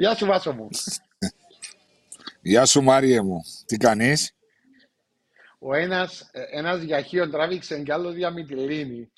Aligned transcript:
Γεια 0.00 0.14
σου 0.14 0.26
Βάσο 0.26 0.52
μου. 0.52 0.68
Γεια 2.42 2.66
σου 2.66 2.82
Μάριε 2.82 3.22
μου. 3.22 3.40
Τι 3.66 3.76
κάνεις; 3.76 4.32
Ο 5.58 5.74
ένας, 5.74 6.30
ε, 6.32 6.42
ένας 6.50 6.82
για 6.82 7.02
χείο 7.02 7.30
τράβηξε 7.30 7.82
και 7.82 7.92
άλλος 7.92 8.14
για 8.14 8.30
Μυτιλίνη. 8.30 9.12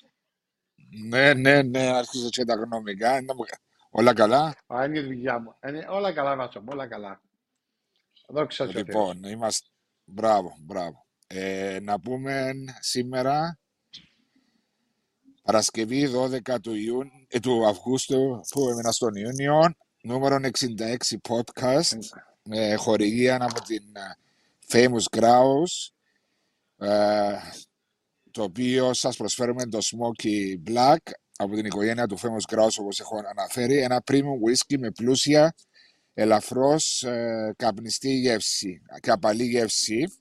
Ναι, 1.07 1.33
ναι, 1.33 1.61
ναι, 1.61 1.79
άρχισε 1.79 2.29
και 2.29 2.45
τα 2.45 2.53
γνωμικά. 2.53 3.19
Όλα 3.89 4.13
καλά; 4.13 4.55
Α, 4.67 4.85
είναι 4.85 4.99
η 4.99 5.03
δουλειά 5.03 5.39
μου. 5.39 5.55
Είναι 5.67 5.85
όλα 5.89 6.13
καλά 6.13 6.35
Βάσο 6.35 6.59
μου, 6.59 6.67
όλα 6.71 6.87
καλά. 6.87 7.21
Δόξα 8.27 8.65
τω 8.65 8.71
Λοιπόν, 8.71 9.23
είμαστε... 9.23 9.67
Μπράβο, 10.05 10.57
μπράβο. 10.59 11.05
Ε, 11.27 11.79
να 11.81 11.99
πούμε 11.99 12.51
σήμερα 12.79 13.59
Παρασκευή 15.43 16.11
12 16.15 16.59
του, 16.61 16.73
Ιούν, 16.73 17.09
ε, 17.27 17.39
του 17.39 17.67
Αυγούστου 17.67 18.41
που 18.49 18.69
έμεινα 18.69 18.91
στον 18.91 19.15
Ιούνιο, 19.15 19.75
νούμερο 20.03 20.39
66 20.41 20.95
podcast 21.29 21.97
με 22.43 22.75
χορηγία 22.75 23.37
από 23.41 23.61
την 23.61 23.83
ε, 23.93 24.17
Famous 24.71 25.19
Grouse 25.19 25.91
ε, 26.77 27.35
το 28.31 28.43
οποίο 28.43 28.93
σας 28.93 29.17
προσφέρουμε 29.17 29.65
το 29.65 29.79
Smoky 29.81 30.69
Black 30.69 31.11
από 31.35 31.55
την 31.55 31.65
οικογένεια 31.65 32.07
του 32.07 32.19
Famous 32.19 32.55
Grouse 32.55 32.75
όπως 32.79 32.99
έχω 32.99 33.21
αναφέρει. 33.29 33.77
Ένα 33.77 34.03
premium 34.11 34.49
whisky 34.49 34.77
με 34.79 34.91
πλούσια 34.91 35.55
ελαφρώς 36.13 37.03
ε, 37.03 37.53
καπνιστή 37.55 38.13
γεύση 38.13 38.81
και 38.99 39.11
απαλή 39.11 39.43
γεύση. 39.43 40.13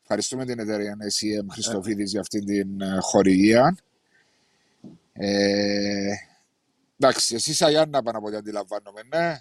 Ευχαριστούμε 0.00 0.44
την 0.44 0.58
εταιρεία 0.58 0.96
SEM 1.00 1.46
Χριστοφίδης 1.50 2.10
για 2.10 2.20
αυτή 2.20 2.44
την 2.44 2.80
ε, 2.80 2.98
χορηγία. 3.00 3.76
Ε, 7.02 7.06
εντάξει, 7.06 7.34
εσύ 7.34 7.64
Αγιάννα 7.64 8.02
πάνω 8.02 8.18
από 8.18 8.26
ό,τι 8.26 8.36
αντιλαμβάνομαι, 8.36 9.02
ναι. 9.02 9.40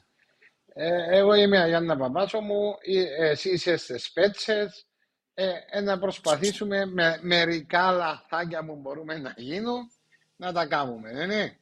Ε, 0.74 1.18
εγώ 1.18 1.34
είμαι 1.34 1.60
Αγιάννα 1.60 1.98
Παπάσο 1.98 2.42
μου, 2.42 2.76
εσύ 3.20 3.50
είσαι 3.50 3.78
στις 3.78 4.12
Πέτσες. 4.12 4.86
Ε, 5.34 5.82
να 5.82 6.00
προσπαθήσουμε 6.00 6.86
με 6.86 7.20
μερικά 7.22 7.92
λαθάκια 7.92 8.66
που 8.66 8.76
μπορούμε 8.76 9.18
να 9.18 9.34
γίνουν, 9.38 9.92
να 10.36 10.52
τα 10.54 10.68
κάνουμε, 10.68 11.14
δεν 11.14 11.32
είναι. 11.32 11.60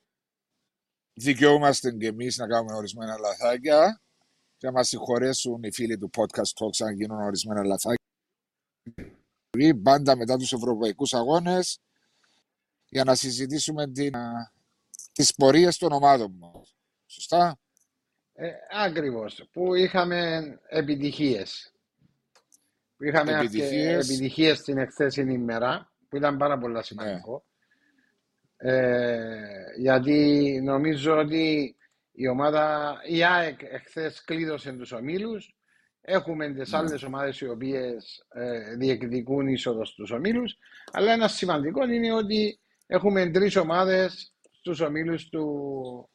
Δικαιούμαστε 1.14 1.92
και 1.92 2.08
εμείς 2.08 2.38
να 2.38 2.47
κάνουμε 2.47 2.75
ορισμένα 2.75 3.17
λαθάκια 3.17 4.02
και 4.58 4.67
να 4.67 4.72
μας 4.72 4.88
συγχωρέσουν 4.88 5.64
οι 5.64 5.72
φίλοι 5.72 5.97
του 5.97 6.09
podcast 6.17 6.64
Talks 6.64 6.86
αν 6.86 6.94
γίνουν 6.94 7.22
ορισμένα 7.22 7.64
λαθάκια. 7.64 8.03
Πάντα 9.83 10.16
μετά 10.16 10.38
τους 10.38 10.53
ευρωπαϊκούς 10.53 11.14
αγώνες 11.14 11.80
για 12.89 13.03
να 13.03 13.16
συζητήσουμε 13.16 13.92
την, 13.92 14.14
τις 15.11 15.33
πορείες 15.33 15.77
των 15.77 15.91
ομάδων 15.91 16.35
μας. 16.38 16.75
Σωστά; 17.05 17.59
Ε, 18.33 18.52
ακριβώς. 18.83 19.49
Που 19.52 19.75
είχαμε 19.75 20.41
επιτυχίες. 20.67 21.73
Που 22.97 23.03
είχαμε 23.03 23.31
επιτυχίες, 23.31 24.09
επιτυχίες 24.09 24.57
στην 24.57 24.77
εχθέσινη 24.77 25.33
ημέρα, 25.33 25.91
που 26.09 26.17
ήταν 26.17 26.37
πάρα 26.37 26.57
πολύ 26.57 26.83
σημαντικό. 26.83 27.45
Ναι. 28.63 28.71
Ε, 28.71 29.63
γιατί 29.77 30.59
νομίζω 30.63 31.17
ότι 31.17 31.75
η 32.11 32.27
ομάδα, 32.27 32.95
η 33.07 33.23
ΑΕΚ 33.23 33.61
εχθές 33.63 34.23
κλείδωσε 34.23 34.71
τους 34.71 34.91
ομίλους. 34.91 35.55
Έχουμε 36.02 36.53
τις 36.53 36.71
ναι. 36.71 36.77
άλλες 36.77 37.03
ομάδες 37.03 37.39
οι 37.39 37.47
οποίες 37.47 38.25
ε, 38.33 38.75
διεκδικούν 38.75 39.47
είσοδος 39.47 39.89
στους 39.89 40.11
ομίλους. 40.11 40.57
Αλλά 40.91 41.11
ένα 41.11 41.27
σημαντικό 41.27 41.83
είναι 41.83 42.13
ότι 42.13 42.59
έχουμε 42.85 43.30
τρεις 43.30 43.55
ομάδες 43.55 44.33
στους 44.73 44.87
ομίλους 44.87 45.30
του, 45.30 46.09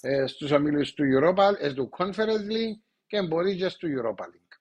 ε, 0.00 0.26
στους 0.26 0.50
ομίλους 0.50 0.92
του 0.94 1.04
Europa, 1.04 1.52
ε, 1.58 1.72
του 1.72 1.90
Conference 1.98 2.44
League 2.50 2.80
και 3.06 3.22
μπορεί 3.22 3.56
και 3.56 3.70
του 3.78 3.88
Europa 3.88 4.22
League. 4.22 4.58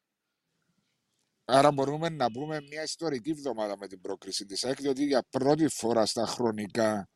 Άρα 1.46 1.72
μπορούμε 1.72 2.10
να 2.10 2.32
πούμε 2.32 2.62
μια 2.70 2.84
ιστορική 2.84 3.30
εβδομάδα 3.30 3.78
με 3.78 3.88
την 3.88 4.02
πρόκριση 4.02 4.46
της 4.46 4.64
ΑΕΚ, 4.64 4.82
διότι 4.82 5.06
για 5.06 5.24
πρώτη 5.30 5.68
φορά 5.68 6.06
στα 6.06 6.26
χρονικά 6.26 7.10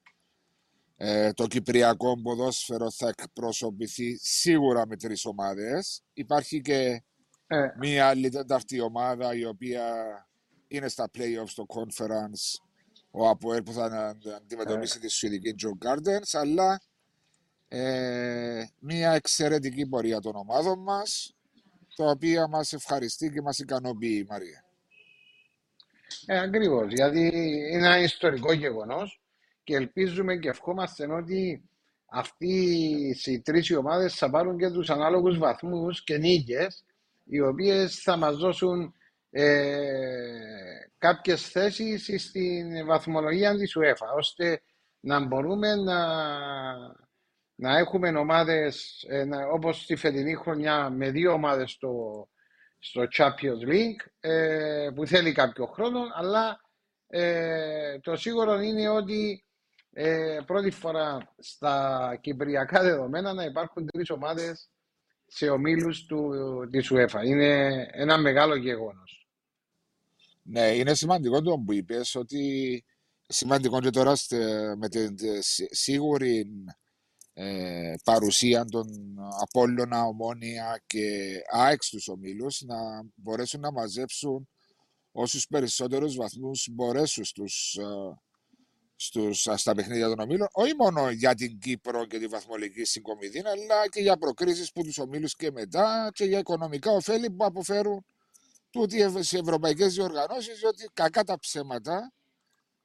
ε, 0.95 1.33
το 1.33 1.47
Κυπριακό 1.47 2.21
ποδόσφαιρο 2.21 2.91
θα 2.91 3.07
εκπροσωπηθεί 3.07 4.17
σίγουρα 4.17 4.87
με 4.87 4.97
τρεις 4.97 5.25
ομάδες. 5.25 6.03
Υπάρχει 6.13 6.61
και 6.61 7.03
ε. 7.47 7.67
μία 7.79 8.07
άλλη 8.07 8.29
τέταρτη 8.29 8.81
ομάδα 8.81 9.35
η 9.35 9.45
οποία 9.45 9.95
είναι 10.67 10.87
στα 10.87 11.09
playoffs 11.17 11.47
στο 11.47 11.66
conference 11.67 12.66
ο 13.17 13.29
Αποέλ 13.29 13.63
που 13.63 13.72
θα 13.72 14.16
αντιμετωπίσει 14.35 14.97
ε. 14.97 15.00
τη 15.00 15.09
Σουηδική 15.09 15.55
Joe 15.63 15.88
Gardens 15.88 16.29
αλλά 16.31 16.81
ε, 17.67 18.63
μία 18.79 19.11
εξαιρετική 19.11 19.88
πορεία 19.88 20.19
των 20.19 20.35
ομάδων 20.35 20.79
μας 20.79 21.35
το 21.95 22.09
οποίο 22.09 22.47
μας 22.47 22.73
ευχαριστεί 22.73 23.31
και 23.31 23.41
μας 23.41 23.59
ικανοποιεί 23.59 24.25
Μαρία. 24.29 24.66
Ε, 26.25 26.39
ακριβώς, 26.39 26.94
γιατί 26.94 27.19
είναι 27.73 27.88
ένα 27.88 28.00
ιστορικό 28.00 28.53
γεγονός 28.53 29.22
και 29.63 29.75
ελπίζουμε 29.75 30.35
και 30.35 30.49
ευχόμαστε 30.49 31.13
ότι 31.13 31.69
αυτοί 32.05 32.55
οι 33.25 33.41
τρεις 33.41 33.72
ομάδες 33.72 34.13
θα 34.13 34.29
πάρουν 34.29 34.57
και 34.57 34.69
τους 34.69 34.89
ανάλογους 34.89 35.38
βαθμούς 35.38 36.03
και 36.03 36.17
νίκες 36.17 36.85
οι 37.23 37.41
οποίες 37.41 38.01
θα 38.01 38.17
μας 38.17 38.38
δώσουν 38.38 38.94
ε, 39.29 40.88
κάποιες 40.97 41.49
θέσεις 41.49 42.23
στην 42.23 42.85
βαθμολογία 42.85 43.57
της 43.57 43.77
UEFA 43.79 44.15
ώστε 44.17 44.61
να 44.99 45.25
μπορούμε 45.25 45.75
να, 45.75 45.97
να 47.55 47.77
έχουμε 47.77 48.09
ομάδες 48.09 49.05
ε, 49.07 49.27
όπως 49.53 49.85
τη 49.85 49.95
φετινή 49.95 50.35
χρονιά 50.35 50.89
με 50.89 51.09
δύο 51.09 51.31
ομάδες 51.31 51.71
στο, 51.71 52.27
στο 52.79 53.07
Champions 53.17 53.69
League 53.69 54.05
ε, 54.19 54.89
που 54.95 55.05
θέλει 55.05 55.31
κάποιο 55.31 55.66
χρόνο 55.66 55.99
αλλά 56.13 56.61
ε, 57.07 57.99
το 57.99 58.16
σίγουρο 58.16 58.59
είναι 58.59 58.89
ότι 58.89 59.45
ε, 59.93 60.39
πρώτη 60.45 60.71
φορά 60.71 61.33
στα 61.37 62.17
κυπριακά 62.21 62.81
δεδομένα 62.81 63.33
να 63.33 63.43
υπάρχουν 63.43 63.85
τρεις 63.85 64.09
ομάδες 64.09 64.69
σε 65.27 65.49
ομίλους 65.49 66.05
του, 66.05 66.31
της 66.71 66.91
UEFA. 66.93 67.25
Είναι 67.25 67.85
ένα 67.91 68.17
μεγάλο 68.17 68.55
γεγονός. 68.55 69.27
Ναι, 70.43 70.67
είναι 70.67 70.93
σημαντικό 70.93 71.41
το 71.41 71.63
που 71.65 71.73
είπες 71.73 72.15
ότι 72.15 72.83
σημαντικό 73.27 73.79
και 73.79 73.89
τώρα 73.89 74.13
με 74.77 74.89
την 74.89 75.16
σίγουρη 75.69 76.45
ε, 77.33 77.93
παρουσία 78.03 78.66
των 78.66 78.87
Απόλλωνα, 79.41 80.03
Ομόνια 80.03 80.83
και 80.87 81.35
ΑΕΚ 81.51 81.83
στους 81.83 82.07
ομίλους 82.07 82.61
να 82.61 82.75
μπορέσουν 83.16 83.59
να 83.59 83.71
μαζέψουν 83.71 84.49
όσους 85.11 85.47
περισσότερους 85.47 86.16
βαθμούς 86.16 86.67
μπορέσουν 86.71 87.23
στους 87.23 87.75
ε, 87.75 87.83
στους, 89.00 89.47
στα 89.56 89.75
παιχνίδια 89.75 90.08
των 90.08 90.19
ομίλων, 90.19 90.47
όχι 90.52 90.75
μόνο 90.75 91.09
για 91.09 91.35
την 91.35 91.59
Κύπρο 91.59 92.06
και 92.06 92.19
τη 92.19 92.28
βαθμολογική 92.28 92.84
συγκομιδή, 92.84 93.40
αλλά 93.46 93.88
και 93.90 94.02
για 94.02 94.18
προκρίσεις 94.18 94.72
που 94.72 94.84
τους 94.84 94.97
ομίλους 94.97 95.35
και 95.35 95.52
μετά 95.52 96.12
και 96.13 96.25
για 96.25 96.40
οικονομικά 96.40 96.91
ωφέλη 96.91 97.30
που 97.30 97.46
αποφέρουν 97.46 98.06
τούτοι 98.69 98.97
οι 98.97 99.38
ευρωπαϊκές 99.38 99.94
διοργανώσεις, 99.94 100.59
διότι 100.59 100.90
κακά 100.94 101.24
τα 101.24 101.40
ψέματα, 101.40 102.12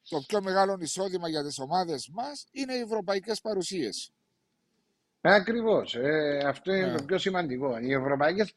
το 0.09 0.23
πιο 0.27 0.41
μεγάλο 0.41 0.77
εισόδημα 0.79 1.29
για 1.29 1.43
τις 1.43 1.59
ομάδες 1.59 2.09
μας 2.13 2.45
είναι 2.51 2.73
οι 2.73 2.79
ευρωπαϊκές 2.79 3.41
παρουσίες. 3.41 4.11
Ε, 5.21 5.33
ακριβώς. 5.33 5.95
Ε, 5.95 6.37
αυτό 6.45 6.73
είναι 6.73 6.91
το 6.91 6.99
ναι. 6.99 7.05
πιο 7.05 7.17
σημαντικό. 7.17 7.77
Οι 7.77 7.93
ευρωπαϊκές, 7.93 8.53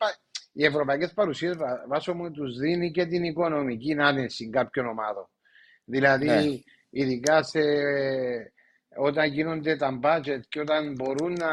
οι 0.53 0.65
ευρωπαϊκές 0.65 1.13
παρουσίες 1.13 1.57
βάσο 1.89 2.15
μου 2.15 2.31
τους 2.31 2.59
δίνει 2.59 2.91
και 2.91 3.07
την 3.07 3.25
οικονομική 3.25 3.95
άνεση 3.99 4.51
κάποιων 4.51 4.87
ομάδων. 4.87 5.29
Δηλαδή, 5.85 6.27
ναι 6.27 6.61
ειδικά 6.91 7.43
σε, 7.43 7.61
όταν 8.97 9.33
γίνονται 9.33 9.77
τα 9.77 9.99
budget 10.03 10.41
και 10.49 10.61
όταν 10.61 10.93
μπορούν 10.93 11.33
να, 11.33 11.53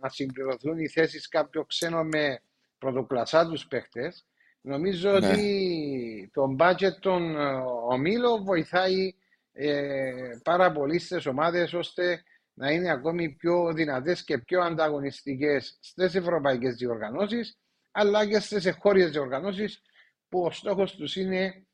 να 0.00 0.08
συμπληρωθούν 0.08 0.78
οι 0.78 0.88
θέσεις 0.88 1.28
κάποιο 1.28 1.64
ξένο 1.64 2.04
με 2.04 2.40
πρωτοκλασσάτους 2.78 3.66
παίχτες, 3.66 4.26
νομίζω 4.60 5.10
ναι. 5.10 5.16
ότι 5.16 6.30
το 6.32 6.56
budget 6.58 6.98
των 7.00 7.36
ε, 7.36 7.44
ομίλων 7.88 8.44
βοηθάει 8.44 9.14
ε, 9.52 10.12
πάρα 10.42 10.72
πολύ 10.72 10.98
στις 10.98 11.26
ομάδες 11.26 11.72
ώστε 11.72 12.22
να 12.54 12.70
είναι 12.70 12.90
ακόμη 12.90 13.30
πιο 13.30 13.72
δυνατές 13.72 14.24
και 14.24 14.38
πιο 14.38 14.62
ανταγωνιστικές 14.62 15.78
στις 15.80 16.14
ευρωπαϊκές 16.14 16.74
διοργανώσεις 16.74 17.58
αλλά 17.90 18.26
και 18.26 18.38
στις 18.38 18.66
εγχώριες 18.66 19.10
διοργανώσεις 19.10 19.82
που 20.28 20.40
ο 20.40 20.50
στόχος 20.50 20.96
τους 20.96 21.16
είναι 21.16 21.66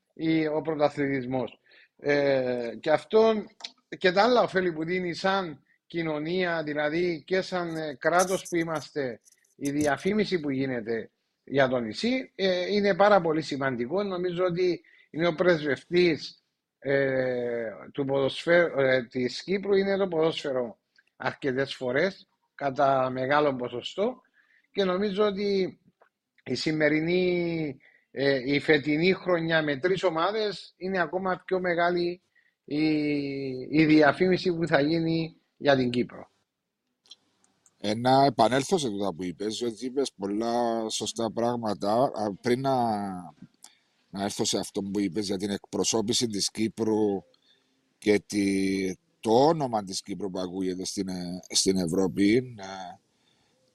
ο 0.53 0.61
πρωταθλητισμός. 0.61 1.59
Ε, 1.97 2.71
και 2.79 2.91
αυτό 2.91 3.45
και 3.97 4.11
τα 4.11 4.23
άλλα 4.23 4.41
ωφέλη 4.41 4.73
που 4.73 4.83
δίνει 4.83 5.13
σαν 5.13 5.63
κοινωνία, 5.87 6.63
δηλαδή 6.63 7.23
και 7.25 7.41
σαν 7.41 7.75
ε, 7.75 7.93
κράτος 7.93 8.47
που 8.49 8.55
είμαστε, 8.55 9.21
η 9.55 9.71
διαφήμιση 9.71 10.39
που 10.39 10.49
γίνεται 10.49 11.09
για 11.43 11.67
το 11.67 11.79
νησί 11.79 12.31
ε, 12.35 12.73
είναι 12.73 12.95
πάρα 12.95 13.21
πολύ 13.21 13.41
σημαντικό. 13.41 14.03
Νομίζω 14.03 14.43
ότι 14.43 14.81
είναι 15.09 15.27
ο 15.27 15.35
πρεσβευτής 15.35 16.43
ε, 16.79 17.69
του 17.93 18.05
ποδοσφαίρου, 18.05 18.79
ε, 18.79 19.03
της 19.03 19.43
Κύπρου 19.43 19.75
είναι 19.75 19.97
το 19.97 20.07
ποδόσφαιρο 20.07 20.77
αρκετές 21.15 21.75
φορές 21.75 22.27
κατά 22.55 23.09
μεγάλο 23.09 23.55
ποσοστό 23.55 24.21
και 24.71 24.83
νομίζω 24.83 25.25
ότι 25.25 25.79
η 26.43 26.55
σημερινή, 26.55 27.77
ε, 28.17 28.53
η 28.53 28.59
φετινή 28.59 29.13
χρονιά 29.13 29.63
με 29.63 29.77
τρεις 29.77 30.03
ομάδες 30.03 30.73
είναι 30.77 31.01
ακόμα 31.01 31.41
πιο 31.45 31.59
μεγάλη 31.59 32.21
η, 32.65 32.85
η 33.69 33.85
διαφήμιση 33.85 34.53
που 34.53 34.67
θα 34.67 34.81
γίνει 34.81 35.35
για 35.57 35.75
την 35.75 35.89
Κύπρο. 35.89 36.31
Ε, 37.77 37.95
να 37.95 38.25
επανέλθω 38.25 38.77
σε 38.77 38.87
αυτό 38.87 39.13
που 39.13 39.23
είπες, 39.23 39.57
γιατί 39.57 39.85
είπες 39.85 40.11
πολλά 40.17 40.89
σωστά 40.89 41.31
πράγματα. 41.31 42.11
Πριν 42.41 42.61
να, 42.61 42.75
να 44.09 44.23
έρθω 44.23 44.45
σε 44.45 44.57
αυτό 44.57 44.81
που 44.81 44.99
είπες 44.99 45.25
για 45.25 45.37
την 45.37 45.49
εκπροσώπηση 45.49 46.27
της 46.27 46.51
Κύπρου 46.51 47.23
και 47.97 48.19
τη, 48.25 48.95
το 49.19 49.45
όνομα 49.45 49.83
της 49.83 50.01
Κύπρου 50.01 50.29
που 50.29 50.39
ακούγεται 50.39 50.85
στην, 50.85 51.07
στην 51.49 51.77
Ευρώπη, 51.77 52.55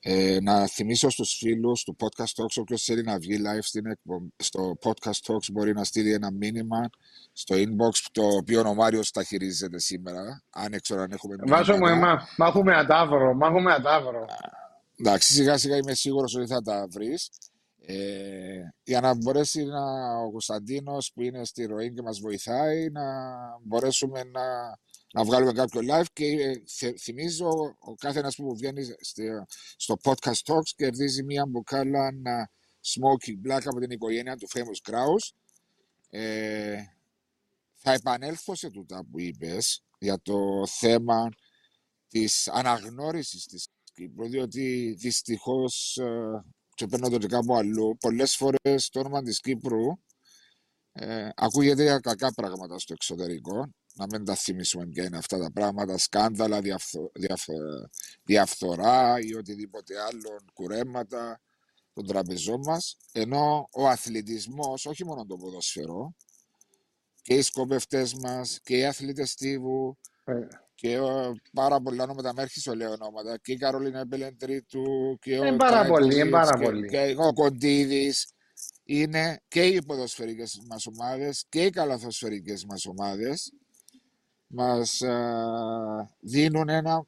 ε, 0.02 0.38
να 0.42 0.66
θυμίσω 0.66 1.10
στους 1.10 1.32
φίλους 1.32 1.82
του 1.82 1.96
Podcast 1.98 2.42
Talks, 2.42 2.56
όποιος 2.60 2.82
θέλει 2.82 3.02
να 3.02 3.18
βγει 3.18 3.40
live 3.44 3.62
στην, 3.62 3.98
στο 4.36 4.78
Podcast 4.82 5.32
Talks 5.32 5.52
μπορεί 5.52 5.72
να 5.72 5.84
στείλει 5.84 6.12
ένα 6.12 6.30
μήνυμα 6.30 6.90
στο 7.32 7.54
inbox 7.56 8.06
το 8.12 8.22
οποίο 8.22 8.68
ο 8.68 8.74
Μάριος 8.74 9.10
τα 9.10 9.22
χειρίζεται 9.22 9.78
σήμερα. 9.78 10.42
Αν 10.50 10.72
έξω 10.72 10.94
αν 10.94 11.10
έχουμε 11.12 11.36
Βάζω 11.46 11.72
μου, 11.72 11.98
μα, 11.98 12.28
μα 12.36 12.46
έχουμε 12.46 12.76
ατάβρο, 12.76 13.34
μα 13.34 13.46
έχουμε 13.46 13.72
ατάβρο. 13.72 14.24
Εντάξει, 14.96 15.32
σιγά 15.32 15.58
σιγά 15.58 15.76
είμαι 15.76 15.94
σίγουρος 15.94 16.34
ότι 16.34 16.46
θα 16.46 16.62
τα 16.62 16.86
βρεις. 16.90 17.30
Ε, 17.86 17.94
για 18.82 19.00
να 19.00 19.14
μπορέσει 19.14 19.64
να, 19.64 19.82
ο 20.26 20.30
Κωνσταντίνος 20.30 21.12
που 21.14 21.22
είναι 21.22 21.44
στη 21.44 21.64
ροή 21.64 21.92
και 21.92 22.02
μας 22.02 22.20
βοηθάει 22.20 22.90
να 22.90 23.02
μπορέσουμε 23.62 24.24
να, 24.24 24.78
να 25.12 25.24
βγάλουμε 25.24 25.52
κάποιο 25.52 25.80
live 25.84 26.06
και 26.12 26.24
ε, 26.80 26.92
θυμίζω 26.98 27.48
ο 27.78 27.94
κάθε 27.94 28.18
ένας 28.18 28.36
που 28.36 28.56
βγαίνει 28.56 28.82
στο 29.76 29.96
podcast 30.02 30.42
talks 30.44 30.70
κερδίζει 30.76 31.22
μία 31.22 31.46
μπουκάλα 31.46 32.10
smoking 32.82 33.48
black 33.48 33.62
από 33.64 33.80
την 33.80 33.90
οικογένεια 33.90 34.36
του 34.36 34.48
Famous 34.48 34.90
Kraus 34.90 35.34
ε, 36.10 36.76
θα 37.74 37.92
επανέλθω 37.92 38.54
σε 38.54 38.70
τούτα 38.70 39.04
που 39.10 39.20
είπες 39.20 39.82
για 39.98 40.20
το 40.22 40.66
θέμα 40.66 41.28
της 42.08 42.48
αναγνώρισης 42.48 43.46
της 43.46 43.68
Κύπρου 43.94 44.28
διότι 44.28 44.96
δυστυχώς 44.98 45.96
ε, 45.96 46.44
και 46.74 46.86
παίρνω 46.86 47.08
το 47.08 47.18
και 47.18 47.26
κάπου 47.26 47.56
αλλού, 47.56 47.96
πολλές 48.00 48.36
φορές 48.36 48.88
το 48.88 49.00
όνομα 49.00 49.22
της 49.22 49.40
Κύπρου 49.40 49.98
ε, 50.92 51.28
ακούγεται 51.34 51.82
για 51.82 51.98
κακά 51.98 52.32
πράγματα 52.32 52.78
στο 52.78 52.92
εξωτερικό. 52.92 53.70
Να 54.00 54.06
μην 54.06 54.24
τα 54.24 54.34
θυμίσουμε 54.34 54.86
ποια 54.86 55.04
είναι 55.04 55.16
αυτά 55.16 55.38
τα 55.38 55.50
πράγματα, 55.52 55.98
σκάνδαλα, 55.98 56.60
διαφθο, 56.60 57.10
διαφθορά 58.22 59.18
ή 59.20 59.34
οτιδήποτε 59.34 60.00
άλλο, 60.00 60.36
κουρέματα 60.52 61.40
των 61.92 62.06
τραπεζών 62.06 62.60
μας. 62.64 62.96
Ενώ 63.12 63.68
ο 63.72 63.88
αθλητισμός, 63.88 64.86
όχι 64.86 65.04
μόνο 65.04 65.26
το 65.26 65.36
ποδοσφαιρό, 65.36 66.14
και 67.22 67.34
οι 67.34 67.42
σκοπευτές 67.42 68.14
μας 68.14 68.60
και 68.62 68.76
οι 68.76 68.84
αθλητές 68.84 69.34
τύπου 69.34 69.98
ε, 70.24 70.32
και 70.74 70.98
ο, 70.98 71.34
πάρα 71.52 71.80
πολλά 71.80 72.02
ονόματα, 72.02 72.32
μέχρι 72.34 72.60
σου 72.60 72.74
λέω 72.74 72.90
ονόματα, 72.90 73.38
και 73.38 73.52
η 73.52 73.56
Καρολίνα 73.56 74.04
Μπελεντρίτου 74.06 75.18
και 75.20 75.38
ο, 75.38 75.56
πάρα 75.56 75.86
πολύ, 75.86 76.28
πάρα 76.28 76.58
και, 76.58 76.64
πολύ. 76.64 76.88
και 76.88 77.14
ο 77.18 77.32
Κοντίδης, 77.32 78.32
είναι 78.84 79.40
και 79.48 79.62
οι 79.62 79.82
ποδοσφαιρικές 79.82 80.62
μας 80.68 80.86
ομάδες 80.86 81.44
και 81.48 81.64
οι 81.64 81.70
καλαθοσφαιρικές 81.70 82.64
μας 82.64 82.86
ομάδες 82.86 83.52
μας 84.52 85.02
α, 85.02 86.10
δίνουν 86.20 86.68
ένα 86.68 87.06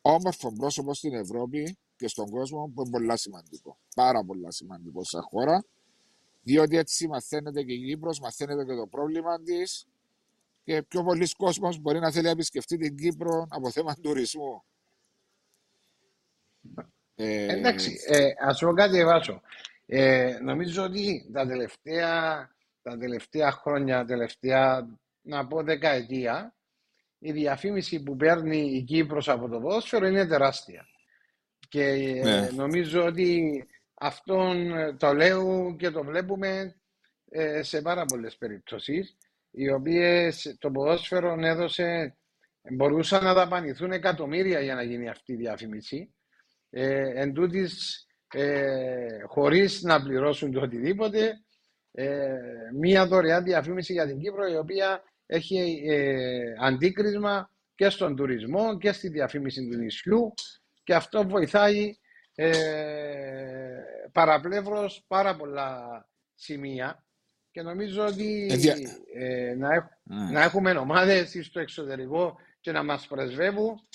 όμορφο 0.00 0.52
πρόσωπο 0.52 0.94
στην 0.94 1.14
Ευρώπη 1.14 1.78
και 1.96 2.08
στον 2.08 2.30
κόσμο 2.30 2.72
που 2.74 2.82
είναι 2.82 2.90
πολύ 2.90 3.18
σημαντικό. 3.18 3.78
Πάρα 3.94 4.24
πολύ 4.24 4.52
σημαντικό 4.52 5.04
σαν 5.04 5.22
χώρα. 5.22 5.64
Διότι 6.42 6.76
έτσι 6.76 7.08
μαθαίνετε 7.08 7.62
και 7.62 7.72
η 7.72 7.84
Κύπρος, 7.84 8.20
μαθαίνετε 8.20 8.64
και 8.64 8.74
το 8.74 8.86
πρόβλημα 8.86 9.42
της 9.42 9.86
και 10.64 10.82
πιο 10.82 11.02
πολλοί 11.02 11.28
κόσμος 11.36 11.78
μπορεί 11.78 11.98
να 11.98 12.10
θέλει 12.10 12.24
να 12.24 12.30
επισκεφτεί 12.30 12.76
την 12.76 12.96
Κύπρο 12.96 13.46
από 13.50 13.70
θέμα 13.70 13.94
τουρισμού. 13.94 14.62
Ε, 17.14 17.52
εντάξει, 17.52 17.98
ε, 18.06 18.28
ας 18.38 18.58
πω 18.58 18.72
κάτι 18.72 19.04
Βάσο. 19.04 19.40
Ε, 19.86 20.38
νομίζω 20.42 20.82
ότι 20.82 21.30
τα 21.32 21.46
τελευταία, 21.46 22.48
τα 22.82 22.98
τελευταία 22.98 23.50
χρόνια, 23.50 24.04
τελευταία 24.04 24.98
να 25.28 25.46
πω 25.46 25.62
δεκαετία, 25.62 26.54
η 27.18 27.32
διαφήμιση 27.32 28.02
που 28.02 28.16
παίρνει 28.16 28.58
η 28.58 28.82
Κύπρος 28.82 29.28
από 29.28 29.48
το 29.48 29.60
ποδόσφαιρο 29.60 30.06
είναι 30.06 30.26
τεράστια. 30.26 30.86
Και 31.68 31.84
ε, 31.84 32.22
ναι. 32.22 32.50
νομίζω 32.54 33.04
ότι 33.04 33.64
αυτόν 33.94 34.72
το 34.98 35.12
λέω 35.12 35.76
και 35.78 35.90
το 35.90 36.04
βλέπουμε 36.04 36.76
ε, 37.30 37.62
σε 37.62 37.82
πάρα 37.82 38.04
πολλές 38.04 38.36
περιπτώσεις 38.36 39.16
οι 39.50 39.70
οποίες 39.70 40.56
το 40.58 40.70
ποδόσφαιρο 40.70 41.36
έδωσε, 41.40 42.16
μπορούσαν 42.72 43.24
να 43.24 43.34
δαπανηθούν 43.34 43.92
εκατομμύρια 43.92 44.60
για 44.60 44.74
να 44.74 44.82
γίνει 44.82 45.08
αυτή 45.08 45.32
η 45.32 45.36
διαφήμιση. 45.36 46.14
Ε, 46.70 47.22
εν 47.22 47.32
τούτης, 47.32 48.06
ε, 48.32 49.22
χωρίς 49.26 49.82
να 49.82 50.02
πληρώσουν 50.02 50.52
το 50.52 50.60
οτιδήποτε, 50.60 51.42
ε, 51.92 52.28
μία 52.78 53.06
δωρεάν 53.06 53.44
διαφήμιση 53.44 53.92
για 53.92 54.06
την 54.06 54.18
Κύπρο 54.18 54.46
η 54.46 54.56
οποία 54.56 55.02
έχει 55.30 55.82
ε, 55.86 56.54
αντίκρισμα 56.60 57.50
και 57.74 57.88
στον 57.88 58.16
τουρισμό 58.16 58.78
και 58.78 58.92
στη 58.92 59.08
διαφήμιση 59.08 59.68
του 59.68 59.76
νησιού 59.76 60.34
και 60.84 60.94
αυτό 60.94 61.28
βοηθάει 61.28 61.96
ε, 62.34 62.52
παραπλεύρως 64.12 65.04
πάρα 65.06 65.36
πολλά 65.36 66.06
σημεία 66.34 67.04
και 67.50 67.62
νομίζω 67.62 68.06
ότι 68.06 68.46
ε, 69.14 69.54
να, 69.54 69.74
έχ, 69.74 69.84
mm. 69.84 70.32
να 70.32 70.42
έχουμε 70.42 70.70
ομάδες 70.70 71.38
στο 71.42 71.60
εξωτερικό 71.60 72.36
και 72.60 72.72
να 72.72 72.82
μας 72.82 73.06
πρεσβεύουν 73.06 73.88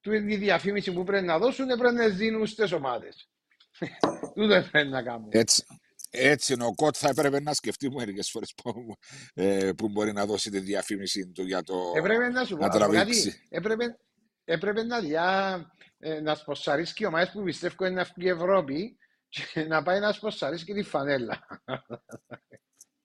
η 0.00 0.36
διαφήμιση 0.36 0.92
που 0.92 1.04
πρέπει 1.04 1.26
να 1.26 1.38
δώσουν 1.38 1.66
πρέπει 1.66 1.94
να 1.94 2.08
δίνουν 2.08 2.46
στις 2.46 2.72
ομάδες. 2.72 3.30
Τούτο 4.34 4.64
πρέπει 4.70 4.88
να 4.88 5.02
κάνουμε. 5.02 5.28
Έτσι, 5.30 5.64
έτσι 6.10 6.52
ο 6.52 6.74
Κότ 6.74 6.94
θα 6.98 7.08
έπρεπε 7.08 7.40
να 7.40 7.54
σκεφτεί 7.54 7.90
μερικές 7.90 8.30
φορές 8.30 8.54
που, 8.62 8.94
ε, 9.34 9.70
που 9.76 9.88
μπορεί 9.88 10.12
να 10.12 10.26
δώσει 10.26 10.50
τη 10.50 10.58
διαφήμιση 10.58 11.30
του 11.34 11.42
για 11.42 11.62
το. 11.62 11.92
Έπρεπε 11.96 12.28
να 12.28 12.44
σου 12.44 12.56
πω 12.56 12.68
κάτι. 12.68 13.34
Έπρεπε, 13.48 13.98
έπρεπε 14.44 14.82
να, 14.82 15.00
διά, 15.00 15.60
ε, 15.98 16.20
να 16.20 16.34
σποσαρίσει 16.34 16.94
και 16.94 17.06
ομάδε 17.06 17.30
που 17.32 17.42
πιστεύω 17.42 17.86
είναι 17.86 18.00
αυτή 18.00 18.24
η 18.24 18.28
Ευρώπη 18.28 18.96
και 19.28 19.64
να 19.64 19.82
πάει 19.82 20.00
να 20.00 20.12
σποσαρίσει 20.12 20.64
και 20.64 20.74
τη 20.74 20.82
φανέλα. 20.82 21.46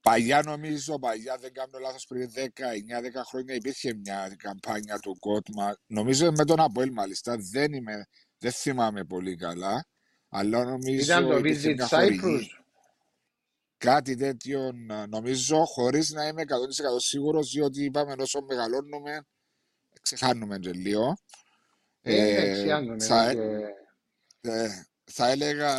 Παλιά 0.02 0.42
νομίζω, 0.42 1.00
παλιά 1.00 1.38
δεν 1.38 1.54
κάνω 1.54 1.80
λάθος 1.80 2.06
πριν 2.08 2.30
19-10 2.34 3.24
χρόνια 3.30 3.56
υπήρχε 3.56 3.94
μια 3.94 4.36
καμπάνια 4.38 5.00
του 5.00 5.18
Κότμα. 5.20 5.78
Νομίζω 5.86 6.32
με 6.32 6.46
τον 6.46 6.60
Αποέλ 6.60 6.92
μάλιστα, 6.92 7.38
δεν, 7.52 7.74
είμαι, 7.74 8.08
δεν 8.38 8.52
θυμάμαι 8.52 9.04
πολύ 9.04 9.36
καλά. 9.36 9.86
Αλλά 10.30 10.64
νομίζω 10.64 11.04
Ήταν 11.04 11.28
το 11.28 11.36
Visit 11.36 11.88
Cyprus. 11.90 12.63
Κάτι 13.84 14.16
τέτοιο 14.16 14.72
νομίζω 15.10 15.66
χωρίς 15.66 16.10
να 16.10 16.28
είμαι 16.28 16.42
100% 16.42 16.46
σίγουρος 16.98 17.52
διότι 17.52 17.84
είπαμε 17.84 18.16
όσο 18.20 18.42
μεγαλώνουμε 18.42 19.26
ξεχάνουμε 20.02 20.60
και 20.60 20.72
λίγο. 20.72 21.18
Ε, 22.02 22.16
ε, 22.16 22.98
θα, 23.00 23.30
ε, 24.42 24.86
θα 25.04 25.30
έλεγα 25.30 25.72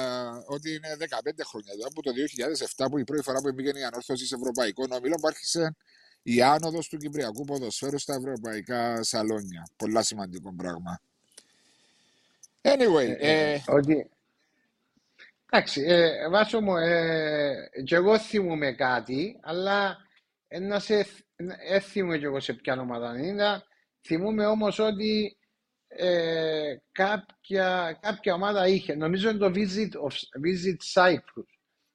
ότι 0.47 0.75
είναι 0.75 0.97
15 0.99 1.07
χρόνια 1.47 1.73
εδώ, 1.73 1.87
από 1.87 2.03
το 2.03 2.11
2007 2.77 2.87
που 2.91 2.99
η 2.99 3.05
πρώτη 3.05 3.23
φορά 3.23 3.41
που 3.41 3.53
μπήκε 3.53 3.79
η 3.79 3.85
ανόρθωση 3.85 4.27
σε 4.27 4.35
ευρωπαϊκό 4.35 4.85
όμιλο 4.91 5.15
που 5.15 5.27
άρχισε 5.27 5.77
η 6.23 6.43
άνοδος 6.43 6.89
του 6.89 6.97
Κυπριακού 6.97 7.45
ποδοσφαίρου 7.45 7.99
στα 7.99 8.15
ευρωπαϊκά 8.15 9.03
σαλόνια. 9.03 9.69
Πολλά 9.77 10.03
σημαντικό 10.03 10.55
πράγμα. 10.55 11.01
Anyway. 12.63 13.17
Ε, 13.19 13.53
ε, 13.53 13.53
ε 13.53 13.63
ότι... 13.67 14.09
Εντάξει, 15.57 15.83
ε, 15.87 16.29
βάσο 16.29 16.61
μου, 16.61 16.77
ε, 16.77 17.71
και 17.85 17.95
εγώ 17.95 18.19
θυμούμαι 18.19 18.73
κάτι, 18.73 19.41
αλλά 19.43 19.97
να 20.61 20.79
σε, 20.79 21.07
έθιμω 21.69 22.17
και 22.17 22.25
εγώ 22.25 22.41
σε 22.41 22.53
ποια 22.53 22.81
ομάδα 22.81 23.19
είναι. 23.19 23.63
Θυμούμαι 24.07 24.47
όμως 24.47 24.79
ότι 24.79 25.39
ε, 25.87 26.77
κάποια, 26.93 27.99
κάποια 28.01 28.35
ομάδα 28.35 28.69
είχε. 28.69 28.95
Νομίζω 28.95 29.31
είναι 29.31 29.39
το 29.39 29.53
Visit, 29.55 29.91
of, 29.91 30.15
Visit 30.45 30.77
Cyprus. 30.95 31.49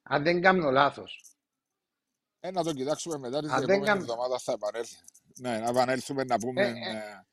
Αν 0.03 0.23
δεν 0.23 0.41
κάνω 0.41 0.71
λάθος. 0.71 1.23
Ε, 2.39 2.51
να 2.51 2.63
το 2.63 2.73
κοιτάξουμε 2.73 3.17
μετά 3.17 3.39
την 3.39 3.49
επόμενη 3.49 3.85
καμ... 3.85 3.99
εβδομάδα 3.99 4.39
θα 4.39 4.51
επανέλθει. 4.51 4.97
Ναι, 5.39 5.59
να 5.59 5.69
επανέλθουμε 5.69 6.23
να 6.23 6.37
πούμε 6.37 6.61
ε, 6.61 6.67
ε. 6.67 6.97
ε 6.97 7.23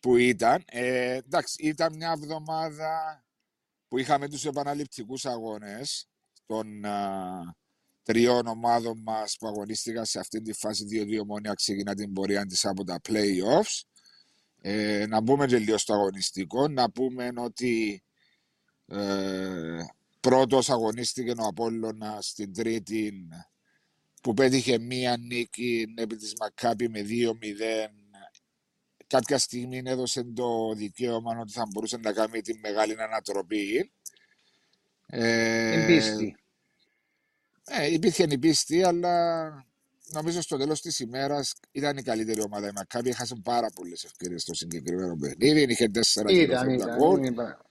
που 0.00 0.16
ήταν. 0.16 0.64
Ε, 0.66 1.14
εντάξει, 1.14 1.56
ήταν 1.58 1.94
μια 1.96 2.10
εβδομάδα 2.10 3.23
που 3.94 4.00
είχαμε 4.00 4.28
τους 4.28 4.44
επαναληπτικούς 4.44 5.24
αγώνες 5.24 6.08
των 6.46 6.84
α, 6.84 7.56
τριών 8.02 8.46
ομάδων 8.46 9.02
μας 9.02 9.36
που 9.38 9.46
αγωνίστηκαν 9.46 10.04
σε 10.04 10.18
αυτή 10.18 10.42
τη 10.42 10.52
φάση 10.52 10.84
2-2 11.20 11.24
μόνοι 11.26 11.48
ξεκινά 11.54 11.94
την 11.94 12.12
πορεία 12.12 12.46
της 12.46 12.64
από 12.64 12.84
τα 12.84 13.00
play-offs. 13.08 13.82
Ε, 14.60 15.06
να 15.06 15.20
μπούμε 15.20 15.46
και 15.46 15.58
λίγο 15.58 15.78
στο 15.78 15.94
αγωνιστικό, 15.94 16.68
να 16.68 16.90
πούμε 16.90 17.32
ότι 17.36 18.02
Ε, 18.86 19.84
πρώτος 20.20 20.70
αγωνίστηκε 20.70 21.30
ο 21.30 21.46
Απόλλωνα 21.46 22.18
στην 22.20 22.52
τρίτη 22.52 23.28
που 24.22 24.34
πέτυχε 24.34 24.78
μία 24.78 25.16
νίκη 25.16 25.84
επί 25.96 26.16
της 26.16 26.34
Μακάπη 26.40 26.88
με 26.88 27.00
2-0 27.00 28.03
κάποια 29.06 29.38
στιγμή 29.38 29.82
έδωσε 29.84 30.24
το 30.24 30.74
δικαίωμα 30.74 31.38
ότι 31.40 31.52
θα 31.52 31.62
μπορούσε 31.72 31.96
να 31.96 32.12
κάνει 32.12 32.40
τη 32.40 32.58
μεγάλη 32.58 33.02
ανατροπή. 33.02 33.92
Ε, 35.06 35.84
πίστη. 35.86 36.36
Ε, 37.64 37.92
υπήρχε 37.92 38.26
η 38.28 38.38
πίστη, 38.38 38.82
αλλά 38.82 39.44
νομίζω 40.12 40.40
στο 40.40 40.56
τέλος 40.56 40.80
της 40.80 40.98
ημέρας 41.00 41.54
ήταν 41.72 41.96
η 41.96 42.02
καλύτερη 42.02 42.40
ομάδα. 42.42 42.68
Η 42.68 42.72
Μακάβη 42.74 43.08
έχασε 43.08 43.34
πάρα 43.42 43.66
πολλές 43.74 44.04
ευκαιρίες 44.04 44.42
στο 44.42 44.54
συγκεκριμένο 44.54 45.16
παιχνίδι. 45.16 45.62
Είχε 45.72 45.88
τέσσερα 45.88 46.30
ήταν, 46.30 46.68
ήταν, 46.68 47.24
είναι 47.24 47.62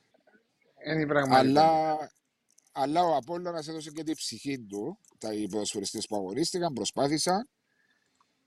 αλλά, 1.29 1.97
αλλά 2.71 3.03
ο 3.03 3.15
Απόλλωνας 3.15 3.67
έδωσε 3.67 3.91
και 3.91 4.03
την 4.03 4.15
ψυχή 4.15 4.59
του. 4.59 4.99
Τα 5.17 5.33
οι 5.33 5.47
που 6.07 6.15
αγωνίστηκαν 6.15 6.73
προσπάθησαν 6.73 7.49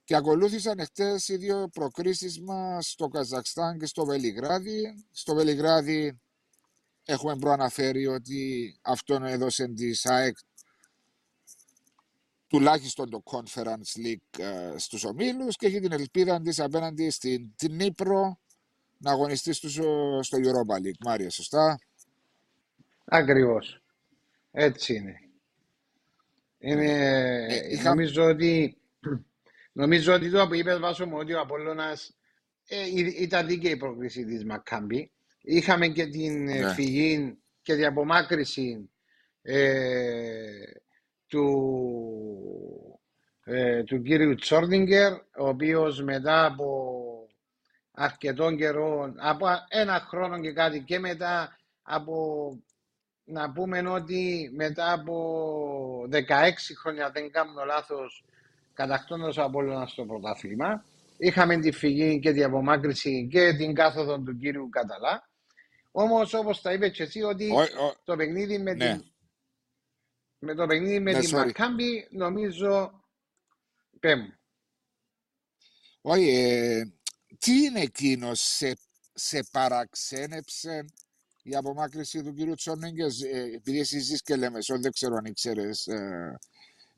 και 0.07 0.17
ακολούθησαν 0.17 0.79
εχθές 0.79 1.29
οι 1.29 1.37
δύο 1.37 1.69
προκρίσεις 1.73 2.41
μας 2.41 2.91
στο 2.91 3.09
Καζακστάν 3.09 3.79
και 3.79 3.87
στο 3.87 4.05
Βελιγράδι. 4.05 5.05
Στο 5.11 5.35
Βελιγράδι 5.35 6.21
έχουμε 7.05 7.37
προαναφέρει 7.37 8.07
ότι 8.07 8.79
αυτόν 8.83 9.25
έδωσε 9.25 9.67
της 9.67 10.07
ΑΕΚ 10.07 10.37
τουλάχιστον 12.47 13.11
το 13.11 13.23
Conference 13.25 14.07
League 14.07 14.39
ε, 14.39 14.75
στους 14.77 15.05
ομίλους 15.05 15.57
και 15.57 15.67
έχει 15.67 15.81
την 15.81 15.93
ελπίδα 15.93 16.41
της 16.41 16.61
απέναντι 16.61 17.11
στην 17.11 17.55
Νύπρο 17.71 18.39
να 18.99 19.11
αγωνιστεί 19.11 19.53
στο, 19.53 19.69
στο 20.23 20.39
Europa 20.39 20.77
League. 20.77 21.01
Μάρια, 21.05 21.31
σωστά; 21.31 21.79
Ακριβώς. 23.05 23.83
Έτσι 24.51 24.95
είναι. 24.95 25.21
είναι 26.59 26.85
ε, 27.47 27.73
είχα... 27.73 27.89
Νομίζω 27.89 28.25
ότι 28.25 28.81
Νομίζω 29.77 30.15
ότι 30.15 30.31
το 30.31 30.47
που 30.47 30.55
είπες 30.55 30.79
Βάσο 30.79 31.07
μου 31.07 31.17
ότι 31.19 31.33
ο 31.35 31.41
Απόλλωνας 31.41 32.17
ε, 32.69 32.77
ήταν 33.23 33.47
δίκαιη 33.47 33.71
η 33.73 33.77
πρόκληση 33.77 34.25
της 34.25 34.45
Μακάμπη. 34.45 35.13
Είχαμε 35.41 35.89
και 35.89 36.07
την 36.07 36.49
ε, 36.49 36.61
ναι. 36.61 36.73
φυγή 36.73 37.39
και 37.63 37.75
την 37.75 37.87
απομάκρυση 37.87 38.91
ε, 39.43 40.61
του, 41.27 43.01
ε, 43.45 43.83
του 43.83 44.03
κύριου 44.03 44.35
Τσόρνιγκερ, 44.35 45.13
ο 45.13 45.49
οποίος 45.49 46.03
μετά 46.03 46.45
από 46.47 47.29
αρκετών 47.91 48.57
καιρών, 48.57 49.15
από 49.19 49.47
ένα 49.69 50.01
χρόνο 50.01 50.41
και 50.41 50.53
κάτι 50.53 50.81
και 50.81 50.99
μετά 50.99 51.59
από 51.83 52.17
να 53.25 53.53
πούμε 53.53 53.89
ότι 53.89 54.51
μετά 54.55 54.93
από 54.93 56.09
16 56.11 56.23
χρόνια, 56.81 57.11
δεν 57.11 57.31
κάνω 57.31 57.65
λάθος, 57.65 58.25
κατακτώντας 58.77 59.39
από 59.39 59.59
όλο 59.59 59.87
στο 59.87 60.05
πρωτάθλημα. 60.05 60.85
Είχαμε 61.19 61.59
τη 61.59 61.73
φυγή 61.73 62.19
και 62.19 62.33
την 62.33 62.45
απομάκρυση 62.45 63.29
και 63.31 63.53
την 63.53 63.75
κάθοδο 63.75 64.19
του 64.19 64.37
κύριου 64.37 64.69
Καταλά. 64.69 65.29
Όμως, 65.91 66.35
όπως 66.35 66.61
τα 66.61 66.73
είπες 66.73 66.91
και 66.91 67.03
εσύ, 67.03 67.23
ότι 67.23 67.53
το 68.05 68.17
παιχνίδι 68.17 68.59
με 68.59 68.75
ναι. 68.75 68.93
την. 68.93 69.05
Με 70.39 70.55
το 70.55 70.67
παιχνίδι 70.67 71.01
με 71.01 71.13
ναι, 71.13 71.19
την 71.19 71.37
Μακάμπη, 71.37 72.09
νομίζω. 72.11 73.05
Πέμ. 74.01 74.21
Όχι, 76.01 76.29
ε, 76.29 76.83
τι 77.39 77.53
είναι 77.53 77.81
εκείνος 77.81 78.41
σε, 78.41 78.77
σε 79.13 79.45
παραξένεψε 79.53 80.85
η 81.43 81.57
απομάκρυση 81.57 82.23
του 82.23 82.33
κύριου 82.33 82.55
Τσόνιγκε, 82.55 83.07
ε, 83.33 83.55
επειδή 83.55 83.79
εσύ 83.79 83.99
ζεις 83.99 84.23
και 84.23 84.37
λέμε, 84.37 84.59
δεν 84.81 84.93
ξέρω 84.93 85.15
αν 85.17 85.25
ήξερες 85.25 85.87
ε, 85.87 86.39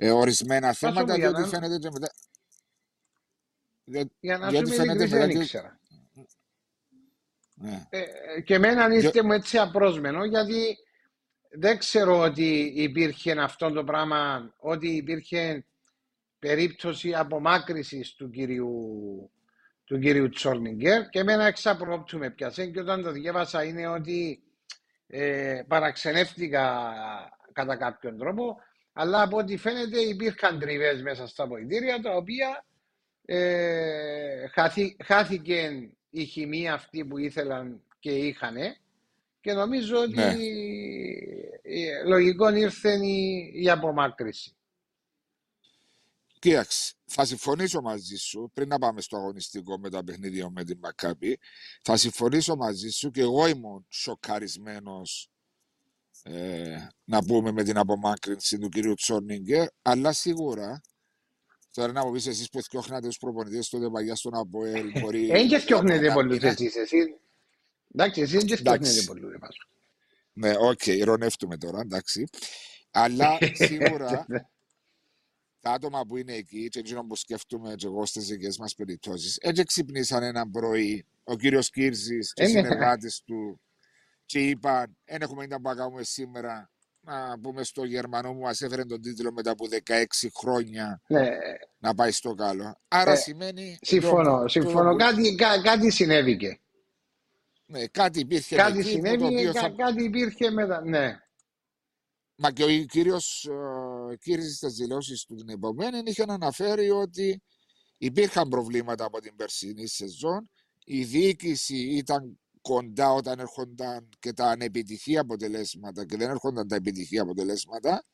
ε, 0.00 0.10
ορισμένα 0.10 0.72
θέματα, 0.72 1.14
διότι 1.14 1.40
να... 1.40 1.46
φαίνεται 1.46 1.78
και 1.78 1.88
μετά... 1.92 2.12
Για 4.20 4.38
να 4.38 4.50
σου 4.50 4.66
φαίνεται 4.66 5.06
μετά 5.06 5.16
δεν 5.16 5.30
ήξερα. 5.30 5.80
Ναι. 7.54 7.86
Ε, 7.90 8.00
ε 8.00 8.40
και 8.40 8.54
εμένα 8.54 8.94
είστε 8.94 9.22
μου 9.22 9.32
έτσι 9.32 9.58
απρόσμενο, 9.58 10.24
γιατί 10.24 10.78
δεν 11.50 11.78
ξέρω 11.78 12.18
ότι 12.18 12.72
υπήρχε 12.76 13.32
αυτό 13.40 13.72
το 13.72 13.84
πράγμα, 13.84 14.52
ότι 14.58 14.88
υπήρχε 14.88 15.64
περίπτωση 16.38 17.14
απομάκρυσης 17.14 18.14
του 18.14 18.30
κυρίου, 18.30 19.30
του 19.84 19.98
κυρίου 19.98 20.28
Τσόρνιγκερ 20.28 21.08
και 21.08 21.18
εμένα 21.18 21.44
εξαπρόπτου 21.44 22.18
με 22.18 22.30
πιάσε 22.30 22.66
και 22.66 22.80
όταν 22.80 23.02
το 23.02 23.10
διέβασα 23.10 23.64
είναι 23.64 23.88
ότι 23.88 24.42
ε, 25.06 25.62
παραξενεύτηκα 25.68 26.92
κατά 27.52 27.76
κάποιον 27.76 28.18
τρόπο 28.18 28.56
αλλά 29.00 29.22
από 29.22 29.36
ό,τι 29.36 29.56
φαίνεται 29.56 30.00
υπήρχαν 30.00 30.58
τριβές 30.58 31.02
μέσα 31.02 31.26
στα 31.26 31.46
βοηθήρια 31.46 32.00
τα 32.00 32.16
οποία 32.16 32.66
ε, 33.24 34.48
χάθη, 34.48 34.96
χάθηκε 35.04 35.90
η 36.10 36.24
χημεία 36.24 36.74
αυτή 36.74 37.04
που 37.04 37.18
ήθελαν 37.18 37.82
και 37.98 38.10
είχαν 38.10 38.56
και 39.40 39.52
νομίζω 39.52 39.98
ότι 39.98 40.14
ναι. 40.14 40.32
λογικό 42.06 42.48
ήρθε 42.48 42.92
η, 43.06 43.50
η 43.54 43.70
απομάκρυση. 43.70 44.56
Κοίταξε, 46.38 46.94
θα 47.04 47.24
συμφωνήσω 47.24 47.80
μαζί 47.80 48.16
σου 48.16 48.50
πριν 48.54 48.68
να 48.68 48.78
πάμε 48.78 49.00
στο 49.00 49.16
αγωνιστικό 49.16 49.78
με 49.78 49.90
τα 49.90 50.04
παιχνίδια 50.04 50.50
με 50.50 50.64
την 50.64 50.78
Μακάμπι. 50.78 51.38
Θα 51.82 51.96
συμφωνήσω 51.96 52.56
μαζί 52.56 52.88
σου 52.88 53.10
και 53.10 53.20
εγώ 53.20 53.46
ήμουν 53.46 53.86
σοκαρισμένος 53.88 55.30
ε, 56.22 56.86
να 57.04 57.24
πούμε 57.24 57.52
με 57.52 57.62
την 57.62 57.78
απομάκρυνση 57.78 58.58
του 58.58 58.68
κυρίου 58.68 58.94
Τσόρνιγκερ, 58.94 59.66
αλλά 59.82 60.12
σίγουρα 60.12 60.80
Τώρα 61.78 61.92
να 61.92 62.06
μου 62.06 62.12
πεις 62.12 62.26
εσείς 62.26 62.48
που 62.48 62.62
φτιάχνατε 62.62 63.06
τους 63.06 63.18
προπονητές 63.18 63.68
τότε 63.68 63.90
παγιάς 63.90 64.18
στον 64.18 64.34
Αποέλ 64.34 64.90
μπορεί... 65.00 65.26
Δεν 65.26 65.48
και 65.48 65.58
φτιάχνετε 65.58 66.12
πολλούς 66.12 66.42
εσείς, 66.42 66.76
εσύ. 66.76 66.98
Εντάξει, 67.94 68.20
εσείς 68.20 68.44
δεν 68.44 68.56
φτιάχνετε 68.56 69.02
πολλούς 69.02 69.32
Ναι, 70.32 70.54
οκ, 70.58 70.86
ειρωνεύτουμε 70.86 71.56
τώρα, 71.56 71.80
εντάξει. 71.80 72.24
Αλλά 72.90 73.38
σίγουρα 73.52 74.26
τα 75.60 75.70
άτομα 75.70 76.06
που 76.06 76.16
είναι 76.16 76.34
εκεί 76.34 76.68
και 76.68 76.78
εκείνο 76.78 77.04
που 77.06 77.16
σκέφτομαι 77.16 77.74
και 77.74 77.86
εγώ 77.86 78.06
στις 78.06 78.26
δικές 78.26 78.58
μας 78.58 78.74
περιπτώσεις 78.74 79.36
έτσι 79.36 79.64
ξυπνήσαν 79.64 80.22
ένα 80.22 80.50
πρωί 80.50 81.06
ο 81.24 81.36
κύριος 81.36 81.70
Κύρζης 81.70 82.32
και 82.32 82.42
οι 82.42 82.48
συνεργάτες 82.48 83.22
του 83.24 83.60
και 84.28 84.38
είπαν 84.38 84.96
δεν 85.04 85.22
έχουμε 85.22 85.46
να 85.46 85.60
παγάμε 85.60 86.02
σήμερα 86.02 86.70
να 87.00 87.38
πούμε 87.40 87.64
στο 87.64 87.84
Γερμανό 87.84 88.32
μου 88.32 88.40
μας 88.40 88.60
έφερε 88.60 88.84
τον 88.84 89.00
τίτλο 89.00 89.32
μετά 89.32 89.50
από 89.50 89.66
16 89.86 90.04
χρόνια 90.38 91.02
ναι. 91.06 91.28
να 91.78 91.94
πάει 91.94 92.10
στο 92.10 92.34
καλό. 92.34 92.80
Άρα 92.88 93.12
ε, 93.12 93.16
σημαίνει... 93.16 93.78
Συμφωνώ, 93.80 94.40
το, 94.40 94.48
συμφωνώ. 94.48 94.90
Το... 94.90 94.96
Κάτι, 94.96 95.34
κά, 95.34 95.60
κάτι 95.62 95.90
συνέβηκε. 95.90 96.60
Ναι, 97.66 97.86
κάτι 97.86 98.20
υπήρχε 98.20 98.56
κάτι 98.56 98.78
εκεί, 98.78 98.88
συνέβηκε, 98.88 99.52
θα... 99.52 99.70
κάτι 99.76 100.04
υπήρχε 100.04 100.50
μετά, 100.50 100.84
ναι. 100.84 101.20
Μα 102.34 102.50
και 102.50 102.64
ο 102.64 102.68
κύριος 102.68 103.48
κύριος 104.20 104.54
στις 104.54 104.74
δηλώσεις 104.74 105.24
του 105.24 105.34
την 105.34 105.48
επομένη 105.48 106.02
είχε 106.04 106.24
αναφέρει 106.28 106.90
ότι 106.90 107.42
υπήρχαν 107.98 108.48
προβλήματα 108.48 109.04
από 109.04 109.20
την 109.20 109.36
περσινή 109.36 109.86
σεζόν 109.86 110.50
η 110.84 111.04
διοίκηση 111.04 111.76
ήταν 111.76 112.38
κοντά 112.68 113.12
όταν 113.12 113.38
έρχονταν 113.38 114.08
και 114.18 114.32
τα 114.32 114.44
ανεπιτυχή 114.44 115.18
αποτελέσματα 115.18 116.06
και 116.06 116.16
δεν 116.16 116.30
έρχονταν 116.30 116.68
τα 116.68 116.76
επιτυχή 116.76 117.18
αποτελέσματα 117.18 118.04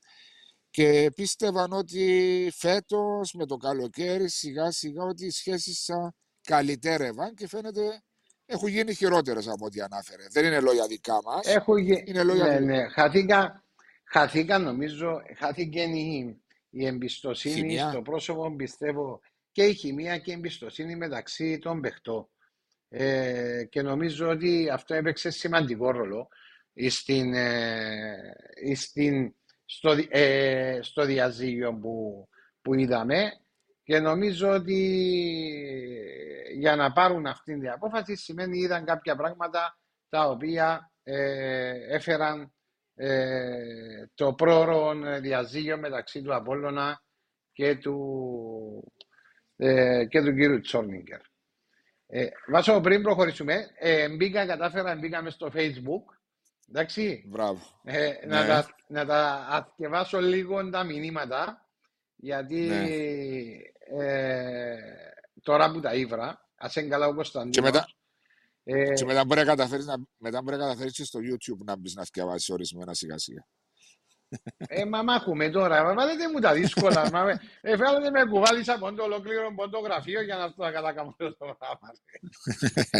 και 0.71 1.11
πίστευαν 1.15 1.73
ότι 1.73 2.51
φέτος 2.55 3.33
με 3.33 3.47
το 3.47 3.57
καλοκαίρι 3.57 4.29
σιγά 4.29 4.71
σιγά 4.71 5.03
ότι 5.05 5.27
οι 5.27 5.31
σχέσεις 5.31 5.91
καλυτέρευαν 6.41 7.35
και 7.35 7.49
φαίνεται 7.49 8.03
έχουν 8.47 8.69
γίνει 8.69 8.95
χειρότερες 8.95 9.49
από 9.49 9.65
ό,τι 9.65 9.81
ανάφερε. 9.81 10.23
Δεν 10.31 10.45
είναι 10.45 10.61
λόγια 10.61 10.87
δικά 10.87 11.21
μας. 11.25 11.47
Είναι 12.05 12.23
λόγια 12.23 12.45
ναι, 12.45 12.59
ναι. 12.59 12.89
Χαθήκα, 12.89 13.65
χαθήκα, 14.05 14.59
νομίζω, 14.59 15.23
χάθηκε 15.37 15.81
η, 15.83 16.43
η 16.71 16.87
εμπιστοσύνη 16.87 17.55
χημία. 17.55 17.91
στο 17.91 18.03
πρόσωπο, 18.03 18.55
πιστεύω, 18.57 19.21
και 19.53 19.65
η 19.65 19.75
χημεία 19.75 20.19
και 20.19 20.31
η 20.31 20.35
εμπιστοσύνη 20.35 20.97
μεταξύ 20.97 21.59
των 21.59 21.81
παιχτών. 21.81 22.29
Ε, 22.97 23.65
και 23.71 23.83
νομίζω 23.83 24.29
ότι 24.29 24.71
αυτό 24.73 24.95
έπαιξε 24.95 25.31
σημαντικό 25.31 25.91
ρόλο 25.91 26.29
στην, 26.89 27.35
ε, 27.35 28.75
στην, 28.75 29.35
στο, 29.65 29.97
ε, 30.09 30.79
στο 30.83 31.05
διαζύγιο 31.05 31.75
που, 31.75 32.29
που 32.63 32.75
είδαμε 32.75 33.33
και 33.83 33.99
νομίζω 34.01 34.49
ότι 34.49 34.83
για 36.57 36.77
να 36.77 36.93
πάρουν 36.93 37.27
αυτή 37.27 37.53
την 37.53 37.71
απόφαση 37.71 38.17
σημαίνει 38.17 38.59
είδαν 38.59 38.85
κάποια 38.85 39.17
πράγματα 39.17 39.79
τα 40.09 40.29
οποία 40.29 40.93
ε, 41.03 41.95
έφεραν 41.95 42.53
ε, 42.95 44.07
το 44.15 44.35
πρόωρο 44.35 44.95
διαζύγιο 45.21 45.79
μεταξύ 45.79 46.23
του 46.23 46.35
Απόλλωνα 46.35 47.03
και 47.53 47.77
του, 47.77 48.93
ε, 49.57 50.05
και 50.09 50.23
του 50.23 50.35
κύριου 50.35 50.61
Τσόρνιγκερ. 50.61 51.21
Ε, 52.17 52.29
βάσο 52.49 52.81
πριν 52.81 53.03
προχωρήσουμε, 53.03 53.71
ε, 53.79 54.09
μπήκα, 54.09 54.47
κατάφερα, 54.47 54.95
μπήκαμε 54.95 55.31
στο 55.31 55.51
facebook 55.55 56.03
Εντάξει. 56.69 57.25
Μπράβο. 57.27 57.61
Ε, 57.85 58.13
να, 58.27 58.41
Ναι. 58.43 58.47
τα, 58.49 58.75
να 58.89 59.07
τα 59.07 59.47
αθηκευάσω 59.51 60.21
λίγο 60.21 60.71
τα 60.71 60.85
μηνύματα, 60.85 61.69
γιατί 62.17 62.61
Ναι. 62.61 62.85
ε, 64.05 64.77
τώρα 65.43 65.73
που 65.73 65.81
τα 65.81 65.95
ήβρα, 65.95 66.49
ας 66.57 66.77
είναι 66.77 66.89
καλά 66.89 67.07
ο 67.07 67.15
Κωνσταντίνος. 67.15 67.57
Και 67.57 67.63
μετά- 67.63 67.89
ε, 68.65 68.93
Και 68.95 69.05
μετά 69.05 69.25
μπορεί 69.25 69.41
να 69.41 69.47
καταφέρεις, 69.47 69.87
να, 69.87 69.95
μετά 70.17 70.43
μπορεί 70.43 70.57
να 70.57 70.63
καταφέρεις 70.63 70.93
και 70.93 71.05
στο 71.05 71.19
YouTube 71.23 71.65
να 71.65 71.77
μπεις 71.77 71.95
να 71.95 72.03
διαβάσεις 72.13 72.49
ορισμένα 72.51 72.95
σιγά 72.95 73.19
σιγά. 73.19 73.47
Ε, 74.69 74.85
μα 74.85 75.03
μάχουμε 75.03 75.49
τώρα, 75.51 75.83
μα 75.83 75.95
βάλετε 75.95 76.29
μου 76.33 76.39
τα 76.41 76.53
δύσκολα. 76.53 77.11
μα, 77.11 77.23
με- 77.23 77.41
ε, 77.61 77.77
βάλετε 77.77 78.11
με 78.11 78.25
κουβάλισα 78.31 78.75
από 78.75 78.93
το 78.93 79.03
ολόκληρο 79.03 79.47
από 79.47 79.69
το 79.69 79.79
γραφείο 79.79 80.23
για 80.23 80.37
να 80.37 80.53
το 80.55 80.73
κατακαμώ 80.73 81.15
το 81.19 81.37
πράγμα. 81.59 81.93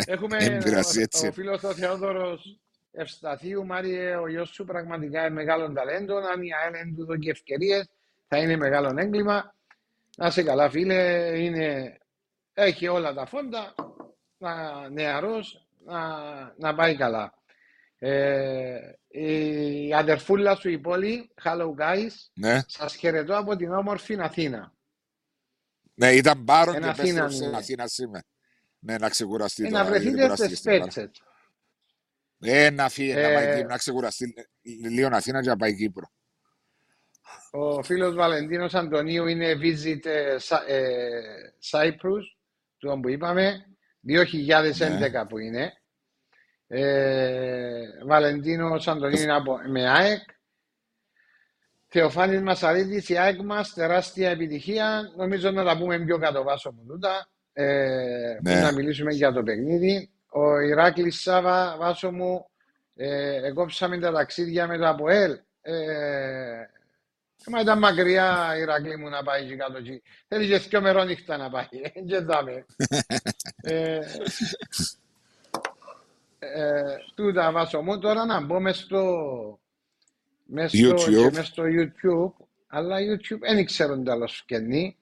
Έχουμε 0.07 0.37
Εν 0.41 0.63
πειράζει, 0.63 0.99
ο, 0.99 1.03
έτσι. 1.03 1.27
ο 1.27 1.33
φίλος 1.33 1.63
ο 1.63 1.73
Θεόδωρος 1.75 2.59
Ευσταθίου, 2.93 3.67
Μάριε, 3.67 4.17
ο 4.17 4.29
γιος 4.29 4.49
σου 4.49 4.65
πραγματικά 4.65 5.21
είναι 5.21 5.31
μεγάλο 5.35 5.73
ταλέντο. 5.73 6.17
Αν 6.17 6.43
η 6.43 6.49
ΑΕΛ 6.63 6.73
δεν 6.73 6.95
του 6.97 7.05
δώσει 7.05 7.29
ευκαιρίες, 7.29 7.89
θα 8.29 8.39
είναι 8.39 8.57
μεγάλο 8.57 8.95
έγκλημα. 8.99 9.55
Να 10.17 10.31
σε 10.31 10.43
καλά 10.43 10.71
φίλε, 10.71 11.31
είναι, 11.39 11.99
έχει 12.55 12.89
όλα 12.89 13.15
τα 13.15 13.27
φόντα, 13.27 13.75
να, 14.39 14.89
νεαρός, 14.89 15.67
να, 15.85 16.01
να 16.59 16.75
πάει 16.75 16.97
καλά. 16.97 17.35
Ε, 18.07 18.93
η 19.09 19.95
αδερφούλα 19.95 20.55
σου 20.57 20.69
η 20.71 20.79
πόλη, 20.79 21.31
hello 21.45 21.75
guys, 21.79 22.11
Ναι. 22.35 22.61
σας 22.67 22.97
χαιρετώ 22.97 23.37
από 23.37 23.57
την 23.57 23.73
όμορφη 23.73 24.17
Αθήνα. 24.21 24.75
Ναι, 25.95 26.13
ήταν 26.13 26.45
πάρον 26.45 26.75
Εν 26.75 26.83
και 26.83 26.89
Αθήνα 26.89 27.07
επέστρεψε 27.09 27.37
στην 27.37 27.49
είναι. 27.49 27.57
Αθήνα 27.57 27.87
σήμερα. 27.87 28.25
Ναι, 28.79 28.97
να 28.99 29.09
ξεκουραστεί 29.09 29.65
Ε, 29.65 29.69
τώρα. 29.71 29.83
να 29.83 29.89
γιατί 29.91 30.05
βρεθείτε 30.05 30.23
κουράστηκε 30.23 30.49
στις 30.49 30.59
στην 30.59 30.71
Πάρα. 30.71 30.85
Πέτσετ. 30.85 31.15
Ε, 32.41 32.71
να 32.71 32.89
φύγει, 32.89 33.15
να 33.15 33.21
πάει 33.21 33.47
Ε, 33.47 33.55
Κύπρο, 33.55 33.69
να 33.69 33.77
ξεκουραστεί 33.77 34.35
λίγο 34.63 35.09
Αθήνα 35.13 35.43
και 35.43 35.49
να 35.49 35.57
πάει 35.57 35.77
Κύπρο. 35.77 36.11
Ο 37.51 37.83
φίλος 37.83 38.15
Βαλεντίνος 38.15 38.75
Αντωνίου 38.75 39.27
είναι 39.27 39.59
visit 39.63 40.05
ε, 40.07 40.37
Sa- 40.49 40.65
ε, 40.69 41.21
Cyprus, 41.71 42.23
του 42.79 42.99
που 43.03 43.09
είπαμε, 43.09 43.67
2011 44.09 45.27
που 45.29 45.39
είναι. 45.39 45.73
Ε, 46.77 47.83
Βαλεντίνος 48.07 48.89
Αντωνίου 48.89 49.21
είναι 49.23 49.35
από, 49.35 49.59
με 49.69 49.91
ΑΕΚ. 49.91 50.23
Θεοφάνης 51.89 52.41
Μασαρίτης, 52.41 53.09
η 53.09 53.19
ΑΕΚ 53.19 53.41
μας, 53.43 53.73
τεράστια 53.75 54.31
επιτυχία. 54.31 55.13
Νομίζω 55.17 55.51
να 55.51 55.65
τα 55.65 55.79
πούμε 55.79 55.99
πιο 55.99 56.19
κάτω 56.19 56.43
βάσο 56.43 56.73
μου 56.73 56.85
τούτα. 56.87 57.29
Ε, 57.53 57.65
Ναι. 58.43 58.51
πριν 58.53 58.63
να 58.63 58.73
μιλήσουμε 58.73 59.13
για 59.13 59.33
το 59.33 59.43
παιχνίδι. 59.43 60.11
Ο 60.29 60.59
Ηράκλης 60.61 61.21
Σάβα, 61.21 61.77
βάσο 61.79 62.11
μου, 62.13 62.47
ε, 62.95 63.47
εκόψαμε 63.47 63.99
τα 63.99 64.13
ταξίδια 64.13 64.67
με 64.67 64.79
το 64.79 64.89
ΑΠΟΕΛ. 64.89 65.39
Ε, 65.63 65.73
Μα 67.47 67.61
ήταν 67.61 67.79
μακριά 67.79 68.55
η 68.57 68.61
Ηρακλή 68.61 68.97
μου 68.97 69.09
να 69.09 69.23
πάει 69.23 69.43
εκεί 69.43 69.57
κάτω 69.57 69.79
εκεί. 69.79 70.03
Θέλεις 70.29 70.49
και 70.63 70.69
δυο 70.69 70.81
μερόνυχτα 70.81 71.37
να 71.37 71.51
πάει. 71.51 71.67
Ε, 71.95 72.01
Και 72.01 72.19
δάμε. 72.19 72.65
ε, 73.63 73.99
ε, 77.17 77.23
τούτα 77.23 77.53
βάσο 77.53 77.83
μου. 77.83 77.99
Τώρα 77.99 78.25
να 78.25 78.41
μπω 78.41 78.61
μες 78.61 78.77
στο, 78.79 79.05
μες 80.45 80.71
στο, 80.71 80.89
YouTube. 80.91 81.17
και 81.17 81.31
μες 81.33 81.47
στο 81.47 81.63
YouTube. 81.67 82.45
Αλλά 82.67 82.97
YouTube 82.97 83.39
δεν 83.41 83.65
ξέρω 83.65 83.99
τι 83.99 84.11
άλλο 84.11 84.27
σκενή. 84.27 84.97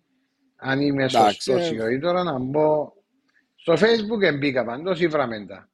Αν 0.57 0.81
είμαι 0.81 1.05
Εντάξει, 1.05 1.43
σωστός 1.43 1.71
ε. 1.71 1.75
ή 1.75 1.81
όχι. 1.81 1.99
Τώρα 1.99 2.23
να 2.23 2.39
μπω 2.39 2.93
στο 3.55 3.73
Facebook 3.73 4.21
και 4.21 4.33
μπήκα 4.33 4.65
παντός 4.65 5.01
ή 5.01 5.09
φραμέντα. 5.09 5.67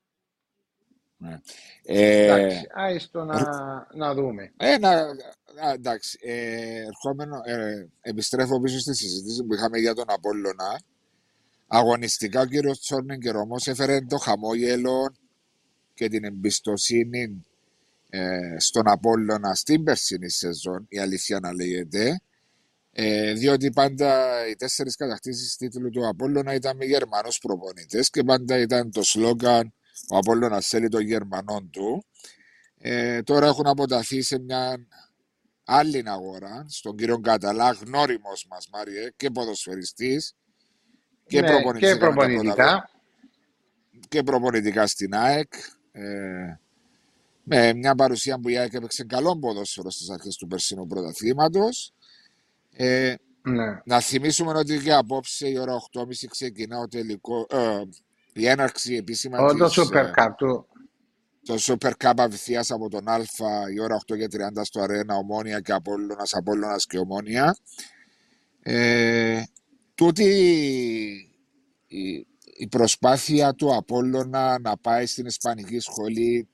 Ναι. 1.16 1.40
Ε, 1.83 2.24
Εντάξει, 2.24 2.66
άιστο 2.74 3.24
να, 3.24 3.37
να 3.94 4.14
δούμε. 4.14 4.53
ε, 4.57 4.79
να, 4.79 4.90
α, 4.90 5.72
εντάξει, 5.74 6.18
ε, 6.22 6.83
ερχόμενο, 6.87 7.40
ε, 7.44 7.88
επιστρέφω 8.01 8.61
πίσω 8.61 8.79
στη 8.79 8.94
συζήτηση 8.94 9.44
που 9.44 9.55
είχαμε 9.55 9.79
για 9.79 9.94
τον 9.94 10.05
Απόλλωνα. 10.09 10.81
Αγωνιστικά 11.66 12.40
ο 12.40 12.44
κύριος 12.44 12.81
Τσόρνιγκερ 12.81 13.37
όμως 13.37 13.66
έφερε 13.66 14.01
το 14.01 14.16
χαμόγελο 14.16 15.12
και 15.98 16.08
την 16.08 16.24
εμπιστοσύνη 16.24 17.44
ε, 18.11 18.56
στον 18.58 18.88
Απόλλωνα 18.88 19.54
στην 19.54 19.84
περσινή 19.84 20.30
σεζόν, 20.30 20.87
η 20.88 20.98
αλήθεια 20.98 21.40
να 21.40 21.52
λέγεται, 21.52 22.20
ε, 22.92 23.32
διότι 23.32 23.70
πάντα 23.70 24.26
οι 24.48 24.54
τέσσερις 24.54 24.96
κατακτήσεις 24.96 25.56
τίτλου 25.56 25.90
του 25.90 26.08
Απόλλωνα 26.08 26.54
ήταν 26.54 26.76
με 26.76 26.84
Γερμανούς 26.84 27.38
προπονητές 27.38 28.11
και 28.11 28.22
πάντα 28.22 28.58
ήταν 28.58 28.90
το 28.90 29.02
σλόγγαν 29.02 29.72
ο 30.11 30.16
Απόλλωνας 30.16 30.68
θέλει 30.68 30.88
τον 30.88 31.00
Γερμανό 31.00 31.70
του. 31.70 32.04
Ε, 32.78 33.22
τώρα 33.22 33.46
έχουν 33.46 33.66
αποταθεί 33.66 34.22
σε 34.22 34.38
μια 34.38 34.87
άλλη 35.64 36.02
αγορά, 36.06 36.64
στον 36.68 36.96
κύριο 36.96 37.20
Καταλά, 37.20 37.70
γνώριμος 37.70 38.46
μας 38.50 38.68
Μάριε, 38.72 39.11
και 39.16 39.30
ποδοσφαιριστής 39.30 40.34
και, 41.26 41.40
Ναι, 41.40 41.46
προπονητής 41.46 41.88
και 41.88 41.94
έκανε 41.94 42.04
τα 42.06 42.12
πρώτα 42.12 42.26
προπονητικά. 42.26 42.90
και 44.08 44.22
προπονητικά 44.22 44.87
στην 44.87 45.14
ΑΕΚ. 45.14 45.52
Ε, 46.00 46.61
με 47.42 47.72
μια 47.74 47.94
παρουσία 47.94 48.38
που 48.40 48.48
η 48.48 48.58
ΑΕΚ 48.58 48.72
έπαιξε 48.72 49.04
καλό 49.04 49.38
ποδόσφαιρο 49.38 49.90
στις 49.90 50.11
αρχές 50.11 50.37
του 50.37 50.46
περσινού 50.46 50.87
πρωταθλήματος. 50.87 51.92
Ε, 52.72 53.14
Ναι. 53.42 53.80
να 53.84 54.00
θυμίσουμε 54.00 54.52
ότι 54.58 54.78
και 54.78 54.92
απόψε 54.92 55.48
η 55.48 55.58
ώρα 55.58 55.74
8.30 55.74 56.26
ξεκινά 56.30 56.78
ο 56.78 56.88
τελικό, 56.88 57.46
ε, 57.50 57.80
η 58.32 58.46
έναρξη 58.46 58.94
επίσημα 58.94 59.38
Ο, 59.38 59.54
το 59.54 59.66
της, 59.66 59.78
Super 59.78 59.94
ε, 60.04 60.11
Cup 60.16 60.30
του. 60.37 60.66
το 61.44 61.54
Super 61.61 61.90
Cup 62.04 62.12
απευθείας 62.16 62.70
από 62.70 62.88
τον 62.88 63.08
Α 63.08 63.18
η 63.74 63.80
ώρα 63.80 63.98
8 64.12 64.16
και 64.18 64.26
30 64.30 64.64
στο 64.64 64.80
Αρένα, 64.80 65.14
Ομόνια 65.14 65.61
και 65.61 65.72
Απόλλωνας, 65.72 66.32
Απόλλωνας 66.34 66.87
και 66.87 66.98
Ομόνια. 66.98 67.56
Ε, 68.62 69.42
τούτη 69.94 70.24
η, 71.87 72.26
η 72.59 72.68
προσπάθεια 72.68 73.55
του 73.55 73.75
Απόλλωνα 73.75 74.59
να 74.61 74.77
πάει 74.77 75.07
στην 75.07 75.27
Ισπανική 75.27 75.79
σχολή 75.79 76.49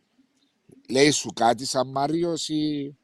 λέει 0.89 1.11
σου 1.11 1.33
κάτι 1.33 1.67
σαν 1.67 1.91
Μάριος 1.91 2.49
ή... 2.49 2.97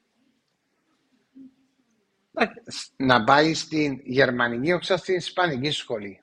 Να 2.97 3.25
πάει 3.25 3.55
στην 3.55 4.01
γερμανική, 4.05 4.73
όχι 4.73 4.97
στην 4.97 5.15
ισπανική 5.15 5.71
σχολή. 5.71 6.21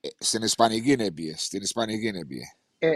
ε, 0.00 0.08
στην 0.18 0.42
Ισπανική 0.42 0.90
έπιε, 0.98 1.34
στην 1.36 1.62
Ισπανική 1.62 2.06
έπιε. 2.06 2.42
Ε, 2.78 2.90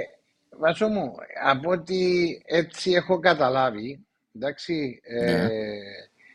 Βάσο 0.58 0.88
μου, 0.88 1.12
από 1.44 1.70
ό,τι 1.70 1.96
έτσι 2.44 2.90
έχω 2.90 3.18
καταλάβει, 3.18 4.06
εντάξει, 4.34 5.00
ε, 5.02 5.24
Ναι. 5.24 5.48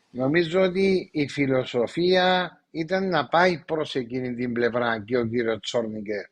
νομίζω 0.10 0.62
ότι 0.62 1.10
η 1.14 1.28
φιλοσοφία 1.28 2.56
ήταν 2.72 3.10
να 3.10 3.28
πάει 3.28 3.64
προς 3.66 3.96
εκείνη 3.96 4.36
την 4.36 4.54
πλευρά 4.54 5.04
και 5.04 5.18
ο 5.18 5.26
κύριος 5.28 5.60
Τσόρνικερ. 5.60 6.26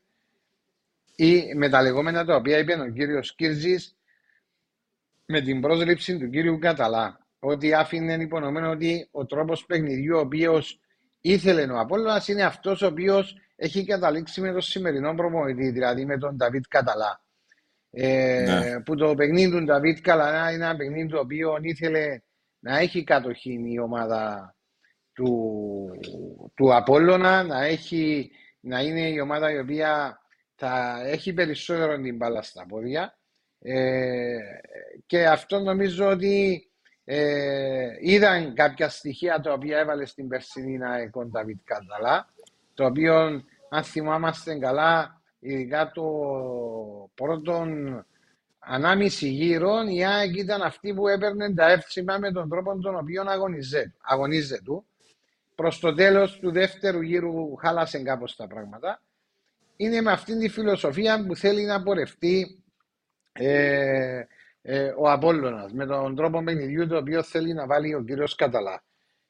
Ή 1.19 1.53
με 1.55 1.69
τα 1.69 1.81
λεγόμενα 1.81 2.25
τα 2.25 2.35
οποία 2.35 2.57
είπε 2.57 2.73
ο 2.73 2.89
κύριος 2.89 3.35
Κύρζης 3.35 3.95
με 5.25 5.41
την 5.41 5.61
πρόσληψη 5.61 6.17
του 6.17 6.29
κύριου 6.29 6.59
Καταλά. 6.59 7.25
Ότι 7.39 7.73
άφηνε 7.73 8.13
υπονομένο 8.13 8.69
ότι 8.69 9.07
ο 9.11 9.25
τρόπος 9.25 9.65
παιχνιδιού 9.65 10.17
ο 10.17 10.19
οποίος 10.19 10.79
ήθελε 11.21 11.71
ο 11.71 11.79
Απόλλωνας 11.79 12.27
είναι 12.27 12.43
αυτός 12.43 12.81
ο 12.81 12.87
οποίος 12.87 13.35
έχει 13.55 13.85
καταλήξει 13.85 14.41
με 14.41 14.51
τον 14.51 14.61
σημερινό 14.61 15.15
προπονητή, 15.15 15.69
δηλαδή 15.69 16.05
με 16.05 16.17
τον 16.17 16.35
Νταβίτ 16.35 16.63
Καταλά. 16.69 17.21
Ε, 17.91 18.43
Ναι. 18.47 18.81
Που 18.81 18.95
το 18.95 19.15
παιχνίδι 19.15 19.51
του 19.51 19.63
Νταβίτ 19.63 19.97
Καταλά 20.01 20.51
είναι 20.51 20.65
ένα 20.65 20.75
παιχνίδι 20.75 21.09
το 21.09 21.19
οποίο 21.19 21.57
ήθελε 21.61 22.21
να 22.59 22.77
έχει 22.77 23.03
κατοχή 23.03 23.59
η 23.65 23.79
ομάδα 23.79 24.55
του, 25.13 25.31
του 26.55 26.75
Απόλλωνα, 26.75 27.43
να, 27.43 27.63
έχει, 27.63 28.31
να 28.59 28.81
είναι 28.81 29.09
η 29.09 29.19
ομάδα 29.19 29.51
η 29.51 29.57
οποία 29.59 30.19
θα 30.59 31.01
έχει 31.05 31.33
περισσότερο 31.33 32.01
την 32.01 32.15
μπάλα 32.15 32.41
στα 32.41 32.65
πόδια. 32.65 33.17
Ε, 33.61 34.37
και 35.05 35.27
αυτό 35.27 35.59
νομίζω 35.59 36.09
ότι 36.09 36.63
ε, 37.03 37.87
είδαν 37.99 38.53
κάποια 38.53 38.89
στοιχεία 38.89 39.39
τα 39.39 39.53
οποία 39.53 39.79
έβαλε 39.79 40.05
στην 40.05 40.27
περσινή 40.27 40.85
ΑΕΚ 40.85 41.15
ο 41.15 41.25
Νταβίτ 41.25 41.57
Καταλά, 41.63 42.33
το 42.73 42.85
οποίο 42.85 43.43
αν 43.69 43.83
θυμάμαστε 43.83 44.55
καλά, 44.55 45.21
ειδικά 45.39 45.91
το 45.91 46.03
πρώτον 47.13 48.05
ανάμιση 48.59 49.27
γύρω, 49.27 49.73
η 49.89 50.05
ΑΕΚ 50.05 50.37
ήταν 50.37 50.61
αυτή 50.61 50.93
που 50.93 51.07
έπαιρνε 51.07 51.53
τα 51.53 51.71
εύσημα 51.71 52.17
με 52.17 52.31
τον 52.31 52.49
τρόπο 52.49 52.79
τον 52.79 52.95
οποίο 52.95 53.23
αγωνίζεται. 53.27 53.93
αγωνίζεται. 54.01 54.81
Προς 55.55 55.79
το 55.79 55.93
τέλος 55.93 56.39
του 56.39 56.51
δεύτερου 56.51 57.01
γύρου 57.01 57.55
χάλασε 57.55 57.99
κάπως 57.99 58.35
τα 58.35 58.47
πράγματα. 58.47 59.01
Είναι 59.81 60.01
με 60.01 60.11
αυτήν 60.11 60.39
τη 60.39 60.49
φιλοσοφία 60.49 61.25
που 61.25 61.35
θέλει 61.35 61.65
να 61.65 61.83
πορευτεί 61.83 62.63
ε, 63.31 64.21
ε, 64.61 64.93
ο 64.97 65.11
Απόλλωνας, 65.11 65.73
με 65.73 65.85
τον 65.85 66.15
τρόπο 66.15 66.43
παιχνιδιού 66.43 66.87
το 66.87 66.97
οποίο 66.97 67.23
θέλει 67.23 67.53
να 67.53 67.65
βάλει 67.65 67.95
ο 67.95 68.03
κύριος 68.03 68.35
Καταλά. 68.35 68.83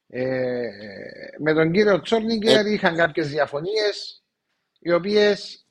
Ε, 0.07 0.67
με 1.39 1.53
τον 1.53 1.71
κύριο 1.71 2.01
Τσόρνικερ 2.01 2.65
είχαν 2.65 2.95
κάποιες 2.95 3.29
διαφωνίες 3.29 4.23
οι 4.79 4.91
οποίες 4.91 5.65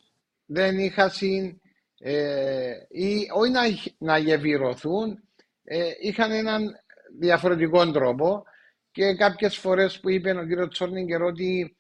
δεν 0.47 0.79
είχαν 0.79 1.11
συν, 1.11 1.61
ε, 1.99 2.73
ή 2.89 3.29
όχι 3.35 3.51
να, 3.51 3.63
να 3.99 4.19
γεβηρωθούν 4.19 5.23
ε, 5.65 5.91
είχαν 6.01 6.31
έναν 6.31 6.81
διαφορετικό 7.19 7.91
τρόπο 7.91 8.45
και 8.91 9.15
κάποιες 9.15 9.57
φορές 9.57 10.01
που 10.01 10.11
είπε 10.11 10.31
ο 10.31 10.47
κύριος 10.47 10.69
Τσόρνιγκερ 10.69 11.23
ότι 11.23 11.78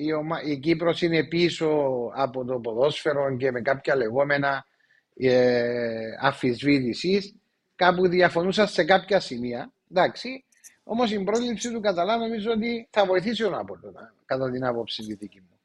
η, 0.00 0.12
ομα... 0.12 0.42
η 0.42 0.58
Κύπρος 0.58 1.02
είναι 1.02 1.24
πίσω 1.24 1.68
από 2.14 2.44
το 2.44 2.58
ποδόσφαιρο 2.58 3.36
και 3.36 3.50
με 3.50 3.60
κάποια 3.60 3.96
λεγόμενα 3.96 4.66
ε, 5.14 6.10
αφισβήτησης 6.20 7.34
κάπου 7.74 8.08
διαφωνούσα 8.08 8.66
σε 8.66 8.84
κάποια 8.84 9.20
σημεία. 9.20 9.72
Εντάξει, 9.90 10.44
Όμως 10.90 11.10
η 11.10 11.24
πρόληψη 11.24 11.72
του 11.72 11.80
Καταλά 11.80 12.16
νομίζω 12.16 12.50
ότι 12.50 12.88
θα 12.90 13.06
βοηθήσει 13.06 13.44
ο 13.44 13.50
Νάπολο, 13.50 13.92
κατά 14.24 14.50
την 14.50 14.64
άποψη 14.64 15.02
τη 15.02 15.14
δική 15.14 15.40
μου. 15.40 15.60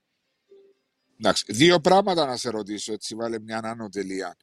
Εντάξει, 1.19 1.45
δύο 1.53 1.79
πράγματα 1.79 2.25
να 2.25 2.37
σε 2.37 2.49
ρωτήσω, 2.49 2.93
έτσι 2.93 3.15
βάλε 3.15 3.39
μια 3.39 3.59
άνω 3.63 3.89
τελεία. 3.89 4.35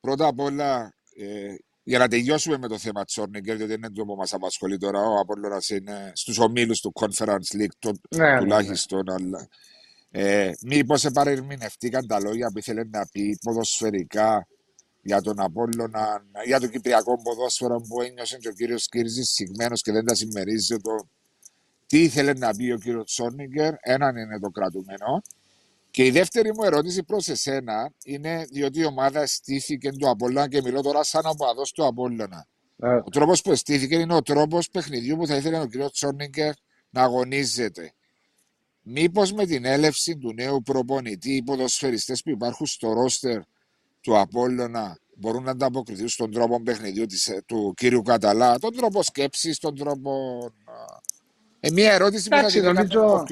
Πρώτα 0.00 0.26
απ' 0.26 0.40
όλα, 0.40 0.94
ε, 1.16 1.54
για 1.84 1.98
να 1.98 2.08
τελειώσουμε 2.08 2.58
με 2.58 2.68
το 2.68 2.78
θέμα 2.78 3.04
Τσόρνιγκερ, 3.04 3.56
διότι 3.56 3.72
είναι 3.72 3.90
το 3.90 4.04
που 4.04 4.14
μας 4.14 4.32
απασχολεί 4.32 4.78
τώρα, 4.78 5.00
ο 5.00 5.18
Απόλλωνας 5.18 5.68
είναι 5.68 6.12
στους 6.14 6.38
ομίλους 6.38 6.80
του 6.80 6.92
Conference 7.00 7.56
League, 7.56 7.74
το, 7.78 7.92
ναι, 8.16 8.32
ναι 8.32 8.38
τουλάχιστον, 8.38 9.02
ναι, 9.04 9.14
ναι. 9.14 9.24
αλλά 9.24 9.48
ε, 10.10 10.52
μήπως 10.62 11.04
επαρερμηνευτήκαν 11.04 12.06
τα 12.06 12.20
λόγια 12.20 12.50
που 12.52 12.58
ήθελε 12.58 12.84
να 12.84 13.06
πει 13.12 13.38
ποδοσφαιρικά 13.44 14.46
για 15.02 15.20
τον 15.20 15.40
Απόλλωνα, 15.40 16.24
για 16.44 16.60
το 16.60 16.66
κυπριακό 16.66 17.22
ποδόσφαιρο 17.22 17.80
που 17.88 18.00
ένιωσε 18.00 18.36
και 18.36 18.48
ο 18.48 18.52
κύριος 18.52 18.88
Κύρζη 18.88 19.22
συγμένος 19.22 19.82
και 19.82 19.92
δεν 19.92 20.04
τα 20.04 20.14
συμμερίζει 20.14 20.76
το 20.76 21.08
τι 21.86 22.02
ήθελε 22.02 22.32
να 22.32 22.54
πει 22.54 22.70
ο 22.70 22.78
κύριος 22.78 23.04
Τσόνιγκερ. 23.04 23.74
Έναν 23.80 24.16
είναι 24.16 24.38
το 24.38 24.48
κρατούμενο. 24.48 25.22
Και 25.94 26.04
η 26.04 26.10
δεύτερη 26.10 26.52
μου 26.54 26.62
ερώτηση 26.62 27.02
προς 27.02 27.28
εσένα 27.28 27.92
είναι 28.04 28.46
διότι 28.50 28.80
η 28.80 28.84
ομάδα 28.84 29.26
στήθηκε 29.26 29.92
του 29.92 30.08
Απόλλωνα 30.08 30.48
και 30.48 30.62
μιλώ 30.62 30.82
τώρα 30.82 31.02
σαν 31.02 31.22
οπαδός 31.26 31.72
του 31.72 31.86
Απόλλωνα. 31.86 32.46
Yeah. 32.82 33.02
Ο 33.04 33.10
τρόπος 33.10 33.42
που 33.42 33.54
στήθηκε 33.54 33.96
είναι 33.96 34.14
ο 34.14 34.22
τρόπος 34.22 34.70
παιχνιδιού 34.70 35.16
που 35.16 35.26
θα 35.26 35.36
ήθελε 35.36 35.60
ο 35.60 35.66
κύριος 35.66 35.92
Τσόνιγκερ 35.92 36.52
να 36.90 37.02
αγωνίζεται. 37.02 37.92
Μήπως 38.82 39.32
με 39.32 39.46
την 39.46 39.64
έλευση 39.64 40.16
του 40.16 40.32
νέου 40.32 40.62
προπονητή, 40.62 41.34
οι 41.34 41.42
ποδοσφαιριστές 41.42 42.22
που 42.22 42.30
υπάρχουν 42.30 42.66
στο 42.66 42.92
ρόστερ 42.92 43.40
του 44.00 44.18
Απόλλωνα 44.18 44.98
μπορούν 45.16 45.42
να 45.42 45.50
ανταποκριθούν 45.50 46.08
στον 46.08 46.30
τρόπο 46.30 46.62
παιχνιδιού 46.62 47.06
της, 47.06 47.28
ε, 47.28 47.42
του 47.46 47.74
κύριου 47.76 48.02
Καταλά, 48.02 48.58
τον 48.58 48.76
τρόπο 48.76 49.02
σκέψης, 49.02 49.58
τον 49.58 49.76
τρόπο. 49.76 50.40
Ε, 51.60 51.70
μία 51.70 51.92
ερώτηση 51.92 52.28
που 52.28 52.36
θα 52.36 52.46
την 52.46 52.62
νομίζω... 52.62 53.24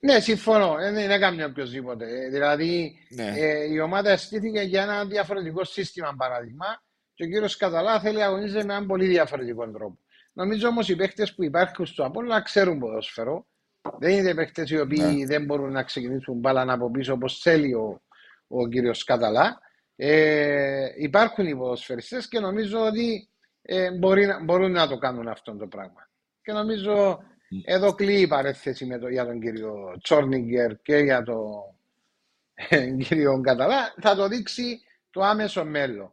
Ναι, 0.00 0.20
συμφωνώ. 0.20 0.78
Ε, 0.78 0.92
δεν 0.92 1.04
είναι 1.04 1.18
καμία 1.18 1.46
οποιοδήποτε. 1.46 2.04
Ε, 2.04 2.28
δηλαδή, 2.28 2.98
ναι. 3.08 3.32
ε, 3.36 3.72
η 3.72 3.78
ομάδα 3.80 4.16
στήθηκε 4.16 4.60
για 4.60 4.82
ένα 4.82 5.04
διαφορετικό 5.04 5.64
σύστημα, 5.64 6.14
παράδειγμα, 6.16 6.82
και 7.14 7.24
ο 7.24 7.26
κύριος 7.26 7.56
Καταλά 7.56 8.00
θέλει 8.00 8.18
να 8.18 8.26
αγωνίζεται 8.26 8.64
με 8.64 8.72
έναν 8.72 8.86
πολύ 8.86 9.06
διαφορετικό 9.06 9.70
τρόπο. 9.70 9.98
Νομίζω 10.32 10.68
όμως 10.68 10.88
οι 10.88 10.96
παίχτε 10.96 11.26
που 11.36 11.44
υπάρχουν 11.44 11.86
στο 11.86 12.04
Απόλλωνα 12.04 12.40
ξέρουν 12.40 12.78
ποδόσφαιρο. 12.78 13.46
Δεν 13.98 14.10
είναι 14.10 14.34
παίχτε 14.34 14.64
οι 14.68 14.78
οποίοι 14.78 15.16
ναι. 15.18 15.26
δεν 15.26 15.44
μπορούν 15.44 15.72
να 15.72 15.82
ξεκινήσουν 15.82 16.38
μπάλα 16.38 16.72
από 16.72 16.90
πίσω 16.90 17.12
όπως 17.12 17.38
θέλει 17.38 17.74
ο, 17.74 18.02
ο 18.48 18.68
κύριος 18.68 19.04
Καταλά. 19.04 19.60
Ε, 19.96 20.86
υπάρχουν 20.96 21.46
οι 21.46 21.56
ποδοσφαιριστές 21.56 22.28
και 22.28 22.40
νομίζω 22.40 22.80
ότι 22.86 23.28
ε, 23.62 23.90
μπορεί, 23.90 24.26
μπορούν 24.44 24.72
να 24.72 24.88
το 24.88 24.98
κάνουν 24.98 25.28
αυτό 25.28 25.56
το 25.56 25.66
πράγμα. 25.66 26.08
Και 26.42 26.52
νομίζω 26.52 27.22
εδώ 27.64 27.94
κλείει 27.94 28.20
η 28.20 28.26
παρέθεση 28.26 28.86
με 28.86 28.98
το, 28.98 29.08
για 29.08 29.26
τον 29.26 29.40
κύριο 29.40 29.98
Τσόρνιγκερ 30.02 30.76
και 30.82 30.96
για 30.96 31.22
τον 31.22 31.74
ε, 32.54 32.90
κύριο 32.90 33.40
Καταλά. 33.40 33.94
Θα 34.00 34.14
το 34.14 34.28
δείξει 34.28 34.80
το 35.10 35.20
άμεσο 35.22 35.64
μέλλον. 35.64 36.12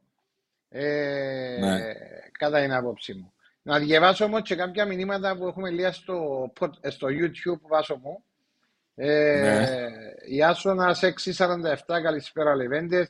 Ε, 0.69 1.58
ναι. 1.60 1.93
Κατά 2.32 2.62
την 2.62 2.73
άποψή 2.73 3.13
μου. 3.13 3.32
Να 3.62 3.80
διαβάσω 3.80 4.26
όμως 4.26 4.41
και 4.41 4.56
κάποια 4.56 4.86
μηνύματα 4.86 5.38
που 5.38 5.47
έχουμε 5.47 5.69
λίγα 5.69 5.91
στο, 5.91 6.52
στο 6.88 7.08
YouTube 7.08 7.62
βάσο 7.67 8.00
μου. 8.04 8.23
Ε, 8.95 9.39
ναι. 9.39 9.67
Η 10.30 10.43
Άσονα 10.43 10.95
647, 11.38 11.76
καλησπέρα 12.04 12.56
Λεβέντες. 12.56 13.10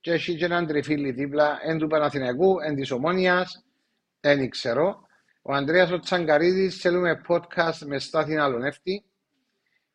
Και 0.00 0.12
έχει 0.12 0.36
και 0.36 0.44
έναν 0.44 0.66
τριφύλι 0.66 1.10
δίπλα, 1.10 1.58
εν 1.62 1.78
του 1.78 1.86
Παναθηναϊκού, 1.86 2.60
εν 2.60 2.74
της 2.74 2.90
Ομόνιας, 2.90 3.64
δεν 4.20 4.48
ξέρω. 4.50 5.06
Ο 5.42 5.52
Ανδρέας 5.52 5.90
ο 5.90 5.98
Τσαγκαρίδης 5.98 6.76
θέλουμε 6.76 7.20
podcast 7.28 7.78
με 7.86 7.98
στάθη 7.98 8.36
Αλονεύτη. 8.36 9.04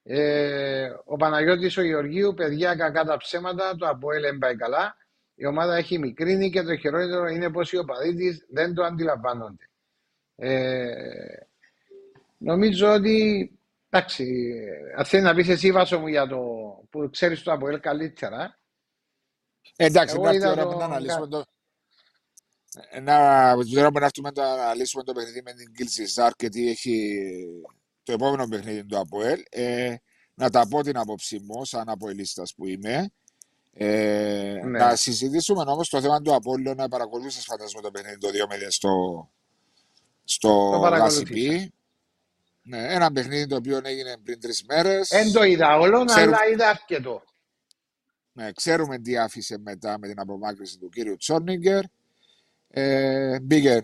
Ε, 0.04 0.90
ο 1.06 1.16
Παναγιώτης 1.16 1.78
ο 1.78 1.82
Γεωργίου, 1.82 2.34
παιδιά 2.34 2.76
κακά 2.76 3.04
τα 3.04 3.18
ψέματα, 3.18 3.76
το 3.76 3.88
Αποέλ 3.88 4.22
δεν 4.22 4.38
πάει 4.38 4.56
καλά. 4.56 4.96
Η 5.36 5.46
ομάδα 5.46 5.76
έχει 5.76 6.00
μικρύνει 6.00 6.50
και 6.50 6.62
το 6.62 6.76
χειρότερο 6.76 7.28
είναι 7.28 7.52
πως 7.52 7.72
οι 7.72 7.78
οπαδοί 7.78 8.44
δεν 8.50 8.74
το 8.74 8.84
αντιλαμβάνονται. 8.84 9.70
Ε, 10.36 10.90
νομίζω 12.38 12.94
ότι 12.94 13.52
Εντάξει, 13.90 14.54
αν 14.96 15.06
θέλεις 15.06 15.26
να 15.26 15.34
πεις 15.34 15.50
εσύ 15.50 15.72
βάσο 15.72 16.00
μου 16.00 16.08
για 16.08 16.28
το 16.28 16.38
που 16.90 17.10
ξέρεις 17.12 17.44
το 17.44 17.52
Αποέλ 17.52 17.80
καλύτερα. 17.80 18.60
Εντάξει, 19.76 20.20
κάποια 20.20 20.52
ώρα 20.52 20.66
να 20.66 20.86
αναλύσουμε 20.86 21.28
το... 21.28 21.46
Να, 23.02 23.56
να 23.56 24.06
έρθουμε 24.06 24.32
να 24.36 24.44
αναλύσουμε 24.44 25.04
το 25.04 25.14
παιχνίδι 25.14 25.42
με 25.42 25.54
την 25.54 25.74
Κιλσιζάρ 25.74 26.32
και 26.32 26.50
τι 26.50 26.70
έχει 26.70 27.18
το 28.04 28.12
επόμενο 28.12 28.48
παιχνίδι 28.48 28.86
του 28.86 28.98
Αποέλ. 28.98 29.44
Ε, 29.50 29.96
να 30.34 30.50
τα 30.50 30.68
πω 30.68 30.84
την 30.84 30.98
άποψή 30.98 31.40
μου, 31.40 31.66
σαν 31.66 31.90
Αποελίστας 31.90 32.54
που 32.56 32.68
είμαι. 32.68 33.12
Ε, 33.74 34.60
ναι. 34.64 34.80
Να 34.80 34.96
συζητήσουμε 34.96 35.64
όμως 35.68 35.90
το 35.90 36.02
θέμα 36.02 36.22
του 36.22 36.34
Απόλλου 36.34 36.74
να 36.74 36.88
παρακολουθήσεις 36.88 37.44
φαντάζομαι 37.46 37.82
το 37.82 37.92
παιχνίδι 37.92 38.18
το 38.18 38.28
2 38.28 38.68
στο, 38.68 39.30
στο 40.24 40.50
Γασιπί. 40.80 41.74
Ναι, 42.62 42.94
ένα 42.94 43.12
παιχνίδι 43.12 43.48
το 43.48 43.56
οποίο 43.56 43.82
έγινε 43.84 44.18
πριν 44.24 44.40
τρεις 44.40 44.64
μέρες. 44.68 45.08
Δεν 45.08 45.32
το 45.32 45.44
είδα 45.44 45.78
όλο, 45.78 46.06
αλλά 46.08 46.38
είδα 46.52 46.70
αρκετό. 46.70 47.24
Ναι, 48.32 48.52
ξέρουμε 48.52 49.00
τι 49.00 49.18
άφησε 49.18 49.58
μετά 49.58 49.98
με 50.00 50.08
την 50.08 50.20
απομάκρυση 50.20 50.78
του 50.78 50.90
κύριου 50.90 51.18
Τσόρνιγκερ. 51.18 51.84
Ε, 52.70 53.40
μπήκε 53.40 53.70
ε, 53.70 53.84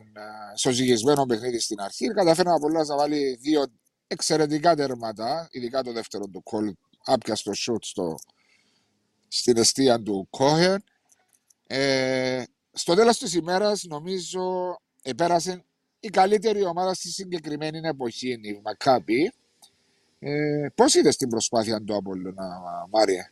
στο 0.54 0.72
ζυγισμένο 0.72 1.26
παιχνίδι 1.26 1.60
στην 1.60 1.82
αρχή. 1.82 2.08
Καταφέρει 2.08 2.48
να 2.48 2.60
πολλά 2.60 2.84
να 2.84 2.96
βάλει 2.96 3.38
δύο 3.42 3.66
εξαιρετικά 4.08 4.76
τερματά, 4.76 5.48
ειδικά 5.52 5.84
το 5.84 5.92
δεύτερο 5.92 6.26
του 6.26 6.44
κόλ, 6.44 6.74
άπιαστο 7.06 7.54
σουτ 7.54 7.84
στο, 7.84 8.16
στην 9.28 9.58
αιστεία 9.58 10.02
του 10.02 10.28
Κόχερ. 10.30 10.80
Ε, 11.68 12.44
στο 12.72 12.96
τέλος 12.96 13.18
της 13.18 13.34
ημέρας 13.34 13.84
νομίζω 13.84 14.78
επέρασε 15.02 15.64
η 16.00 16.08
καλύτερη 16.10 16.66
ομάδα 16.66 16.94
στη 16.94 17.08
συγκεκριμένη 17.08 17.80
εποχή 17.84 18.32
είναι 18.32 18.48
η 18.48 18.62
Μακάπη. 18.64 19.34
Ε, 20.20 20.68
Πώς 20.76 20.94
είδες 20.96 21.16
την 21.16 21.30
προσπάθεια 21.30 21.84
του 21.84 21.96
Απόλλωνα, 21.96 22.62
Μάρια. 22.90 23.32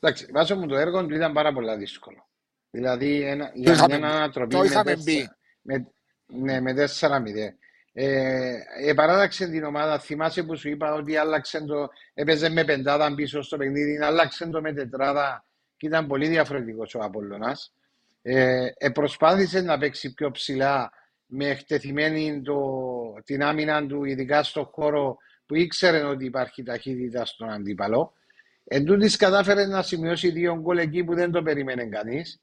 Εντάξει, 0.00 0.26
βάζω 0.32 0.56
μου 0.56 0.66
το 0.66 0.76
έργο 0.76 1.06
του 1.06 1.14
ήταν 1.14 1.32
πάρα 1.32 1.52
πολύ 1.52 1.76
δύσκολο. 1.76 2.27
Δηλαδή, 2.70 3.22
ένα, 3.22 3.50
για 3.54 3.72
είχαμε, 3.72 3.98
μια 3.98 4.08
ανατροπή 4.08 4.54
το 4.54 4.62
είχαμε 4.62 4.96
με, 4.96 5.02
μπει. 5.02 5.28
Με, 5.62 5.86
ναι, 6.26 6.60
με 6.60 6.86
4-0. 7.00 7.18
Ε, 7.92 8.58
επαράδαξε 8.86 9.48
την 9.48 9.64
ομάδα. 9.64 9.98
Θυμάσαι 9.98 10.42
που 10.42 10.56
σου 10.56 10.68
είπα 10.68 10.94
ότι 10.94 11.16
άλλαξε 11.16 11.64
το. 11.64 11.88
Έπαιζε 12.14 12.48
με 12.48 12.64
πεντάδα 12.64 13.14
πίσω 13.14 13.42
στο 13.42 13.56
παιχνίδι, 13.56 13.98
άλλαξε 14.02 14.46
το 14.46 14.60
με 14.60 14.72
τετράδα 14.72 15.44
και 15.76 15.86
ήταν 15.86 16.06
πολύ 16.06 16.28
διαφορετικός 16.28 16.94
ο 16.94 16.98
Απόλλωνας. 17.02 17.72
Ε, 18.22 18.68
ε, 18.78 18.88
προσπάθησε 18.88 19.60
να 19.60 19.78
παίξει 19.78 20.14
πιο 20.14 20.30
ψηλά 20.30 20.92
με 21.26 21.48
εκτεθειμένη 21.48 22.42
το, 22.42 22.60
την 23.24 23.42
άμυνα 23.42 23.86
του, 23.86 24.04
ειδικά 24.04 24.42
στον 24.42 24.64
χώρο 24.64 25.16
που 25.46 25.54
ήξερε 25.54 26.02
ότι 26.02 26.24
υπάρχει 26.24 26.62
ταχύτητα 26.62 27.24
στον 27.24 27.50
αντίπαλο. 27.50 28.12
Εν 28.64 28.84
τούτης 28.84 29.16
κατάφερε 29.16 29.66
να 29.66 29.82
σημειώσει 29.82 30.30
δύο 30.30 30.54
γκολ 30.60 30.78
εκεί 30.78 31.04
που 31.04 31.14
δεν 31.14 31.30
το 31.30 31.42
περίμενε 31.42 31.84
κανείς. 31.84 32.40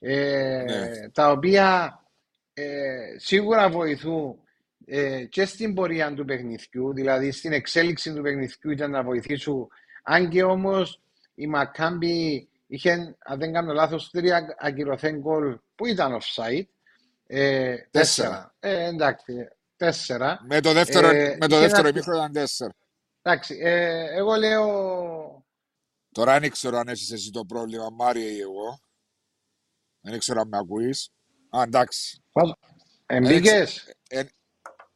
Ε, 0.00 0.64
ναι. 0.66 1.08
Τα 1.08 1.30
οποία 1.30 2.00
ε, 2.54 2.96
σίγουρα 3.16 3.70
βοηθούν 3.70 4.38
ε, 4.86 5.24
και 5.24 5.44
στην 5.44 5.74
πορεία 5.74 6.14
του 6.14 6.24
παιχνιδιού, 6.24 6.94
δηλαδή 6.94 7.30
στην 7.30 7.52
εξέλιξη 7.52 8.14
του 8.14 8.22
παιχνιδιού 8.22 8.70
ήταν 8.70 8.90
να 8.90 9.02
βοηθήσουν. 9.02 9.68
Αν 10.02 10.28
και 10.28 10.42
όμως 10.42 11.00
η 11.34 11.46
Μακάμπη 11.46 12.48
είχε, 12.66 13.16
αν 13.18 13.38
δεν 13.38 13.52
κάνω 13.52 13.72
λάθος, 13.72 14.10
τρία 14.10 14.56
ακυρωθέν 14.58 15.18
γκολ 15.18 15.58
που 15.74 15.86
ήταν 15.86 16.18
offside. 16.20 16.66
Ε, 17.26 17.76
τέσσερα. 17.90 18.54
Ε, 18.60 18.84
εντάξει, 18.84 19.48
τέσσερα. 19.76 20.40
Με 20.48 20.60
το 20.60 20.72
δεύτερο, 20.72 21.08
ε, 21.08 21.36
με 21.40 21.46
το 21.46 21.58
δεύτερο 21.58 21.88
ημίχρονο 21.88 22.18
ήταν 22.18 22.32
τέσσερα. 22.32 22.72
Εντάξει, 23.22 23.58
ε, 23.60 24.16
εγώ 24.16 24.34
λέω... 24.34 25.44
Τώρα 26.12 26.40
δεν 26.40 26.50
ξέρω 26.50 26.78
αν 26.78 26.88
έχεις 26.88 27.12
εσύ 27.12 27.30
το 27.30 27.44
πρόβλημα, 27.44 27.90
Μάρια 27.90 28.30
ή 28.30 28.40
εγώ. 28.40 28.80
Δεν 30.10 30.18
ξέρω 30.18 30.40
αν 30.40 30.48
με 30.48 30.58
ακούεις. 30.58 31.10
Α, 31.50 31.62
εντάξει. 31.62 32.22
Εμπήκες; 33.06 33.94
Ε, 34.08 34.22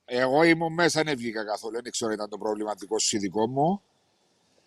εγώ 0.05 0.43
ήμουν 0.43 0.73
μέσα, 0.73 1.03
δεν 1.03 1.17
βγήκα 1.17 1.45
καθόλου. 1.45 1.83
Δεν 1.83 1.93
ξέρω 1.93 2.11
αν 2.11 2.17
ήταν 2.17 2.29
το 2.31 2.39
προβληματικό 2.39 2.99
σου 2.99 3.19
δικό 3.19 3.47
μου. 3.49 3.83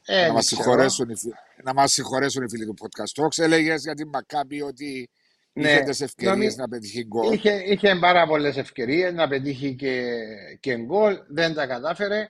Ε, 0.05 0.27
να, 0.27 0.33
μας 0.33 0.45
συγχωρέσουν 0.45 1.09
οι, 1.09 1.15
να 1.63 1.73
μας 1.73 1.91
συγχωρέσουν 1.91 2.43
οι 2.43 2.49
φίλοι 2.49 2.65
του 2.65 2.75
Podcast 2.81 3.23
Talks. 3.23 3.43
Έλεγες 3.43 3.81
για 3.81 3.93
την 3.93 4.07
Μακάμπη 4.07 4.61
ότι 4.61 5.09
ναι, 5.53 5.71
είχες 5.71 5.85
τις 5.85 6.01
ευκαιρίες 6.01 6.55
να 6.55 6.67
πετύχει 6.67 7.05
γκολ. 7.05 7.33
Είχε, 7.33 7.63
είχε 7.65 7.95
πάρα 7.95 8.27
πολλές 8.27 8.57
ευκαιρίες 8.57 9.13
να 9.13 9.27
πετύχει 9.27 9.75
και, 9.75 10.13
και 10.59 10.77
γκολ. 10.77 11.19
Δεν 11.27 11.53
τα 11.53 11.67
κατάφερε. 11.67 12.29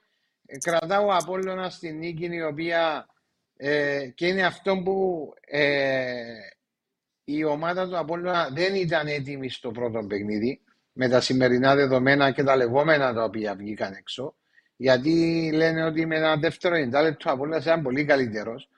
Κρατάω 0.59 1.07
Απόλλωνα 1.09 1.69
στην 1.69 1.97
νίκη 1.97 2.25
η 2.25 2.43
οποία 2.43 3.07
ε, 3.57 4.07
και 4.15 4.27
είναι 4.27 4.45
αυτό 4.45 4.81
που 4.83 5.27
ε, 5.41 6.23
η 7.23 7.43
ομάδα 7.43 7.87
του 7.87 7.97
Απόλλωνα 7.97 8.49
δεν 8.53 8.75
ήταν 8.75 9.07
έτοιμη 9.07 9.49
στο 9.49 9.71
πρώτο 9.71 10.05
παιχνίδι 10.07 10.61
με 10.93 11.09
τα 11.09 11.21
σημερινά 11.21 11.75
δεδομένα 11.75 12.31
και 12.31 12.43
τα 12.43 12.55
λεγόμενα 12.55 13.13
τα 13.13 13.23
οποία 13.23 13.55
βγήκαν 13.55 13.93
έξω. 13.93 14.35
Γιατί 14.75 15.49
λένε 15.53 15.83
ότι 15.83 16.05
με 16.05 16.15
ένα 16.15 16.35
δεύτερο 16.35 16.75
εντάλεπτο 16.75 17.29
ο 17.29 17.33
Απόλλωνας 17.33 17.63
ήταν 17.63 17.81
πολύ 17.81 18.05
καλύτερος. 18.05 18.69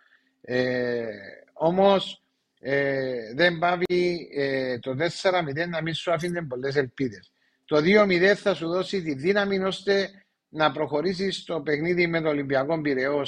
Ε, 0.42 1.06
Όμως 1.54 2.24
ε, 2.60 3.34
δεν 3.36 3.58
πάβει 3.58 4.30
ε, 4.36 4.80
το 4.80 4.92
4-0 4.92 5.70
να 5.70 5.82
μην 5.82 5.94
σου 5.94 6.12
αφήνει 6.12 6.44
πολλές 6.44 6.76
ελπίδες. 6.76 7.32
Το 7.66 7.78
2-0 7.78 8.34
θα 8.36 8.54
σου 8.54 8.68
δώσει 8.68 9.02
τη 9.02 9.14
δύναμη 9.14 9.60
ώστε 9.60 10.10
να 10.50 10.72
προχωρήσεις 10.72 11.38
στο 11.38 11.62
παιχνίδι 11.62 12.08
με 12.08 12.22
το 12.22 12.30
Ολυμπιακό 12.30 12.82
Πυραιό 12.82 13.24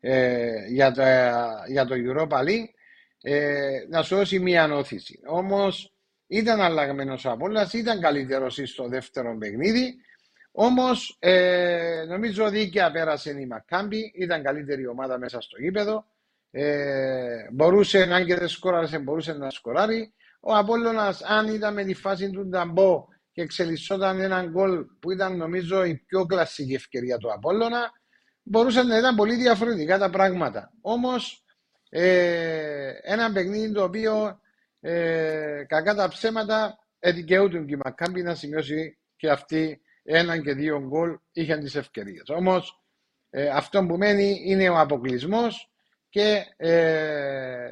ε, 0.00 0.66
για, 0.68 0.92
το, 0.92 1.02
για 1.68 1.84
το 1.84 1.94
Europa 1.94 2.38
League 2.38 2.68
ε, 3.22 3.84
να 3.88 4.02
σου 4.02 4.16
δώσει 4.16 4.38
μία 4.38 4.62
ανώθηση. 4.62 5.20
Όμως 5.26 5.92
ήταν 6.26 6.60
αλλαγμένος 6.60 7.24
ο 7.24 7.30
Απόλλας, 7.30 7.72
ήταν 7.72 8.00
καλύτερος 8.00 8.60
στο 8.64 8.88
δεύτερο 8.88 9.36
παιχνίδι. 9.38 9.94
Όμως 10.52 11.16
ε, 11.18 12.04
νομίζω 12.08 12.50
δίκαια 12.50 12.90
πέρασε 12.90 13.30
η 13.30 13.46
Μακάμπη, 13.46 14.12
ήταν 14.14 14.42
καλύτερη 14.42 14.86
ομάδα 14.86 15.18
μέσα 15.18 15.40
στο 15.40 15.60
γήπεδο. 15.60 16.06
Ε, 16.50 17.46
μπορούσε, 17.52 18.02
αν 18.02 18.24
και 18.24 18.34
δεν 18.34 18.48
σκόραρε, 18.48 18.98
μπορούσε 18.98 19.32
να 19.32 19.50
σκοράρει. 19.50 20.12
Ο 20.40 20.54
Απόλλωνας, 20.56 21.22
αν 21.22 21.54
ήταν 21.54 21.74
με 21.74 21.84
τη 21.84 21.94
φάση 21.94 22.30
του 22.30 22.46
Νταμπό 22.46 23.04
και 23.32 23.42
εξελισσόταν 23.42 24.20
έναν 24.20 24.50
γκολ 24.50 24.84
που 25.00 25.10
ήταν 25.10 25.36
νομίζω 25.36 25.84
η 25.84 25.94
πιο 25.96 26.26
κλασική 26.26 26.74
ευκαιρία 26.74 27.16
του 27.16 27.32
Απόλλωνα, 27.32 27.90
μπορούσαν 28.42 28.86
να 28.86 28.98
ήταν 28.98 29.14
πολύ 29.14 29.34
διαφορετικά 29.34 29.98
τα 29.98 30.10
πράγματα. 30.10 30.72
Όμως, 30.80 31.44
ε, 31.88 32.92
ένα 33.02 33.32
παιχνίδι 33.32 33.72
το 33.72 33.82
οποίο 33.82 34.40
ε, 34.80 35.64
κακά 35.66 35.94
τα 35.94 36.08
ψέματα 36.08 36.78
εδικαιούτουν 36.98 37.66
και 37.66 37.74
η 37.74 37.80
Μακάμπη 37.84 38.22
να 38.22 38.34
σημειώσει 38.34 38.98
και 39.16 39.30
αυτή 39.30 39.80
έναν 40.02 40.42
και 40.42 40.52
δύο 40.52 40.80
γκολ 40.80 41.18
είχαν 41.32 41.60
τις 41.60 41.74
ευκαιρίες. 41.74 42.28
Όμως, 42.28 42.82
ε, 43.30 43.48
αυτό 43.48 43.86
που 43.86 43.96
μένει 43.96 44.42
είναι 44.44 44.68
ο 44.68 44.78
αποκλεισμός 44.78 45.70
και 46.08 46.44
ε, 46.56 47.70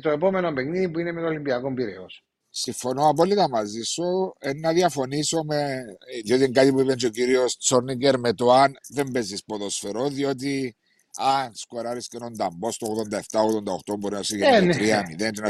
το 0.00 0.10
επόμενο 0.10 0.52
παιχνίδι 0.52 0.88
που 0.88 0.98
είναι 0.98 1.12
με 1.12 1.20
το 1.20 1.26
Ολυμπιακό 1.26 1.74
Πυραιός. 1.74 2.24
Συμφωνώ 2.50 3.08
απόλυτα 3.08 3.48
μαζί 3.48 3.82
σου. 3.82 4.32
Ε, 4.38 4.52
να 4.54 4.72
διαφωνήσω 4.72 5.42
με. 5.44 5.84
Διότι 6.24 6.42
είναι 6.42 6.52
κάτι 6.52 6.72
που 6.72 6.80
είπε 6.80 6.94
και 6.94 7.06
ο 7.06 7.10
κύριος 7.10 7.56
Τσόρνιγκερ 7.56 8.18
με 8.18 8.32
το 8.32 8.52
αν 8.52 8.72
δεν 8.94 9.10
παίζεις 9.12 9.44
ποδοσφαιρό, 9.44 10.08
διότι 10.08 10.76
αν 11.16 11.54
σκοράρεις 11.54 12.08
και 12.08 12.16
έναν 12.16 12.36
ταμπό 12.36 12.72
στο 12.72 13.06
87-88 13.10 13.98
μπορεί 13.98 14.14
να 14.14 14.22
σου 14.22 14.36
γίνει 14.36 14.46
ε, 14.46 15.02
3-0. 15.08 15.18
Ναι, 15.18 15.40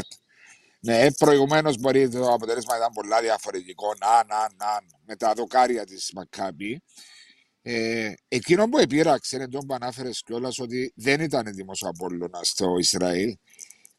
ναι 0.79 1.11
προηγουμένως 1.11 1.77
μπορεί 1.77 2.09
το 2.09 2.33
αποτέλεσμα 2.33 2.77
ήταν 2.77 2.91
πολλά 2.93 3.21
διαφορετικό. 3.21 3.93
Να, 3.99 4.07
να, 4.09 4.41
να, 4.41 4.79
με 5.05 5.15
τα 5.15 5.33
δοκάρια 5.33 5.85
της 5.85 6.11
Μακάμπη. 6.15 6.81
Ε, 7.61 8.13
εκείνο 8.27 8.69
που 8.69 8.77
επήραξε 8.77 9.35
είναι 9.35 9.47
το 9.47 9.59
που 9.59 9.73
ανάφερες 9.73 10.21
κιόλας 10.25 10.59
ότι 10.59 10.93
δεν 10.95 11.21
ήταν 11.21 11.47
έτοιμος 11.47 11.81
ο 11.81 11.87
Απόλλωνα 11.87 12.39
στο 12.41 12.77
Ισραήλ 12.77 13.35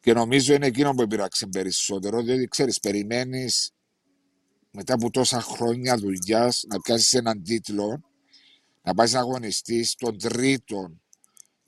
και 0.00 0.12
νομίζω 0.12 0.54
είναι 0.54 0.66
εκείνο 0.66 0.94
που 0.94 1.02
επήραξε 1.02 1.46
περισσότερο 1.46 2.22
διότι 2.22 2.46
ξέρεις, 2.46 2.80
περιμένεις 2.80 3.72
μετά 4.70 4.94
από 4.94 5.10
τόσα 5.10 5.40
χρόνια 5.40 5.96
δουλειάς 5.96 6.64
να 6.68 6.80
πιάσεις 6.80 7.12
έναν 7.12 7.42
τίτλο, 7.42 8.00
να 8.82 8.94
πάει 8.94 9.10
να 9.10 9.18
αγωνιστείς 9.18 9.90
στον 9.90 10.18
τρίτο 10.18 10.96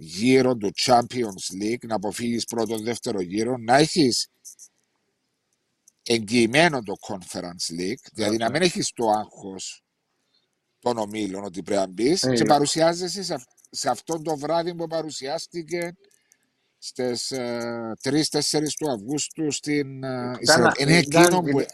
γύρο 0.03 0.57
του 0.57 0.71
Champions 0.85 1.63
League, 1.63 1.87
να 1.87 1.95
αποφύγεις 1.95 2.45
πρώτο 2.45 2.79
δεύτερο 2.79 3.21
γύρο, 3.21 3.57
να 3.57 3.77
έχεις 3.77 4.29
εγγυημένο 6.03 6.83
το 6.83 6.95
Conference 7.09 7.81
League, 7.81 8.05
δηλαδή 8.13 8.37
να 8.37 8.51
μην 8.51 8.63
έχεις 8.63 8.93
το 8.95 9.11
άγχος 9.11 9.85
των 10.79 10.99
ομίλων 10.99 11.45
ότι 11.45 11.63
πρέπει 11.63 11.81
να 11.81 11.87
μπεις 11.87 12.23
ε, 12.23 12.33
και 12.33 12.45
παρουσιάζεσαι 12.45 13.23
σε, 13.23 13.45
σε 13.71 13.91
αυτό 13.91 14.23
το 14.23 14.37
βράδυ 14.37 14.75
που 14.75 14.87
παρουσιάστηκε 14.87 15.97
στις 16.79 17.33
3-4 18.03 18.23
του 18.79 18.91
Αυγούστου 18.91 19.51
στην 19.51 20.05
ε, 20.05 20.37
Ισραήλ. 20.41 20.73
Είναι 20.79 20.97
εκείνο 20.97 21.41
που. 21.41 21.65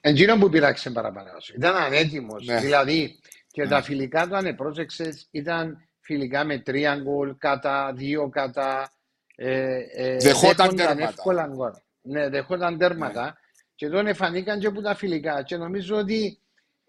Εκείνο 0.00 0.38
που 0.38 0.48
πειράξε 0.48 0.90
παραπάνω. 0.90 1.30
Ήταν 1.54 1.76
ανέτοιμος. 1.76 2.46
Ναι. 2.46 2.60
Δηλαδή 2.60 3.18
και 3.50 3.62
ναι. 3.62 3.68
τα 3.68 3.82
φιλικά 3.82 4.28
του, 4.28 4.36
αν 4.36 4.56
πρόσεξε, 4.56 5.26
ήταν 5.30 5.87
φιλικά 6.08 6.44
με 6.44 6.58
τρία 6.58 6.96
γκολ, 6.96 7.34
κατά 7.38 7.92
δύο 7.96 8.28
κατά. 8.28 8.92
Ε, 9.36 9.78
ε, 9.94 10.16
δεχόταν 10.16 10.76
τέρματα. 10.76 11.82
Ναι, 12.02 12.28
δεχόταν 12.28 12.78
τέρματα. 12.78 13.24
Ναι. 13.24 13.32
Και 13.74 13.88
τώρα 13.88 14.14
φανήκαν 14.14 14.58
και 14.58 14.66
από 14.66 14.80
τα 14.80 14.94
φιλικά. 14.94 15.42
Και 15.42 15.56
νομίζω 15.56 15.96
ότι 15.96 16.38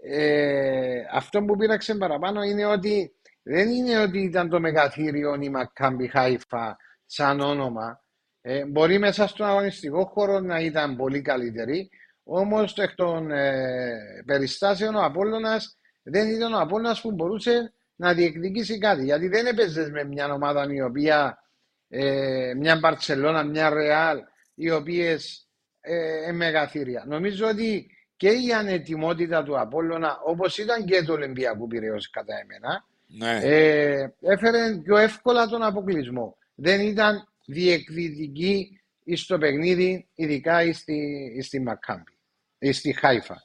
ε, 0.01 1.01
αυτό 1.11 1.43
που 1.43 1.55
πήραξε 1.55 1.95
παραπάνω 1.95 2.43
είναι 2.43 2.65
ότι 2.65 3.13
δεν 3.43 3.69
είναι 3.69 4.01
ότι 4.01 4.19
ήταν 4.19 4.49
το 4.49 4.59
μεγαθύριο 4.59 5.35
η 5.41 5.49
Μακάμπι 5.49 6.07
Χάιφα 6.07 6.77
σαν 7.05 7.39
όνομα. 7.39 8.03
Ε, 8.41 8.65
μπορεί 8.65 8.99
μέσα 8.99 9.27
στον 9.27 9.47
αγωνιστικό 9.47 10.05
χώρο 10.05 10.39
να 10.39 10.59
ήταν 10.59 10.95
πολύ 10.95 11.21
καλύτερη, 11.21 11.89
όμως 12.23 12.77
εκ 12.77 12.95
των 12.95 13.31
ε, 13.31 14.23
περιστάσεων 14.25 14.95
ο 14.95 15.03
Απόλλωνας 15.03 15.77
δεν 16.03 16.29
ήταν 16.29 16.53
ο 16.53 16.59
Απόλλωνας 16.59 17.01
που 17.01 17.11
μπορούσε 17.11 17.73
να 17.99 18.13
διεκδικήσει 18.13 18.77
κάτι. 18.77 19.03
Γιατί 19.03 19.27
δεν 19.27 19.45
έπαιζες 19.45 19.89
με 19.89 20.03
μια 20.03 20.33
ομάδα 20.33 20.73
η 20.73 20.81
οποία, 20.81 21.43
ε, 21.89 22.53
μια 22.57 22.75
Μπαρτσελώνα, 22.75 23.43
μια 23.43 23.69
Ρεάλ, 23.69 24.19
οι 24.55 24.71
οποίες 24.71 25.47
ε, 25.81 26.31
μεγαθύρια. 26.31 27.03
Νομίζω 27.07 27.47
ότι 27.47 27.91
και 28.15 28.29
η 28.29 28.53
ανετοιμότητα 28.53 29.43
του 29.43 29.59
Απόλλωνα, 29.59 30.19
όπως 30.25 30.57
ήταν 30.57 30.85
και 30.85 31.03
του 31.03 31.13
Ολυμπιακού 31.13 31.67
Πυραιός 31.67 32.09
κατά 32.09 32.33
εμένα, 32.39 32.85
ναι. 33.07 33.39
ε, 33.43 34.13
έφερε 34.21 34.75
πιο 34.83 34.97
εύκολα 34.97 35.47
τον 35.47 35.63
αποκλεισμό. 35.63 36.37
Δεν 36.55 36.81
ήταν 36.81 37.27
διεκδικητική 37.45 38.81
στο 39.15 39.37
παιχνίδι, 39.37 40.07
ειδικά 40.15 40.73
στη, 40.73 41.39
στη 41.43 41.59
Μακάμπη, 41.59 42.11
στη 42.71 42.93
Χάιφα. 42.93 43.43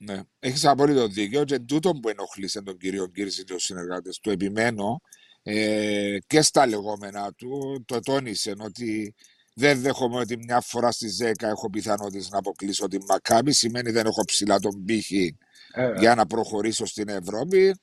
Ναι, 0.00 0.20
έχεις 0.38 0.64
απόλυτο 0.64 1.08
δίκιο 1.08 1.44
και 1.44 1.58
τούτο 1.58 1.92
που 1.92 2.08
ενοχλήσε 2.08 2.62
τον 2.62 2.76
κύριο 2.76 3.06
Γκύρση 3.06 3.44
και 3.44 3.52
τους 3.54 3.64
συνεργάτες 3.64 4.18
του 4.18 4.30
επιμένω 4.30 5.00
ε, 5.42 6.18
και 6.26 6.42
στα 6.42 6.66
λεγόμενα 6.66 7.32
του 7.32 7.82
το 7.86 8.00
τόνισε 8.00 8.54
ότι 8.58 9.14
δεν 9.54 9.80
δέχομαι 9.80 10.18
ότι 10.18 10.36
μια 10.36 10.60
φορά 10.60 10.90
στις 10.92 11.18
10 11.22 11.32
έχω 11.38 11.70
πιθανότητες 11.70 12.28
να 12.30 12.38
αποκλείσω 12.38 12.88
την 12.88 13.00
Μακάμπη. 13.08 13.52
Σημαίνει 13.52 13.90
δεν 13.90 14.06
έχω 14.06 14.24
ψηλά 14.24 14.58
τον 14.58 14.84
πύχη 14.84 15.38
ε, 15.72 15.92
για 15.98 16.14
να 16.14 16.26
προχωρήσω 16.26 16.86
στην 16.86 17.08
Ευρώπη. 17.08 17.74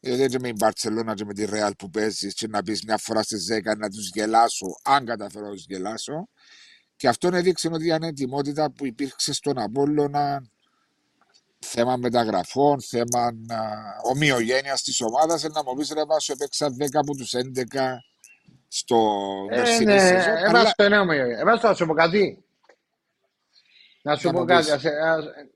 Δεν 0.00 0.32
είμαι 0.32 0.48
η 0.48 0.54
Μπαρσελόνα 0.56 1.14
και 1.14 1.24
με 1.24 1.34
τη 1.34 1.44
Ρεάλ 1.44 1.72
που 1.78 1.90
παίζεις 1.90 2.34
και 2.34 2.46
να 2.48 2.62
πεις 2.62 2.84
μια 2.84 2.98
φορά 2.98 3.22
στις 3.22 3.46
10 3.52 3.76
να 3.78 3.88
τους 3.88 4.10
γελάσω, 4.14 4.66
αν 4.82 5.04
καταφέρω 5.04 5.46
να 5.46 5.52
τους 5.52 5.64
γελάσω. 5.68 6.28
Και 6.96 7.08
αυτό 7.08 7.28
έδειξε 7.32 7.68
ότι 7.72 7.86
η 7.86 7.92
ανετοιμότητα 7.92 8.72
που 8.72 8.86
υπήρξε 8.86 9.32
στον 9.32 9.58
Απόλλωνα 9.58 10.42
θέμα 11.64 11.96
μεταγραφών, 11.96 12.80
θέμα 12.80 13.32
ομοιογένειας 14.02 14.82
της 14.82 15.00
ομάδας. 15.00 15.42
Να 15.42 15.62
μου 15.62 15.74
πεις 15.74 15.92
ρε 15.92 16.04
Βάσο, 16.04 16.32
έπαιξα 16.32 16.68
10 16.68 16.86
από 16.92 17.14
τους 17.14 17.32
11 17.34 17.98
στο 18.68 19.20
ε, 19.50 19.84
ναι, 19.84 19.94
αλλά... 20.48 20.74
το 20.76 20.84
Εμάς 21.40 21.60
θα 21.60 21.74
σου 21.74 21.86
πω 21.86 21.94
κάτι. 21.94 22.44
Να 24.02 24.16
σου 24.16 24.30
πω 24.30 24.44
κάτι. 24.44 24.70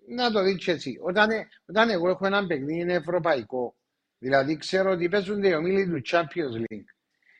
να 0.08 0.30
το 0.30 0.42
δείξει 0.42 0.70
έτσι. 0.70 0.98
Όταν, 1.02 1.28
όταν 1.66 1.90
εγώ 1.90 2.08
έχω 2.08 2.26
ένα 2.26 2.46
παιχνίδι 2.46 2.80
είναι 2.80 2.92
ευρωπαϊκό, 2.92 3.74
δηλαδή 4.18 4.56
ξέρω 4.56 4.90
ότι 4.90 5.08
παίζουν 5.08 5.42
οι 5.42 5.54
ομίλοι 5.54 5.86
του 5.86 6.02
Champions 6.10 6.56
League, 6.58 6.88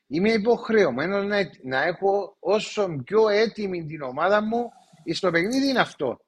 είμαι 0.07 0.33
υποχρεωμένος 0.33 1.27
να, 1.27 1.51
να 1.63 1.83
έχω 1.83 2.37
όσο 2.39 3.03
πιο 3.05 3.29
έτοιμη 3.29 3.85
την 3.85 4.03
ομάδα 4.03 4.43
μου 4.43 4.71
στο 5.13 5.31
παιχνίδι 5.31 5.69
είναι 5.69 5.81
αυτό. 5.81 6.21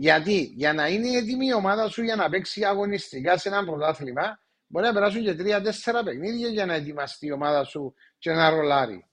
Γιατί 0.00 0.52
για 0.54 0.72
να 0.72 0.88
είναι 0.88 1.16
έτοιμη 1.16 1.46
η 1.46 1.52
ομάδα 1.52 1.88
σου 1.88 2.02
για 2.02 2.16
να 2.16 2.28
παίξει 2.28 2.64
αγωνιστικά 2.64 3.38
σε 3.38 3.48
ένα 3.48 3.64
πρωτάθλημα, 3.64 4.40
μπορεί 4.66 4.86
να 4.86 4.92
περάσουν 4.92 5.22
και 5.22 5.34
τρία-τέσσερα 5.34 6.02
παιχνίδια 6.02 6.48
για 6.48 6.66
να 6.66 6.74
ετοιμαστεί 6.74 7.26
η 7.26 7.32
ομάδα 7.32 7.64
σου 7.64 7.94
και 8.18 8.32
να 8.32 8.50
ρολάρει. 8.50 9.06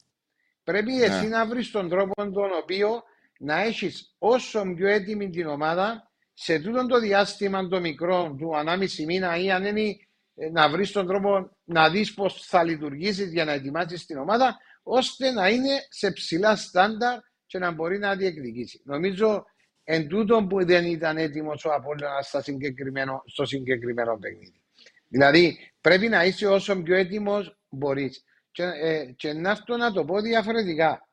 Πρέπει 0.63 0.91
ναι. 0.91 1.05
εσύ 1.05 1.27
να 1.27 1.45
βρεις 1.45 1.71
τον 1.71 1.89
τρόπο 1.89 2.13
τον 2.15 2.49
οποίο 2.61 3.03
να 3.39 3.61
έχεις 3.61 4.15
όσο 4.17 4.63
πιο 4.75 4.87
έτοιμη 4.87 5.29
την 5.29 5.47
ομάδα 5.47 6.11
σε 6.33 6.59
τούτο 6.59 6.85
το 6.85 6.99
διάστημα 6.99 7.67
το 7.67 7.79
μικρό 7.79 8.35
του 8.39 8.57
ανάμιση 8.57 9.05
μήνα 9.05 9.37
ή 9.37 9.51
αν 9.51 9.65
είναι 9.65 9.97
ε, 10.35 10.49
να 10.49 10.69
βρεις 10.69 10.91
τον 10.91 11.07
τρόπο 11.07 11.57
να 11.63 11.89
δεις 11.89 12.13
πώς 12.13 12.45
θα 12.45 12.63
λειτουργήσεις 12.63 13.31
για 13.31 13.45
να 13.45 13.51
ετοιμάσεις 13.51 14.05
την 14.05 14.17
ομάδα 14.17 14.57
ώστε 14.83 15.31
να 15.31 15.49
είναι 15.49 15.85
σε 15.89 16.11
ψηλά 16.11 16.55
στάνταρ 16.55 17.19
και 17.45 17.57
να 17.59 17.71
μπορεί 17.71 17.99
να 17.99 18.15
διεκδικήσει. 18.15 18.81
Νομίζω 18.85 19.45
εν 19.87 20.07
τούτο 20.07 20.45
που 20.49 20.65
δεν 20.65 20.85
ήταν 20.85 21.17
έτοιμος 21.17 21.65
ο 21.65 21.73
Απόλλωνας 21.73 22.27
στο 22.27 22.41
συγκεκριμένο, 22.41 23.23
στο 23.25 23.45
συγκεκριμένο 23.45 24.17
παιχνίδι. 24.17 24.61
Δηλαδή 25.07 25.57
πρέπει 25.81 26.07
να 26.07 26.23
είσαι 26.23 26.47
όσο 26.47 26.81
πιο 26.81 26.95
έτοιμος 26.95 27.57
μπορείς. 27.69 28.23
Και, 28.51 28.63
ε, 28.63 29.05
και 29.15 29.33
να 29.33 29.51
αυτό 29.51 29.77
να 29.77 29.91
το 29.91 30.05
πω 30.05 30.21
διαφορετικά. 30.21 31.07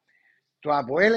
Το 0.58 0.70
Αποέλ 0.70 1.12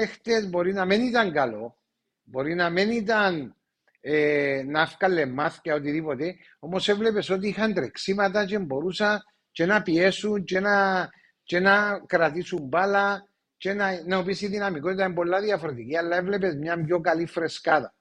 μπορεί 0.48 0.72
να 0.72 0.84
μην 0.84 1.00
ήταν 1.00 1.32
καλό, 1.32 1.76
μπορεί 2.22 2.54
να 2.54 2.70
μην 2.70 2.90
ήταν 2.90 3.56
ε, 4.00 4.62
να 4.66 4.80
έφκαλε 4.80 5.26
μάθηκια 5.26 5.74
οτιδήποτε, 5.74 6.34
όμως 6.58 6.88
έβλεπες 6.88 7.30
ότι 7.30 7.48
είχαν 7.48 7.74
τρεξίματα 7.74 8.46
και 8.46 8.58
μπορούσαν 8.58 9.22
και 9.50 9.66
να 9.66 9.82
πιέσουν 9.82 10.44
και 10.44 10.60
να, 10.60 11.08
και 11.42 11.60
να 11.60 12.02
κρατήσουν 12.06 12.62
μπάλα 12.62 13.28
και 13.56 13.72
να, 13.72 14.02
να 14.06 14.24
πεις 14.24 14.40
η 14.40 14.46
δυναμικότητα 14.46 15.04
είναι 15.04 15.14
πολλά 15.14 15.40
διαφορετική, 15.40 15.96
αλλά 15.96 16.16
έβλεπες 16.16 16.54
μια 16.54 16.84
πιο 16.84 17.00
καλή 17.00 17.26
φρεσκάδα. 17.26 17.94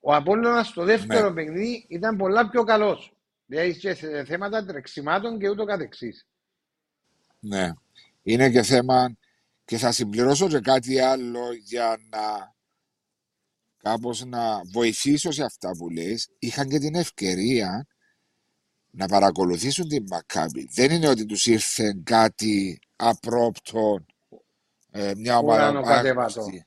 Ο 0.00 0.14
Απόλλωνας 0.14 0.66
στο 0.66 0.84
δεύτερο 0.84 1.28
ναι. 1.28 1.34
παιχνίδι 1.34 1.86
ήταν 1.88 2.16
πολλά 2.16 2.48
πιο 2.48 2.64
καλός. 2.64 3.14
Δηλαδή 3.46 3.76
και 3.76 3.94
σε 3.94 4.24
θέματα 4.24 4.64
τρεξιμάτων 4.64 5.38
και 5.38 5.48
ούτω 5.48 5.64
καθεξής. 5.64 6.26
Ναι. 7.38 7.72
Είναι 8.22 8.50
και 8.50 8.62
θέμα 8.62 9.16
και 9.64 9.78
θα 9.78 9.92
συμπληρώσω 9.92 10.48
και 10.48 10.60
κάτι 10.60 11.00
άλλο 11.00 11.52
για 11.52 11.98
να 12.10 12.54
κάπως 13.76 14.24
να 14.24 14.60
βοηθήσω 14.64 15.30
σε 15.30 15.44
αυτά 15.44 15.70
που 15.70 15.88
λες. 15.88 16.28
Είχαν 16.38 16.68
και 16.68 16.78
την 16.78 16.94
ευκαιρία 16.94 17.86
να 18.90 19.06
παρακολουθήσουν 19.06 19.88
την 19.88 20.04
Μακάμπη. 20.10 20.68
Δεν 20.72 20.90
είναι 20.90 21.08
ότι 21.08 21.26
τους 21.26 21.46
ήρθε 21.46 22.00
κάτι 22.04 22.78
απρόπτο 22.96 24.04
ε, 24.90 25.14
μια 25.14 25.38
ομάδα 25.38 25.66
άγνωστη. 25.84 26.66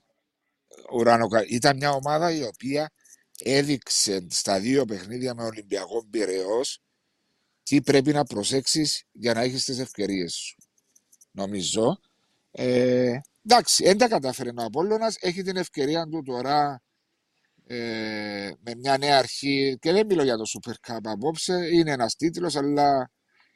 Ήταν 1.47 1.77
μια 1.77 1.91
ομάδα 1.91 2.31
η 2.31 2.43
οποία 2.43 2.91
έδειξε 3.39 4.27
στα 4.29 4.59
δύο 4.59 4.85
παιχνίδια 4.85 5.33
με 5.33 5.43
Ολυμπιακό 5.43 6.05
Πυραιός 6.09 6.81
τι 7.63 7.81
πρέπει 7.81 8.11
να 8.11 8.23
προσέξεις 8.23 9.03
για 9.11 9.33
να 9.33 9.41
έχεις 9.41 9.65
τις 9.65 9.79
ευκαιρίες 9.79 10.33
σου. 10.33 10.55
Νομίζω. 11.31 11.99
Ε, 12.51 13.19
εντάξει, 13.45 13.83
δεν 13.83 13.97
τα 13.97 14.07
κατάφερε 14.07 14.49
ο 14.49 14.63
Απόλλωνας. 14.63 15.17
Έχει 15.19 15.41
την 15.41 15.57
ευκαιρία 15.57 16.07
του 16.07 16.21
τώρα 16.25 16.81
ε, 17.67 18.51
με 18.59 18.75
μια 18.75 18.97
νέα 18.97 19.17
αρχή 19.17 19.77
και 19.81 19.91
δεν 19.91 20.05
μιλώ 20.05 20.23
για 20.23 20.37
το 20.37 20.43
Super 20.47 20.91
Cup 20.91 20.99
απόψε. 21.03 21.69
Είναι 21.71 21.91
ένας 21.91 22.15
τίτλος, 22.15 22.55
αλλά 22.55 23.11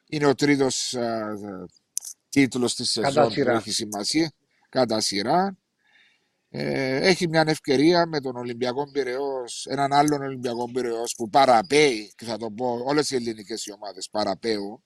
είναι 0.06 0.26
ο 0.26 0.34
τρίτος 0.34 0.92
ε, 0.92 1.34
τίτλος 2.28 2.74
της 2.74 2.90
σεζόν 2.90 3.34
που 3.34 3.40
έχει 3.40 3.70
σημασία 3.70 4.32
κατά 4.68 5.00
σειρά. 5.00 5.56
Ε, 6.50 6.96
έχει 7.08 7.28
μια 7.28 7.44
ευκαιρία 7.46 8.06
με 8.06 8.20
τον 8.20 8.36
Ολυμπιακό 8.36 8.90
Πυραιό, 8.90 9.44
έναν 9.68 9.92
άλλον 9.92 10.22
Ολυμπιακό 10.22 10.70
Πυραιό 10.70 11.04
που 11.16 11.28
παραπέει, 11.28 12.12
και 12.16 12.24
θα 12.24 12.36
το 12.36 12.50
πω, 12.50 12.82
όλες 12.84 13.10
οι 13.10 13.14
ελληνικές 13.14 13.68
ομάδες 13.74 14.08
παραπέουν 14.10 14.82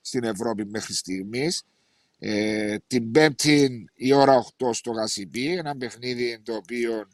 στην 0.00 0.24
Ευρώπη 0.24 0.66
μέχρι 0.66 0.94
στιγμής. 0.94 1.62
Ε, 2.18 2.76
την 2.86 3.10
Πέμπτη 3.10 3.84
η 3.94 4.12
ώρα 4.12 4.44
8 4.58 4.72
στο 4.72 4.90
Γασιμπή, 4.90 5.56
ένα 5.56 5.76
παιχνίδι 5.76 6.40
το 6.42 6.54
οποίο 6.54 7.08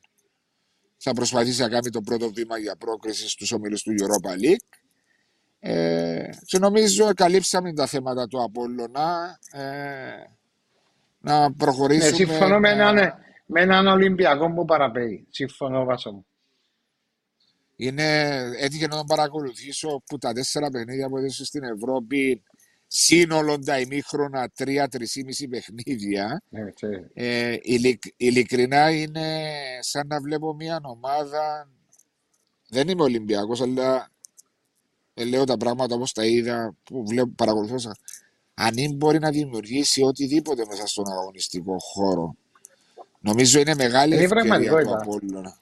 θα 0.96 1.12
προσπαθήσει 1.12 1.60
να 1.60 1.68
κάνει 1.68 1.90
το 1.90 2.00
πρώτο 2.00 2.32
βήμα 2.32 2.58
για 2.58 2.76
πρόκριση 2.76 3.28
στους 3.28 3.52
ομίλους 3.52 3.82
του 3.82 3.94
Europa 3.98 4.44
League. 4.44 4.78
Ε, 5.60 6.30
και 6.44 6.58
νομίζω 6.58 7.12
καλύψαμε 7.14 7.72
τα 7.72 7.86
θέματα 7.86 8.26
του 8.26 8.42
Απόλλωνα. 8.42 9.38
Ε, 9.52 10.37
να 11.18 11.52
προχωρήσουμε. 11.52 12.10
Ναι, 12.10 12.16
συμφωνώ 12.16 12.58
με, 12.58 12.70
έναν, 12.70 12.96
με 13.46 13.60
έναν 13.60 13.86
Ολυμπιακό 13.86 14.52
που 14.52 14.64
παραπέει. 14.64 15.26
Συμφωνώ, 15.30 15.84
Βάσο 15.84 16.12
μου. 16.12 16.26
Είναι, 17.76 18.38
έτυχε 18.58 18.86
να 18.86 18.96
τον 18.96 19.06
παρακολουθήσω 19.06 20.02
που 20.06 20.18
τα 20.18 20.32
τέσσερα 20.32 20.70
παιχνίδια 20.70 21.08
που 21.08 21.16
έδωσε 21.18 21.44
στην 21.44 21.62
Ευρώπη 21.62 22.42
σύνολο 22.86 23.58
τα 23.58 23.80
ημίχρονα 23.80 24.50
τρία-τρισήμιση 24.54 25.48
παιχνίδια. 25.48 26.42
Ναι, 26.48 26.60
ε, 27.14 27.56
ειλικ, 27.62 28.02
ειλικρινά 28.16 28.90
είναι 28.90 29.48
σαν 29.80 30.06
να 30.06 30.20
βλέπω 30.20 30.54
μια 30.54 30.80
ομάδα. 30.82 31.68
Δεν 32.68 32.88
είμαι 32.88 33.02
Ολυμπιακός, 33.02 33.60
αλλά 33.60 34.10
ε, 35.14 35.24
λέω 35.24 35.44
τα 35.44 35.56
πράγματα 35.56 35.94
όπως 35.94 36.12
τα 36.12 36.26
είδα 36.26 36.76
που 36.84 37.06
βλέπω, 37.06 37.32
παρακολουθούσα 37.36 37.96
αν 38.60 38.74
μπορεί 38.94 39.18
να 39.18 39.30
δημιουργήσει 39.30 40.02
οτιδήποτε 40.02 40.66
μέσα 40.66 40.86
στον 40.86 41.04
αγωνιστικό 41.12 41.76
χώρο. 41.78 42.36
Νομίζω 43.20 43.60
είναι 43.60 43.74
μεγάλη 43.74 44.14
είναι 44.14 44.24
ευκαιρία 44.24 44.82
του 44.82 44.94
Απόλλωνα. 44.94 45.60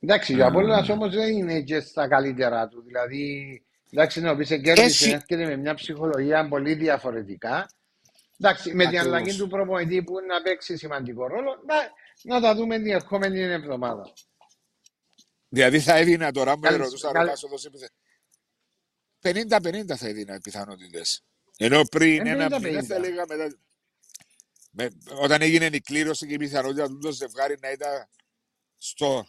Εντάξει, 0.00 0.40
ο 0.40 0.46
Απόλλωνας 0.46 0.88
όμως 0.88 1.14
δεν 1.14 1.36
είναι 1.36 1.60
και 1.60 1.80
στα 1.80 2.08
καλύτερα 2.08 2.68
του. 2.68 2.82
Δηλαδή, 2.86 3.62
εντάξει, 3.90 4.20
να 4.20 4.36
πεις 4.36 4.48
κέρδισε, 4.48 5.10
έρχεται 5.10 5.44
με 5.46 5.56
μια 5.56 5.74
ψυχολογία 5.74 6.48
πολύ 6.48 6.74
διαφορετικά. 6.74 7.68
Εντάξει, 8.40 8.74
με 8.74 8.86
την 8.86 8.98
αλλαγή 8.98 9.36
του 9.36 9.48
προπονητή 9.48 10.02
που 10.02 10.14
να 10.28 10.42
παίξει 10.42 10.76
σημαντικό 10.76 11.26
ρόλο, 11.26 11.62
να, 11.66 11.74
να 12.34 12.40
τα 12.40 12.54
δούμε 12.54 12.76
την 12.76 12.90
ερχόμενη 12.92 13.40
εβδομάδα. 13.40 14.12
Δηλαδή 15.48 15.80
θα 15.80 15.96
έδινα 15.96 16.32
τώρα, 16.32 16.58
με 16.58 16.68
ρωτούσα, 16.68 17.12
ρωτάσω 17.12 17.48
εδώ 17.52 17.86
50-50 19.22 19.96
θα 19.96 20.06
έδινα 20.08 20.40
πιθανότητες. 20.42 21.22
Ενώ 21.56 21.82
πριν 21.90 22.26
ένα 22.26 22.60
μήνα 22.60 22.82
θα 22.82 22.94
έλεγα 22.94 23.24
μετά. 23.28 23.56
Με, 24.76 24.90
όταν 25.20 25.42
έγινε 25.42 25.66
η 25.66 25.80
κλήρωση 25.80 26.26
και 26.26 26.34
η 26.34 26.36
πιθανότητα 26.36 26.86
του 26.86 26.98
το 26.98 27.10
ζευγάρι 27.10 27.56
να 27.60 27.70
ήταν 27.70 28.08
στο, 28.78 29.26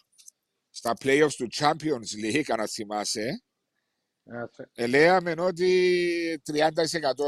στα 0.70 0.94
playoffs 1.02 1.32
του 1.36 1.48
Champions 1.58 2.34
League, 2.34 2.44
αν 2.58 2.68
θυμάσαι, 2.68 3.42
ε, 4.74 4.86
λέγαμε 4.86 5.34
ότι 5.38 6.42
30% 6.52 6.58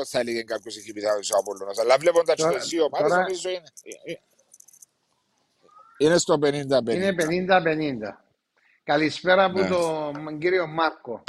θα 0.08 0.18
έλεγε 0.18 0.42
κάποιος 0.42 0.76
έχει 0.76 0.92
πιθανότητα 0.92 1.36
ο 1.36 1.38
Απόλλωνας. 1.38 1.78
Αλλά 1.78 1.98
βλέποντα 1.98 2.34
τι 2.34 2.42
δύο 2.68 2.84
ομάδες, 2.84 3.10
νομίζω 3.10 3.50
είναι, 3.50 3.70
είναι 5.98 6.18
στο 6.18 6.34
50-50. 6.34 6.44
Είναι 6.88 7.14
50-50. 7.18 8.26
Καλησπέρα 8.84 9.44
από 9.44 9.60
ναι. 9.60 9.68
τον 9.68 10.38
κύριο 10.38 10.66
Μάρκο. 10.66 11.22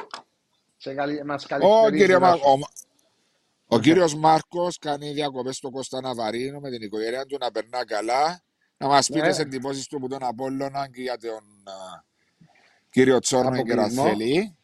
Σε 0.78 0.94
καλη... 0.94 1.24
Μας 1.26 1.46
Ο 1.62 1.90
κύριο 1.90 2.20
Μάρκο. 2.20 2.52
Ο 2.52 2.58
okay. 3.78 3.82
κύριος 3.82 4.16
Μάρκος 4.16 4.78
κάνει 4.78 5.12
διακοπές 5.12 5.56
στο 5.56 5.70
Κώστα 5.70 6.02
Ναβαρίνο 6.02 6.60
με 6.60 6.70
την 6.70 6.82
οικογένεια 6.82 7.26
του 7.26 7.38
να 7.40 7.52
περνά 7.52 7.86
καλά. 7.86 8.42
Να 8.78 8.88
μας 8.88 9.10
πει 9.10 9.22
τις 9.22 9.40
εντυπώσεις 9.40 9.88
του 9.88 9.98
από 9.98 10.10
τον 10.10 10.24
Απόλλωνα 10.24 10.90
και 10.90 11.02
για 11.02 11.18
τον 11.18 11.44
uh, 11.66 12.04
κύριο 12.90 13.20
Τσόρνο 13.20 13.64
και 13.64 13.74
Ραθέλη. 13.74 14.58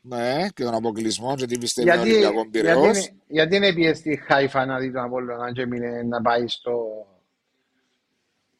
Ναι, 0.00 0.48
και 0.54 0.64
τον 0.64 0.74
αποκλεισμό 0.74 1.36
και 1.36 1.46
τι 1.46 1.58
πιστεύει 1.58 1.88
γιατί, 1.88 2.10
ο 2.10 2.12
Ολυμπιακό 2.12 2.48
Πυραιός. 2.50 2.98
Γιατί, 2.98 3.22
γιατί 3.26 3.56
είναι 3.56 3.72
πιεστή 3.72 4.10
η 4.10 4.16
Χάιφα 4.16 4.66
να 4.66 4.78
δει 4.78 4.92
τον 4.92 5.02
Απόλλωνα 5.02 5.52
και 5.52 5.66
μείνε 5.66 6.02
να 6.02 6.22
πάει 6.22 6.48
στο. 6.48 7.06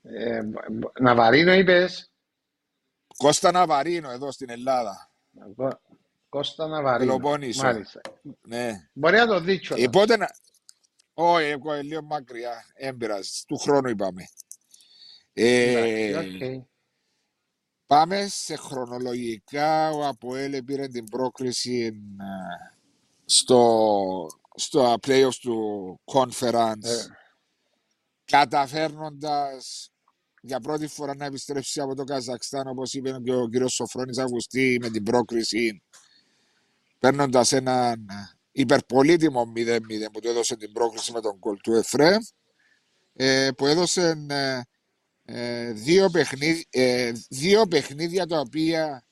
Ε, 0.03 0.41
Ναβαρίνο, 1.01 1.53
είπες; 1.53 2.11
Κώστα 3.17 3.53
Ναβαρίνο, 3.53 4.11
εδώ 4.11 4.33
στην 4.33 4.51
Ελλάδα. 4.51 5.11
Κώστα 6.37 6.67
Ναβαρίνο. 6.67 7.17
Πελοπόννησο. 7.17 7.63
Μάλιστα. 7.63 8.01
Ναι. 8.43 8.89
Μπορεί 8.93 9.17
να 9.17 9.27
το 9.27 9.41
δείξω. 9.41 9.75
Ε, 9.79 9.89
πότε 9.89 10.17
να... 10.17 10.31
Όχι, 11.15 11.47
εγώ 11.47 11.73
λίγο 11.73 12.03
μακριά. 12.03 12.65
Έμπειρας. 12.75 13.45
Του 13.47 13.59
χρόνου 13.59 13.89
είπαμε. 13.89 14.29
Ε, 15.33 16.15
okay. 16.19 16.63
Πάμε 17.87 18.27
σε 18.27 18.57
χρονολογικά. 18.57 19.91
Ο 19.91 20.07
Αποέλ 20.07 20.63
πήρε 20.65 20.89
την 20.89 21.05
πρόκριση 21.05 21.85
ε, 21.85 21.93
στο, 23.25 24.27
στο 24.55 24.95
playoffs 25.07 25.39
του 25.41 26.01
conference 26.05 26.85
ε. 26.85 27.05
καταφέρνοντας 28.25 29.91
για 30.41 30.61
πρώτη 30.61 30.87
φορά 30.87 31.15
να 31.15 31.25
επιστρέψει 31.25 31.81
από 31.81 31.95
το 31.95 32.05
Καζακστάν 32.05 32.69
όπως 32.69 32.95
είπε 32.95 33.21
και 33.25 33.35
ο 33.35 33.49
κ. 33.49 33.69
Σοφρόνης 33.69 34.19
Αυγουστή 34.19 34.79
με 34.81 34.91
την 34.91 35.03
πρόκριση 35.03 35.83
παίρνοντας 36.99 37.53
έναν 37.53 38.07
υπερπολίτημο 38.53 39.53
0-0 39.57 39.81
που 40.13 40.21
του 40.21 40.29
έδωσε 40.29 40.57
την 40.57 40.73
πρόκληση 40.73 41.13
με 41.13 41.21
τον 41.21 41.39
κολ 41.39 41.57
του 41.61 41.73
Εφρέ, 41.73 42.17
ε, 43.13 43.51
που 43.57 43.67
έδωσε 43.67 44.27
ε, 44.29 44.61
ε, 45.25 45.73
δύο, 45.73 46.11
παιχνίδια, 46.11 46.65
δύο 47.29 47.67
παιχνίδια 47.67 48.27
τα 48.27 48.41
οποία 48.41 49.07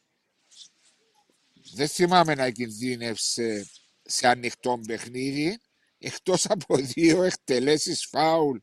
δεν 1.75 1.89
θυμάμαι 1.89 2.35
να 2.35 2.51
κινδύνευσε 2.51 3.71
σε 4.03 4.29
ανοιχτό 4.29 4.81
παιχνίδι 4.87 5.59
εκτός 5.99 6.47
από 6.47 6.77
δύο 6.77 7.23
εκτελέσεις 7.23 8.07
φάουλ 8.11 8.59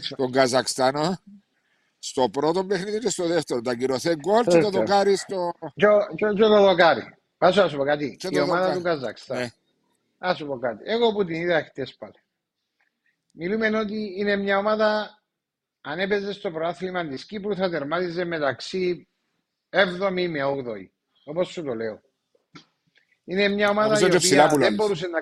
στον 0.00 0.32
Καζακστάνο 0.32 1.18
στο 1.98 2.28
πρώτο 2.28 2.64
παιχνίδι 2.64 2.98
και 2.98 3.10
στο 3.10 3.26
δεύτερο. 3.26 3.60
Τα 3.60 3.74
κυρωθέ 3.74 4.16
γκολ 4.16 4.44
και 4.44 4.58
το 4.58 4.70
δοκάρι 4.70 5.16
στο... 5.16 5.52
Και 6.14 6.26
το 6.26 6.62
δοκάρι. 6.62 7.19
Ας 7.42 7.70
σου 7.70 7.76
πω 7.76 7.84
κάτι. 7.84 8.18
η 8.30 8.40
ομάδα 8.40 8.72
του 8.72 8.82
Καζακστάν. 8.82 9.38
Ναι. 9.38 9.48
Ας 10.18 10.36
σου 10.36 10.46
πω 10.46 10.58
κάτι. 10.58 10.82
Εγώ 10.86 11.12
που 11.12 11.24
την 11.24 11.34
είδα 11.34 11.64
χτες 11.64 11.94
πάλι. 11.94 12.14
Μιλούμε 13.32 13.78
ότι 13.78 14.14
είναι 14.16 14.36
μια 14.36 14.58
ομάδα 14.58 15.18
αν 15.80 15.98
έπαιζες 15.98 16.36
στο 16.36 16.50
προάθλημα 16.50 17.06
της 17.06 17.26
Κύπρου 17.26 17.54
θα 17.54 17.70
τερμάτιζε 17.70 18.24
μεταξύ 18.24 19.08
7η 19.70 20.28
με 20.28 20.40
8η. 20.44 20.88
Όπως 21.24 21.48
σου 21.48 21.62
το 21.62 21.74
λέω. 21.74 22.00
Είναι 23.24 23.48
μια 23.48 23.70
ομάδα 23.70 23.98
η 23.98 24.04
οποία 24.04 24.48
δεν 24.48 24.74
μπορούσε 24.74 25.06
να, 25.06 25.20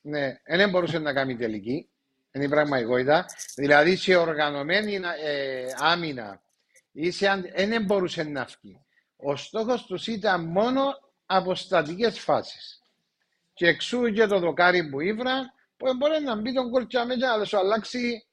ναι, 0.00 0.40
δεν 0.44 0.70
μπορούσε 0.70 0.98
να 0.98 1.12
κάνει 1.12 1.36
τελική. 1.36 1.90
Είναι 2.32 2.44
η 2.44 2.48
πραγματικότητα. 2.48 3.24
Δηλαδή 3.56 3.96
σε 3.96 4.16
οργανωμένη 4.16 5.00
ε, 5.24 5.66
άμυνα 5.76 6.42
ή 6.92 7.10
σε, 7.10 7.52
δεν 7.54 7.84
μπορούσε 7.84 8.22
να 8.22 8.44
βγει. 8.44 8.80
Ο 9.16 9.36
στόχος 9.36 9.86
τους 9.86 10.06
ήταν 10.06 10.44
μόνο 10.44 11.05
αποστατικέ 11.26 12.10
φάσεις. 12.10 12.80
Και 13.54 13.66
εξού 13.66 14.12
και 14.12 14.26
το 14.26 14.38
δοκάρι 14.38 14.88
που 14.88 15.00
ήβραν 15.00 15.50
που 15.76 15.96
μπορεί 15.96 16.22
να 16.24 16.36
μπει 16.36 16.52
τον 16.52 16.70
κόλτσα 16.70 17.06
μέσα, 17.06 17.32
αλλά 17.32 17.44
σου 17.44 17.58
αλλάξει, 17.58 18.26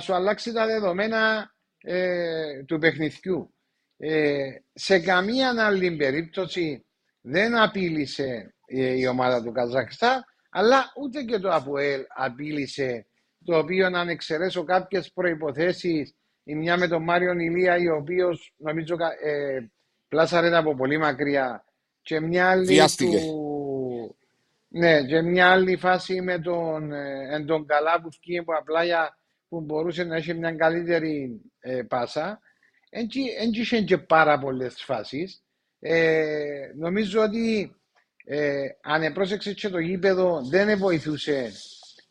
σου 0.00 0.14
αλλάξει 0.14 0.52
τα 0.52 0.66
δεδομένα 0.66 1.50
ε, 1.82 2.62
του 2.66 2.78
παιχνιδιού. 2.78 3.54
Ε, 3.96 4.48
σε 4.72 4.98
καμία 4.98 5.54
άλλη 5.66 5.96
περίπτωση 5.96 6.86
δεν 7.20 7.56
απείλησε 7.56 8.54
ε, 8.66 8.92
η 8.92 9.06
ομάδα 9.06 9.42
του 9.42 9.52
Καζακστάν, 9.52 10.24
αλλά 10.50 10.92
ούτε 11.02 11.22
και 11.22 11.38
το 11.38 11.48
ΑΠΟΕΛ 11.50 12.04
απείλησε, 12.08 13.06
το 13.44 13.58
οποίο 13.58 13.86
αν 13.86 14.08
εξαιρέσω 14.08 14.64
κάποιες 14.64 15.12
προϋποθέσεις, 15.12 16.14
η 16.44 16.54
μια 16.54 16.76
με 16.76 16.88
τον 16.88 17.02
Μάριο 17.02 17.32
Ηλία, 17.32 17.76
ο 17.92 17.96
οποίος 17.96 18.54
νομίζω 18.56 18.96
ε, 19.22 19.58
πλάσαρε 20.08 20.56
από 20.56 20.74
πολύ 20.74 20.98
μακριά, 20.98 21.64
και 22.08 22.20
μια 22.20 22.50
άλλη 22.50 22.80
του, 22.96 24.16
ναι, 24.68 25.04
και 25.04 25.22
μια 25.22 25.50
άλλη 25.50 25.76
φάση 25.76 26.20
με 26.20 26.38
τον, 26.38 26.92
ε, 26.92 27.44
τον 27.46 27.66
καλά 27.66 28.00
που 28.00 28.08
βγήκε 28.10 28.38
από 28.38 28.52
απλά 28.58 28.84
για, 28.84 29.18
που 29.48 29.60
μπορούσε 29.60 30.04
να 30.04 30.16
έχει 30.16 30.34
μια 30.34 30.52
καλύτερη 30.52 31.40
ε, 31.60 31.82
πάσα. 31.82 32.40
Δεν 32.90 33.08
είχε 33.52 33.82
και 33.82 33.98
πάρα 33.98 34.38
πολλές 34.38 34.82
φάσεις. 34.82 35.42
Ε, 35.80 36.72
νομίζω 36.76 37.22
ότι 37.22 37.76
ε, 38.24 38.66
αν 38.82 39.12
πρόσεξε 39.12 39.52
και 39.54 39.68
το 39.68 39.78
γήπεδο 39.78 40.40
δεν 40.50 40.78
βοηθούσε 40.78 41.52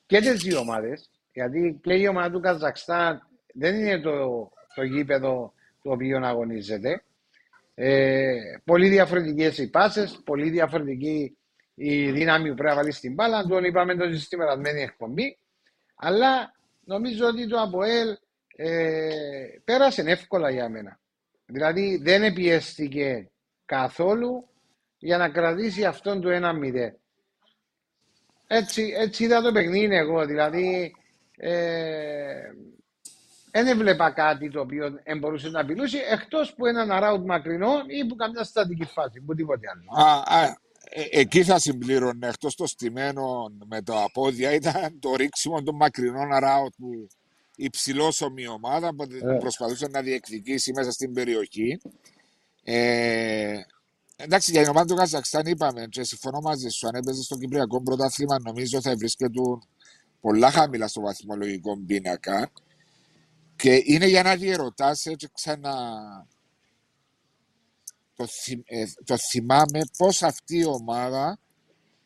και 0.05 0.19
τις 0.19 0.43
δύο 0.43 0.59
ομάδες. 0.59 1.09
Γιατί 1.33 1.79
και 1.83 1.93
η 1.93 2.07
ομάδα 2.07 2.31
του 2.31 2.39
Καζακστάν 2.39 3.27
δεν 3.53 3.75
είναι 3.75 3.99
το, 3.99 4.49
το 4.75 4.83
γήπεδο 4.83 5.53
το 5.81 5.91
οποίο 5.91 6.25
αγωνίζεται. 6.25 7.01
Ε, 7.79 8.35
πολύ 8.63 8.89
διαφορετικές 8.89 9.57
οι 9.57 9.69
πάσες, 9.69 10.21
πολύ 10.25 10.49
διαφορετική 10.49 11.37
η 11.73 12.11
δύναμη 12.11 12.49
που 12.49 12.55
πρέπει 12.55 12.69
να 12.69 12.75
βάλεις 12.75 12.97
στην 12.97 13.13
μπάλα. 13.13 13.43
Τον 13.43 13.63
είπαμε 13.63 13.95
το 13.95 14.11
συστηματισμένη 14.11 14.81
εκπομπή. 14.81 15.37
Αλλά 15.95 16.51
νομίζω 16.83 17.27
ότι 17.27 17.47
το 17.47 17.59
ΑΠΟΕΛ 17.59 18.17
ε, 18.55 19.09
πέρασε 19.63 20.01
εύκολα 20.01 20.49
για 20.49 20.69
μένα. 20.69 20.99
Δηλαδή 21.45 21.99
δεν 22.03 22.23
επιέστηκε 22.23 23.29
καθόλου 23.65 24.47
για 24.97 25.17
να 25.17 25.29
κρατήσει 25.29 25.85
αυτόν 25.85 26.21
το 26.21 26.29
1-0. 26.31 26.91
Έτσι, 28.47 28.93
έτσι 28.97 29.23
είδα 29.23 29.41
το 29.41 29.51
παιχνίδι 29.51 29.95
εγώ. 29.95 30.25
Δηλαδή 30.25 30.95
ε, 31.37 32.51
δεν 33.57 33.67
έβλεπα 33.67 34.11
κάτι 34.11 34.49
το 34.49 34.59
οποίο 34.59 34.99
δεν 35.03 35.17
μπορούσε 35.17 35.49
να 35.49 35.59
απειλούσει 35.61 35.97
εκτός 36.11 36.53
που 36.53 36.65
έναν 36.65 36.91
αράουτ 36.91 37.25
μακρινό 37.25 37.71
ή 37.87 38.05
που 38.05 38.15
καμιά 38.15 38.43
στατική 38.43 38.85
φάση. 38.85 39.21
Που 39.21 39.35
τίποτε 39.35 39.67
άλλο. 39.73 40.07
Α, 40.07 40.39
α, 40.39 40.43
ε, 40.89 41.03
εκεί 41.11 41.43
θα 41.43 41.59
συμπλήρωνε 41.59 42.27
εκτός 42.27 42.55
το 42.55 42.67
στημένο 42.67 43.51
με 43.65 43.81
το 43.81 44.03
απόδια 44.03 44.53
ήταν 44.53 44.99
το 44.99 45.15
ρίξιμο 45.15 45.63
των 45.63 45.75
μακρινών 45.75 46.33
αράουτ 46.33 46.73
που 46.77 47.07
υψηλός 47.55 48.21
ομάδα 48.53 48.95
που 48.95 49.03
ε. 49.03 49.37
προσπαθούσε 49.39 49.87
να 49.87 50.01
διεκδικήσει 50.01 50.71
μέσα 50.73 50.91
στην 50.91 51.13
περιοχή. 51.13 51.79
Ε, 52.63 53.59
εντάξει, 54.15 54.51
για 54.51 54.61
την 54.61 54.69
ομάδα 54.69 54.85
του 54.85 54.95
Καζακστάν 54.95 55.45
είπαμε 55.45 55.85
και 55.89 56.03
συμφωνώ 56.03 56.39
μαζί 56.39 56.69
σου. 56.69 56.87
Αν 56.87 56.95
έπαιζε 56.95 57.23
στο 57.23 57.37
Κυπριακό 57.37 57.81
πρωτάθλημα, 57.83 58.39
νομίζω 58.39 58.81
θα 58.81 58.95
βρίσκεται 58.95 59.39
πολλά 60.21 60.51
χαμηλά 60.51 60.87
στο 60.87 61.01
βαθμολογικό 61.01 61.77
πίνακα. 61.85 62.51
Και 63.57 63.81
είναι 63.85 64.05
για 64.05 64.23
να 64.23 64.35
διερωτάσει 64.35 65.11
έτσι 65.11 65.29
ξανά. 65.33 65.85
Το, 68.15 68.27
ε, 68.65 68.85
το 69.03 69.17
θυμάμαι 69.17 69.81
πώς 69.97 70.23
αυτή 70.23 70.57
η 70.57 70.65
ομάδα 70.65 71.39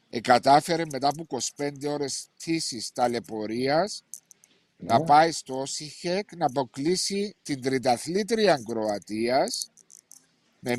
ε, 0.10 0.20
κατάφερε 0.20 0.84
μετά 0.92 1.08
από 1.08 1.40
25 1.58 1.72
ώρες 1.88 2.28
τήσης 2.38 2.92
ταλαιπωρίας 2.92 4.04
να 4.78 5.00
ναι. 5.00 5.06
πάει 5.06 5.32
στο 5.32 5.60
Όσιχεκ 5.60 6.36
να 6.36 6.46
αποκλείσει 6.46 7.36
την 7.42 7.62
τριταθλήτρια 7.62 8.64
Κροατίας 8.68 9.72
με 10.60 10.74
0-2 10.74 10.76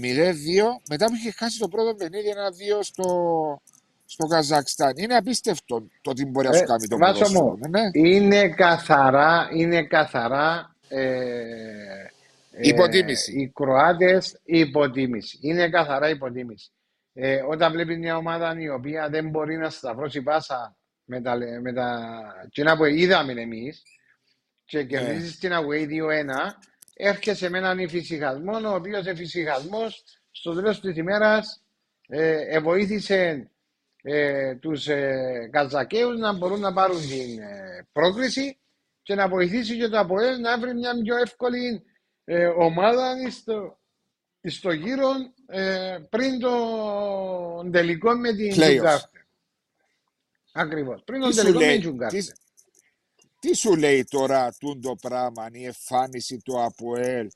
μετά 0.89 1.07
που 1.07 1.15
είχε 1.15 1.31
χάσει 1.31 1.59
το 1.59 1.69
πρώτο 1.69 1.95
παιχνίδι 1.95 2.29
ένα-δύο 2.29 2.83
στο, 2.83 3.63
στο 4.13 4.27
Καζακστάν. 4.27 4.93
Είναι 4.97 5.17
απίστευτο 5.17 5.87
το 6.01 6.11
ότι 6.11 6.25
μπορεί 6.27 6.47
να 6.47 6.53
σου 6.53 6.63
ε, 6.63 6.67
κάνει 6.67 6.89
το 6.89 6.97
ποδόσφαιρο. 6.97 7.59
Ναι. 7.69 7.81
Είναι 7.93 8.49
καθαρά, 8.49 9.49
είναι 9.53 9.83
καθαρά 9.83 10.77
ε, 10.89 11.01
ε, 12.51 12.69
υποτίμηση. 12.69 13.33
οι 13.33 13.49
Κροάτες 13.55 14.41
υποτίμηση. 14.45 15.39
Είναι 15.41 15.69
καθαρά 15.69 16.09
υποτίμηση. 16.09 16.71
Ε, 17.13 17.43
όταν 17.49 17.73
βλέπεις 17.73 17.99
μια 17.99 18.17
ομάδα 18.17 18.55
η 18.59 18.69
οποία 18.69 19.09
δεν 19.09 19.29
μπορεί 19.29 19.57
να 19.57 19.71
σταυρώσει 19.71 20.23
πάσα 20.23 20.77
με 21.05 21.21
τα, 21.21 21.37
με 21.63 21.73
τα 21.73 22.21
κοινά 22.51 22.77
που 22.77 22.85
είδαμε 22.85 23.33
εμείς 23.33 23.83
και 24.65 24.79
ναι. 24.79 24.85
κερδίζεις 24.85 25.39
την 25.39 25.51
away 25.53 25.83
2-1, 25.83 25.89
έρχεσαι 26.95 27.49
με 27.49 27.59
έναν 27.59 27.79
εφησυχασμό, 27.79 28.69
ο 28.69 28.75
οποίος 28.75 29.07
εφησυχασμό 29.07 29.87
στο 30.31 30.55
τέλος 30.55 30.81
της 30.81 30.97
ημέρας 30.97 31.63
ε, 32.09 32.61
βοήθησε 32.61 33.51
ε, 34.03 34.55
τους 34.55 34.87
ε, 34.89 35.49
Καζακέους 35.53 36.19
να 36.19 36.33
μπορούν 36.33 36.61
να 36.61 36.73
πάρουν 36.73 37.01
την 37.01 37.39
ε, 37.39 37.87
πρόκληση 37.93 38.59
και 39.03 39.15
να 39.15 39.29
βοηθήσει 39.29 39.79
και 39.79 39.89
το 39.89 39.99
ΑΠΟΕΛ 39.99 40.41
να 40.41 40.59
βρει 40.59 40.75
μια 40.75 41.03
πιο 41.03 41.17
εύκολη 41.17 41.83
ε, 42.25 42.47
ομάδα 42.47 43.15
στο, 43.31 43.79
στο 44.43 44.73
γύρο 44.73 45.11
ε, 45.47 45.99
πριν 46.09 46.39
το 46.39 46.51
τελικό 47.71 48.15
με 48.15 48.33
την 48.33 48.51
Τζουγκάρτερ. 48.51 49.21
Ακριβώς. 50.53 51.03
Πριν 51.05 51.21
τον 51.21 51.35
τελικό 51.35 51.59
με 51.59 51.73
την 51.73 51.81
Τζουγκάρτερ. 51.81 52.23
Τι 53.39 53.57
σου 53.57 53.77
λέει 53.77 54.05
τώρα 54.05 54.55
το 54.83 54.97
πράγμα, 55.01 55.49
η 55.53 55.65
εμφάνιση 55.65 56.39
του 56.45 56.63
ΑΠΟΕΛ 56.63 57.29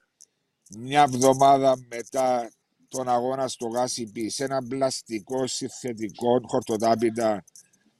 μια 0.78 1.02
εβδομάδα 1.02 1.76
μετά 1.88 2.50
τον 2.88 3.08
αγώνα 3.08 3.48
στο 3.48 3.66
Γάσιμπι 3.66 4.30
σε 4.30 4.44
ένα 4.44 4.62
πλαστικό 4.68 5.46
συνθετικό 5.46 6.40
χορτοτάπιτα 6.46 7.44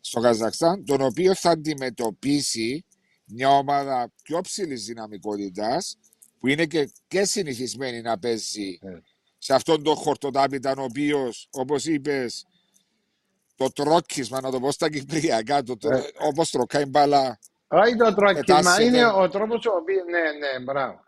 στο 0.01 0.21
Καζακστάν, 0.21 0.85
τον 0.85 1.01
οποίο 1.01 1.35
θα 1.35 1.51
αντιμετωπίσει 1.51 2.85
μια 3.27 3.49
ομάδα 3.49 4.13
πιο 4.23 4.41
ψηλής 4.41 4.85
δυναμικότητας 4.85 5.99
που 6.39 6.47
είναι 6.49 6.67
και, 6.67 6.91
και 7.09 7.25
συνηθισμένη 7.25 8.01
να 8.01 8.19
παίζει 8.19 8.79
ε. 8.83 8.99
σε 9.39 9.55
αυτόν 9.55 9.83
τον 9.83 9.95
χορτοτάπιτα, 9.95 10.75
ο 10.79 10.83
οποίος, 10.83 11.49
όπως 11.51 11.85
είπες, 11.85 12.47
το 13.57 13.73
τρόκισμα, 13.73 14.41
να 14.41 14.51
το 14.51 14.61
πω 14.61 14.71
στα 14.71 14.91
κυπριακά, 14.91 15.63
το, 15.63 15.77
ε. 15.81 16.01
όπως 16.19 16.51
τροκάει 16.51 16.85
μπάλα 16.85 17.39
όχι 17.69 17.97
το 17.97 18.15
τρόκισμα, 18.15 18.83
είναι 18.83 19.07
ο 19.07 19.29
τρόπος 19.29 19.67
ο 19.67 19.73
οποίο. 19.77 20.05
Ναι, 20.05 20.21
ναι, 20.21 20.65
μπράβο. 20.65 21.05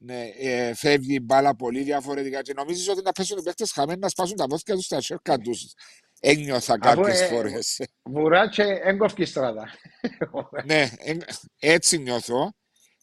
Ναι, 0.00 0.28
ε, 0.38 0.74
φεύγει 0.74 1.14
η 1.14 1.20
μπάλα 1.22 1.56
πολύ 1.56 1.82
διαφορετικά 1.82 2.42
και 2.42 2.52
νομίζεις 2.52 2.88
ότι 2.88 3.02
να 3.02 3.12
πέσουν 3.12 3.38
οι 3.38 3.42
παίχτε 3.42 3.64
χαμένοι 3.72 3.98
να 3.98 4.08
σπάσουν 4.08 4.36
τα 4.36 4.46
πόδια 4.46 4.74
τους 4.74 4.84
στα 4.84 5.00
σέρκα 5.00 5.38
τους. 5.38 5.72
Ένιωθα 6.20 6.78
κάποιες 6.78 7.20
ε, 7.20 7.26
φορές. 7.26 7.82
Βουράτσε, 8.02 8.80
έγκοφκη 8.82 9.24
στράτα. 9.24 9.68
ναι, 10.64 10.88
έτσι 11.58 11.98
νιώθω. 11.98 12.52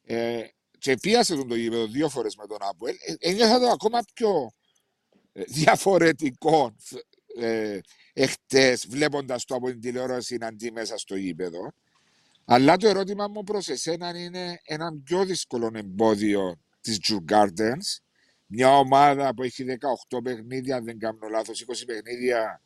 Ε, 0.04 0.41
και 0.78 0.98
πίασε 1.02 1.36
τον 1.36 1.48
το 1.48 1.56
γήπεδο 1.56 1.88
δύο 1.88 2.10
φορές 2.10 2.36
με 2.36 2.48
τον 2.48 2.58
Άπουελ. 2.60 2.96
Ε, 3.06 3.30
ένιωθα 3.30 3.60
το 3.60 3.68
ακόμα 3.68 4.00
πιο 4.14 4.52
ε, 5.32 5.43
διαφορετικό 5.43 6.76
ε, 7.39 7.80
εχθές 8.14 8.88
βλέποντας 8.88 9.46
το 9.46 9.56
από 9.56 9.68
την 9.68 9.82
τηλεόραση 9.82 10.38
αντί 10.41 10.72
μέσα 10.72 10.98
στο 10.98 11.16
γήπεδο. 11.16 11.72
Αλλά 12.46 12.78
το 12.78 12.88
ερώτημα 12.88 13.28
μου 13.28 13.43
προς 13.43 13.70
εσένα 13.70 14.20
είναι 14.20 14.60
ένα 14.64 15.02
πιο 15.04 15.26
δύσκολο 15.26 15.72
εμπόδιο 15.74 16.60
της 16.86 16.99
Jew 17.03 17.33
Gardens. 17.33 18.01
Μια 18.45 18.77
ομάδα 18.77 19.33
που 19.33 19.43
έχει 19.43 19.65
18 20.09 20.23
παιχνίδια, 20.23 20.81
δεν 20.81 20.99
κάνω 20.99 21.27
λάθος, 21.29 21.65
20 21.67 21.86
παιχνίδια 21.86 22.61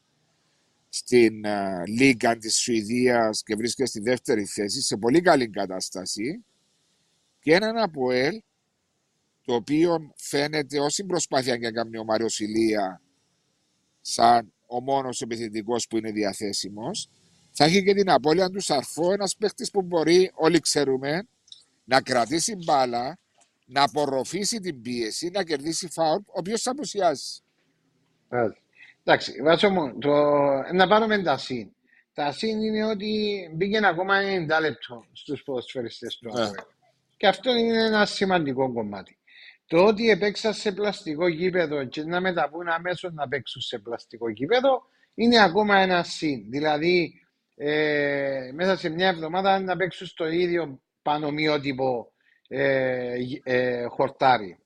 στην 0.89 1.41
uh, 1.45 1.84
Λίγκα 1.86 2.38
της 2.38 2.57
Σουηδίας 2.57 3.43
και 3.43 3.55
βρίσκεται 3.55 3.88
στη 3.88 3.99
δεύτερη 3.99 4.45
θέση, 4.45 4.82
σε 4.82 4.97
πολύ 4.97 5.22
καλή 5.22 5.49
κατάσταση. 5.49 6.43
Και 7.39 7.53
έναν 7.53 7.78
Αποέλ, 7.78 8.41
το 9.45 9.53
οποίο 9.53 10.13
φαίνεται 10.15 10.80
όσοι 10.80 11.03
προσπάθεια 11.03 11.55
για 11.55 11.72
κάνει 11.72 11.97
ο 11.97 12.03
Μάριος 12.03 12.34
Σιλία 12.34 13.01
σαν 14.01 14.53
ο 14.67 14.82
μόνος 14.82 15.22
επιθετικός 15.22 15.88
που 15.88 15.97
είναι 15.97 16.11
διαθέσιμος, 16.11 17.09
θα 17.51 17.65
έχει 17.65 17.84
και 17.84 17.93
την 17.93 18.09
απώλεια 18.09 18.49
του 18.49 18.59
Σαρφό, 18.59 19.11
ένας 19.13 19.36
παίχτη 19.36 19.70
που 19.72 19.82
μπορεί, 19.82 20.32
όλοι 20.34 20.59
ξέρουμε, 20.59 21.28
να 21.84 22.01
κρατήσει 22.01 22.55
μπάλα, 22.55 23.20
να 23.70 23.84
απορροφήσει 23.84 24.59
την 24.59 24.82
πίεση, 24.82 25.30
να 25.34 25.43
κερδίσει 25.43 25.89
φάουλ, 25.89 26.20
ο 26.26 26.34
οποίος 26.34 26.61
θα 26.61 26.72
απουσιάσει. 26.72 27.41
Εντάξει, 29.03 29.41
βάζω 29.41 29.70
μου, 29.70 29.97
το... 29.97 30.11
να 30.74 30.88
πάρουμε 30.88 31.22
τα 31.22 31.38
συν. 31.38 31.72
Τα 32.13 32.32
συν 32.32 32.61
είναι 32.61 32.86
ότι 32.86 33.49
μπήκε 33.53 33.80
ακόμα 33.86 34.15
90 34.57 34.61
λεπτό 34.61 35.05
στους 35.13 35.43
ποδοσφαιριστές 35.43 36.17
του 36.17 36.32
yeah. 36.36 36.63
Και 37.17 37.28
αυτό 37.28 37.55
είναι 37.55 37.84
ένα 37.84 38.05
σημαντικό 38.05 38.74
κομμάτι. 38.74 39.17
Το 39.67 39.86
ότι 39.86 40.09
έπαιξα 40.09 40.53
σε 40.53 40.72
πλαστικό 40.72 41.28
γήπεδο 41.28 41.86
και 41.86 42.03
να 42.03 42.22
μεταπούν 42.22 42.67
αμέσως 42.67 43.13
να 43.13 43.28
παίξουν 43.28 43.61
σε 43.61 43.80
πλαστικό 43.80 44.30
γήπεδο 44.30 44.84
είναι 45.13 45.43
ακόμα 45.43 45.78
ένα 45.78 46.03
συν. 46.03 46.49
Δηλαδή, 46.49 47.13
ε, 47.55 48.51
μέσα 48.53 48.78
σε 48.78 48.89
μια 48.89 49.07
εβδομάδα 49.07 49.59
να 49.59 49.76
παίξουν 49.76 50.07
στο 50.07 50.28
ίδιο 50.28 50.82
πανομοιότυπο 51.01 52.11
ε, 52.50 53.16
ε, 53.43 53.84
χορτάρι, 53.84 54.58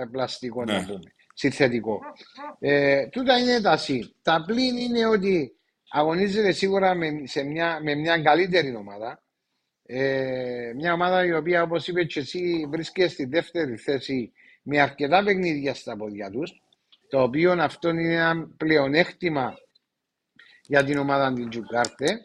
ε, 0.00 0.04
πλαστικό 0.10 0.64
ναι. 0.64 0.72
να 0.72 0.84
πούμε, 0.84 1.12
συνθετικό. 1.34 2.00
Ε, 2.58 3.06
τούτα 3.06 3.38
είναι 3.38 3.60
τα 3.60 3.76
συν. 3.76 4.14
Τα 4.22 4.44
πλήν 4.46 4.76
είναι 4.76 5.06
ότι 5.06 5.52
αγωνίζεται 5.90 6.52
σίγουρα 6.52 6.94
με, 6.94 7.10
σε 7.24 7.42
μια, 7.42 7.80
με 7.82 7.94
μια 7.94 8.22
καλύτερη 8.22 8.74
ομάδα. 8.74 9.22
Ε, 9.90 10.72
μια 10.76 10.92
ομάδα 10.92 11.24
η 11.24 11.32
οποία 11.32 11.62
όπως 11.62 11.88
είπε 11.88 12.04
και 12.04 12.20
εσύ 12.20 12.66
βρίσκεται 12.70 13.08
στη 13.08 13.24
δεύτερη 13.24 13.76
θέση 13.76 14.32
με 14.62 14.80
αρκετά 14.80 15.22
παιχνίδια 15.22 15.74
στα 15.74 15.96
πόδια 15.96 16.30
τους 16.30 16.62
το 17.08 17.22
οποίο 17.22 17.52
αυτό 17.52 17.88
είναι 17.88 18.14
ένα 18.14 18.48
πλεονέκτημα 18.56 19.54
για 20.62 20.84
την 20.84 20.98
ομάδα 20.98 21.32
του 21.32 21.48
Τζουκάρτε. 21.48 22.20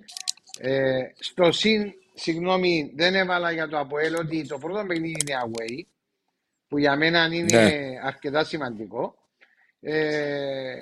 Ε, 0.60 1.02
στο 1.20 1.52
συν, 1.52 1.94
συγγνώμη, 2.14 2.94
δεν 2.96 3.16
έβαλα 3.16 3.52
για 3.52 3.68
το 3.68 3.80
Αποέλ 3.80 4.16
ότι 4.16 4.48
το 4.48 4.58
πρώτο 4.58 4.86
παιχνίδι 4.86 5.16
είναι 5.22 5.40
away, 5.46 5.82
που 6.68 6.78
για 6.78 6.96
μένα 6.96 7.26
είναι 7.32 7.62
ναι. 7.62 8.00
αρκετά 8.04 8.44
σημαντικό. 8.44 9.16
Ε, 9.80 10.76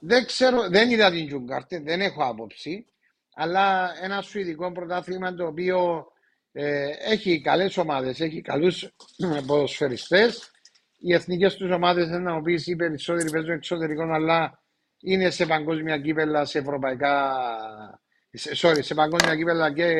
δεν 0.00 0.26
ξέρω, 0.26 0.68
δεν 0.68 0.90
είδα 0.90 1.10
την 1.10 1.26
Τζουγκάρτε, 1.26 1.80
δεν 1.80 2.00
έχω 2.00 2.24
άποψη, 2.24 2.86
αλλά 3.34 3.92
ένα 4.02 4.22
σουηδικό 4.22 4.72
πρωτάθλημα 4.72 5.34
το 5.34 5.46
οποίο 5.46 6.06
ε, 6.52 6.90
έχει 6.98 7.40
καλές 7.40 7.76
ομάδες, 7.76 8.20
έχει 8.20 8.40
καλούς 8.40 8.94
ποδοσφαιριστές. 9.46 10.50
Οι 10.98 11.14
εθνικές 11.14 11.56
τους 11.56 11.70
ομάδες, 11.70 12.08
να 12.08 12.34
μου 12.34 12.42
πεις, 12.42 12.66
οι 12.66 12.76
περισσότεροι 12.76 13.30
παίζουν 13.30 13.50
εξωτερικών, 13.50 14.12
αλλά 14.12 14.62
είναι 15.00 15.30
σε 15.30 15.46
παγκόσμια 15.46 15.98
κύπελα, 15.98 16.44
σε 16.44 16.58
ευρωπαϊκά, 16.58 17.34
σε, 17.82 18.00
sorry, 18.32 18.78
σε 18.80 18.94
παγκόσμια 18.94 19.36
κύπελα 19.36 19.72
και 19.72 19.98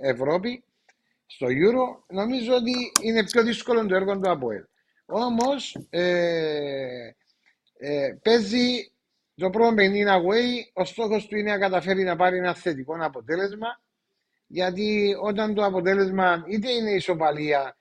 Ευρώπη, 0.00 0.64
στο 1.26 1.46
Euro, 1.46 2.02
νομίζω 2.08 2.54
ότι 2.54 2.92
είναι 3.02 3.24
πιο 3.24 3.42
δύσκολο 3.42 3.86
το 3.86 3.94
έργο 3.94 4.18
του 4.18 4.30
ΑΠΟΕΛ. 4.30 4.64
Όμως 5.06 5.78
ε, 5.90 7.14
ε, 7.78 8.16
παίζει 8.22 8.92
το 9.34 9.50
πρώτο 9.50 9.74
παιχνίδι 9.74 10.04
away, 10.08 10.70
ο 10.72 10.84
στόχος 10.84 11.26
του 11.26 11.36
είναι 11.36 11.50
να 11.50 11.58
καταφέρει 11.58 12.02
να 12.02 12.16
πάρει 12.16 12.36
ένα 12.36 12.54
θετικό 12.54 12.96
αποτέλεσμα. 13.00 13.80
Γιατί 14.46 15.16
όταν 15.20 15.54
το 15.54 15.64
αποτέλεσμα 15.64 16.44
είτε 16.48 16.70
είναι 16.70 16.90
ισοπαλία, 16.90 17.76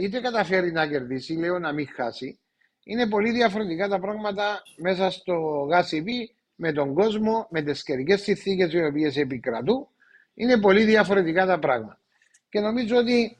είτε 0.00 0.20
καταφέρει 0.20 0.72
να 0.72 0.86
κερδίσει, 0.86 1.32
λέω 1.32 1.58
να 1.58 1.72
μην 1.72 1.88
χάσει, 1.94 2.38
είναι 2.84 3.08
πολύ 3.08 3.30
διαφορετικά 3.30 3.88
τα 3.88 3.98
πράγματα 3.98 4.62
μέσα 4.76 5.10
στο 5.10 5.66
ΓΑΣΥΠΗ 5.70 6.34
με 6.60 6.72
τον 6.72 6.94
κόσμο, 6.94 7.46
με 7.50 7.62
τις 7.62 7.82
καιρικές 7.82 8.22
συνθήκες 8.22 8.72
οι 8.72 8.84
οποίες 8.84 9.16
επικρατούν. 9.16 9.88
Είναι 10.34 10.60
πολύ 10.60 10.84
διαφορετικά 10.84 11.46
τα 11.46 11.58
πράγματα. 11.58 12.00
Και 12.48 12.60
νομίζω 12.60 12.96
ότι 12.96 13.36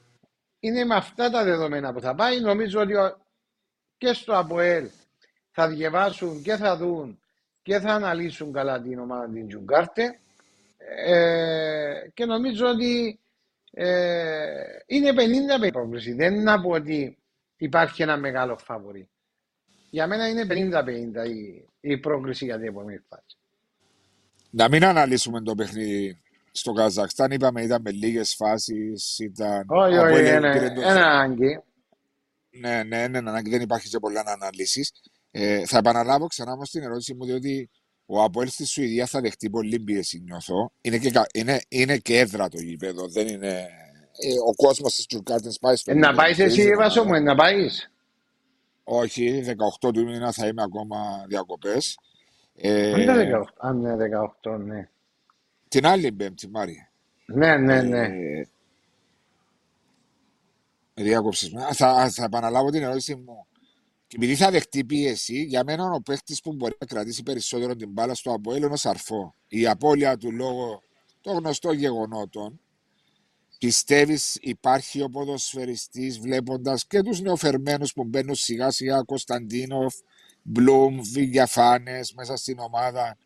είναι 0.59 0.83
με 0.85 0.95
αυτά 0.95 1.29
τα 1.29 1.43
δεδομένα 1.43 1.93
που 1.93 1.99
θα 2.01 2.15
πάει. 2.15 2.39
Νομίζω 2.39 2.81
ότι 2.81 2.93
και 3.97 4.13
στο 4.13 4.37
ΑΠΟΕΛ 4.37 4.89
θα 5.51 5.67
διαβάσουν 5.67 6.41
και 6.41 6.55
θα 6.55 6.77
δουν 6.77 7.19
και 7.61 7.79
θα 7.79 7.93
αναλύσουν 7.93 8.53
καλά 8.53 8.81
την 8.81 8.99
ομάδα 8.99 9.29
την 9.29 9.47
Τζουγκάρτε. 9.47 10.19
Ε, 11.05 12.09
και 12.13 12.25
νομίζω 12.25 12.67
ότι 12.67 13.19
ε, 13.71 14.53
είναι 14.85 15.11
50 15.67 15.71
πρόκληση. 15.71 16.13
Δεν 16.13 16.33
είναι 16.33 16.43
να 16.43 16.61
πω 16.61 16.69
ότι 16.69 17.17
υπάρχει 17.57 18.01
ένα 18.01 18.17
μεγάλο 18.17 18.57
φαβορή. 18.57 19.09
Για 19.89 20.07
μένα 20.07 20.27
είναι 20.27 20.45
50-50 20.49 21.29
η, 21.29 21.65
η 21.79 21.97
πρόκληση 21.97 22.45
για 22.45 22.57
την 22.57 22.67
επόμενη 22.67 22.99
φάση. 23.09 23.37
Να 24.49 24.69
μην 24.69 24.85
αναλύσουμε 24.85 25.41
το 25.41 25.55
παιχνίδι 25.55 26.21
στο 26.51 26.71
Καζακστάν. 26.71 27.31
Είπαμε 27.31 27.61
ήταν 27.61 27.81
με 27.81 27.91
λίγες 27.91 28.35
φάσεις. 28.35 29.19
Ήταν... 29.19 29.65
Όχι, 29.67 29.97
όχι, 29.97 30.25
ένα 30.25 30.49
ανάγκη. 30.85 31.61
Ναι, 32.49 32.83
ναι, 32.83 33.07
ναι, 33.07 33.17
ανάγκη. 33.17 33.49
Δεν 33.49 33.61
υπάρχει 33.61 33.89
και 33.89 33.99
πολλά 33.99 34.23
αναλύσεις. 34.25 34.91
Ε, 35.31 35.65
θα 35.65 35.77
επαναλάβω 35.77 36.27
ξανά 36.27 36.51
όμως 36.51 36.69
την 36.69 36.83
ερώτηση 36.83 37.13
μου, 37.13 37.25
διότι 37.25 37.69
ο 38.05 38.23
Αποέλ 38.23 38.47
στη 38.47 38.65
Σουηδία 38.65 39.05
θα 39.05 39.21
δεχτεί 39.21 39.49
πολύ 39.49 39.79
πίεση, 39.79 40.19
νιώθω. 40.19 40.71
Είναι 40.81 40.97
και, 40.97 41.11
είναι, 41.33 41.61
είναι 41.67 41.97
και 41.97 42.17
έδρα 42.17 42.47
το 42.47 42.57
γήπεδο, 42.57 43.07
δεν 43.07 43.27
είναι. 43.27 43.67
Ε, 44.21 44.31
ο 44.47 44.55
κόσμος 44.55 44.95
της 44.95 45.05
Τζουρκάρτεν 45.05 45.51
πάει 45.61 45.75
στο. 45.75 45.91
Ε, 45.91 45.95
να 45.95 46.13
πάεις 46.13 46.39
εσύ, 46.39 46.75
Βάσο 46.75 47.03
μου, 47.03 47.23
να 47.23 47.35
πάεις. 47.35 47.88
Όχι, 48.91 49.43
18 49.81 49.93
του 49.93 50.03
μήνα 50.03 50.31
θα 50.31 50.47
είμαι 50.47 50.61
ακόμα 50.61 51.25
διακοπές. 51.27 51.97
Ε, 52.55 52.93
αν 52.93 53.01
είναι 53.01 53.39
18, 53.41 53.43
αν 53.57 53.77
είναι 53.77 53.95
18, 54.43 54.57
ναι. 54.59 54.89
Την 55.67 55.85
άλλη 55.85 56.11
Πέμπτη, 56.11 56.49
Μάρια. 56.49 56.91
Ναι, 57.25 57.57
ναι, 57.57 57.81
ναι. 57.81 58.03
Ε, 58.03 58.47
διάκοψες 60.93 61.51
Θα, 61.71 62.09
θα 62.09 62.23
επαναλάβω 62.23 62.69
την 62.69 62.83
ερώτηση 62.83 63.15
μου. 63.15 63.47
Και 64.07 64.15
επειδή 64.15 64.35
θα 64.35 64.51
δεχτεί 64.51 64.85
πίεση, 64.85 65.43
για 65.43 65.63
μένα 65.63 65.91
ο 65.91 66.01
παίχτη 66.01 66.37
που 66.43 66.53
μπορεί 66.53 66.75
να 66.79 66.85
κρατήσει 66.85 67.23
περισσότερο 67.23 67.75
την 67.75 67.89
μπάλα 67.89 68.13
στο 68.15 68.33
Αποέλ 68.33 68.63
είναι 68.63 68.73
ο 68.73 68.75
Σαρφό. 68.75 69.35
Η 69.47 69.67
απώλεια 69.67 70.17
του 70.17 70.31
λόγω 70.31 70.81
των 71.21 71.37
γνωστών 71.37 71.73
γεγονότων. 71.73 72.59
Πιστεύεις 73.59 74.37
υπάρχει 74.41 75.01
ο 75.01 75.09
ποδοσφαιριστής 75.09 76.19
βλέποντας 76.19 76.87
και 76.87 77.01
τους 77.01 77.21
νεοφερμένους 77.21 77.93
που 77.93 78.03
μπαίνουν 78.03 78.35
σιγά 78.35 78.71
σιγά 78.71 79.01
Κωνσταντίνοφ, 79.03 79.95
Μπλουμ, 80.41 80.99
Βηγιαφάνες 81.13 82.13
μέσα 82.13 82.35
στην 82.35 82.59
ομάδα 82.59 83.17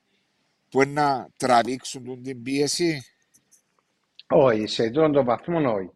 που 0.70 0.84
να 0.88 1.30
τραβήξουν 1.38 2.24
την 2.24 2.44
πίεση; 2.44 3.02
Όχι, 4.28 4.68
σε 4.68 4.84
αυτόν 4.84 5.12
τον 5.12 5.26
βαθμό 5.26 5.74
όχι. 5.74 5.92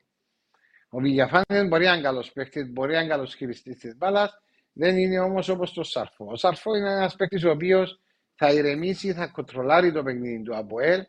Ο 0.89 0.99
Βηγιαφάνες 0.99 1.67
μπορεί 1.67 1.85
να 1.85 1.93
είναι 1.93 2.01
καλός 2.01 2.31
παίκτης, 2.31 2.71
μπορεί 2.71 2.93
να 2.93 2.99
είναι 2.99 3.09
καλός 3.09 3.35
χειριστής 3.35 3.77
της 3.77 3.97
μπάλας, 3.97 4.41
δεν 4.73 4.97
είναι 4.97 5.19
όμως 5.19 5.49
όπως 5.49 5.73
το 5.73 5.83
Σαρφό. 5.83 6.25
Ο 6.25 6.35
Σαρφό 6.35 6.75
είναι 6.75 6.91
ένας 6.91 7.15
παίκτης 7.15 7.43
ο 7.43 7.49
οποίος 7.49 7.99
θα 8.35 8.51
ηρεμήσει, 8.53 9.13
θα 9.13 9.27
κοντρολάρει 9.27 9.91
το 9.91 10.03
παιχνίδι 10.03 10.43
του 10.43 10.55
από 10.55 10.79
ελ, 10.79 11.01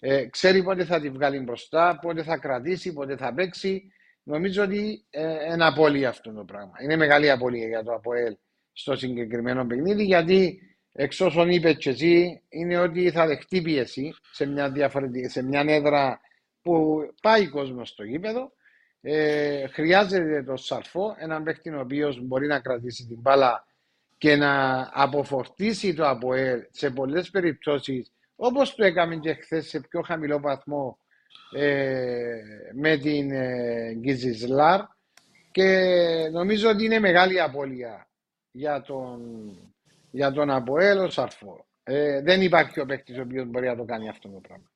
ε, 0.00 0.24
ξέρει 0.24 0.62
πότε 0.62 0.84
θα 0.84 1.00
τη 1.00 1.10
βγάλει 1.10 1.38
μπροστά, 1.38 1.98
πότε 2.02 2.22
θα 2.22 2.36
κρατήσει, 2.36 2.92
πότε 2.92 3.16
θα 3.16 3.34
παίξει. 3.34 3.92
Νομίζω 4.22 4.62
ότι 4.62 5.04
ε, 5.10 5.52
είναι 5.52 5.64
απώλεια 5.64 6.08
αυτό 6.08 6.32
το 6.32 6.44
πράγμα. 6.44 6.72
Είναι 6.82 6.96
μεγάλη 6.96 7.30
απώλεια 7.30 7.66
για 7.66 7.82
το 7.82 7.92
ΑΠΟΕΛ 7.92 8.36
στο 8.72 8.96
συγκεκριμένο 8.96 9.66
παιχνίδι, 9.66 10.04
γιατί 10.04 10.60
εξ 10.92 11.20
όσων 11.20 11.48
είπε 11.50 11.72
και 11.72 11.90
εσύ, 11.90 12.42
είναι 12.48 12.78
ότι 12.78 13.10
θα 13.10 13.26
δεχτεί 13.26 13.62
πίεση 13.62 14.14
σε 14.32 14.46
μια, 14.46 14.70
διαφορετική, 14.70 15.28
σε 15.28 15.42
μια 15.42 15.64
έδρα 15.66 16.20
που 16.62 17.00
πάει 17.22 17.48
κόσμος 17.48 17.88
στο 17.88 18.04
γήπεδο 18.04 18.52
ε, 19.06 19.66
χρειάζεται 19.68 20.42
το 20.42 20.56
σαρφό, 20.56 21.14
έναν 21.18 21.42
παίχτη 21.42 21.70
ο 21.70 21.80
οποίος 21.80 22.20
μπορεί 22.22 22.46
να 22.46 22.60
κρατήσει 22.60 23.06
την 23.06 23.20
μπάλα 23.20 23.66
και 24.18 24.36
να 24.36 24.82
αποφορτήσει 24.92 25.94
το 25.94 26.06
ΑΠΟΕΛ 26.06 26.60
σε 26.70 26.90
πολλές 26.90 27.30
περιπτώσεις, 27.30 28.12
όπως 28.36 28.74
το 28.74 28.84
έκαμε 28.84 29.16
και 29.16 29.34
χθες 29.34 29.68
σε 29.68 29.80
πιο 29.80 30.02
χαμηλό 30.02 30.40
βαθμό 30.40 30.98
ε, 31.56 32.40
με 32.74 32.96
την 32.96 33.30
ε, 33.30 33.92
Γκίζισλάρ. 33.94 34.80
Και 35.50 35.68
νομίζω 36.32 36.68
ότι 36.68 36.84
είναι 36.84 36.98
μεγάλη 36.98 37.40
απώλεια 37.40 38.08
για 38.50 38.82
τον, 38.82 39.20
για 40.10 40.32
τον 40.32 40.50
ΑΠΟΕΛ 40.50 40.98
ο 40.98 41.10
Σαρφό. 41.10 41.66
Ε, 41.82 42.20
δεν 42.22 42.42
υπάρχει 42.42 42.80
ο 42.80 42.86
παίχτη 42.86 43.18
ο 43.18 43.22
οποίος 43.22 43.46
μπορεί 43.46 43.66
να 43.66 43.76
το 43.76 43.84
κάνει 43.84 44.08
αυτό 44.08 44.28
το 44.28 44.40
πράγμα. 44.40 44.70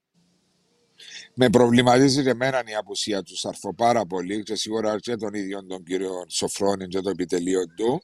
Με 1.35 1.51
προβληματίζει 1.51 2.23
και 2.23 2.31
εμένα 2.31 2.63
η 2.67 2.75
απουσία 2.75 3.23
του 3.23 3.37
Σαρφό 3.37 3.75
πάρα 3.75 4.07
πολύ 4.07 4.43
και 4.43 4.55
σίγουρα 4.55 4.99
και 4.99 5.17
τον 5.17 5.35
ίδιο 5.35 5.67
τον 5.67 5.83
κύριο 5.85 6.25
Σοφρόνη 6.29 6.87
και 6.87 7.01
το 7.01 7.11
επιτελείο 7.11 7.67
του. 7.77 8.01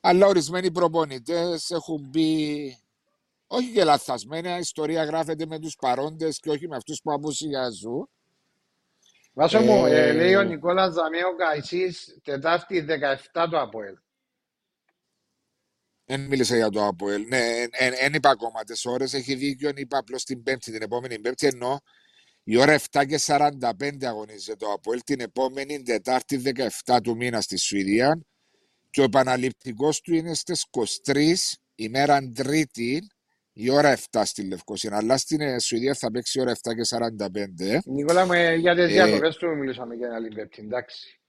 Αλλά 0.00 0.26
ορισμένοι 0.26 0.70
προπονητές 0.70 1.70
έχουν 1.70 2.06
μπει 2.10 2.76
όχι 3.52 3.72
και 3.72 3.84
λαθασμένα, 3.84 4.56
η 4.56 4.58
ιστορία 4.58 5.04
γράφεται 5.04 5.46
με 5.46 5.58
τους 5.58 5.76
παρόντες 5.76 6.38
και 6.38 6.50
όχι 6.50 6.68
με 6.68 6.76
αυτούς 6.76 7.00
που 7.02 7.12
απουσιάζουν. 7.12 8.08
Βάσο 9.32 9.58
ε... 9.58 9.60
μου, 9.60 9.86
ε, 9.86 10.12
λέει 10.12 10.34
ο 10.34 10.42
Νικόλας 10.42 10.92
Ζαμέο 10.92 11.36
Καϊσής, 11.36 12.18
Τετάρτη 12.22 12.86
17 13.34 13.46
το 13.50 13.60
ΑΠΟΕΛ. 13.60 13.94
Δεν 16.04 16.20
μίλησα 16.20 16.56
για 16.56 16.70
το 16.70 16.86
ΑΠΟΕΛ. 16.86 17.26
Ναι, 17.28 17.66
δεν 18.00 18.14
είπα 18.14 18.30
ακόμα 18.30 18.64
τι 18.64 18.88
ώρες. 18.88 19.14
Έχει 19.14 19.34
δίκιο, 19.34 19.70
είπα 19.74 19.98
απλώς 19.98 20.24
την 20.24 20.42
Πέμπτη, 20.42 20.72
την 20.72 20.82
επόμενη 20.82 21.18
Πέμπτη. 21.18 21.46
Ενώ 21.46 21.80
Η 22.42 22.56
ώρα 22.56 22.78
7 22.90 23.06
και 23.06 23.18
45 23.26 24.04
αγωνίζεται 24.04 24.56
το 24.56 24.72
Αποέλ 24.72 25.02
την 25.02 25.20
επόμενη 25.20 25.82
Τετάρτη 25.82 26.42
17 26.84 26.98
του 27.02 27.16
μήνα 27.16 27.40
στη 27.40 27.56
Σουηδία 27.56 28.20
και 28.90 29.00
ο 29.00 29.04
επαναληπτικός 29.04 30.00
του 30.00 30.14
είναι 30.14 30.34
στις 30.34 30.66
23 31.04 31.34
ημέρα 31.74 32.30
Τρίτη 32.34 33.06
η 33.62 33.70
ώρα 33.70 33.96
7 34.10 34.22
στη 34.24 34.48
Λευκοσία. 34.48 34.96
Αλλά 34.96 35.16
στην 35.16 35.60
Σουηδία 35.60 35.94
θα 35.94 36.10
παίξει 36.10 36.38
η 36.38 36.42
ώρα 36.42 36.52
7 36.52 36.56
και 36.74 36.84
45. 36.84 37.80
Νικόλα 37.84 38.26
μου, 38.26 38.32
ε, 38.32 38.54
για 38.54 38.74
τις 38.74 38.84
ε, 38.84 38.86
διακοπές 38.86 39.36
του 39.36 39.56
μιλήσαμε 39.56 39.94
για 39.94 40.06
ένα 40.06 40.18
λιμπέπτη, 40.18 40.62
εντάξει. 40.62 41.20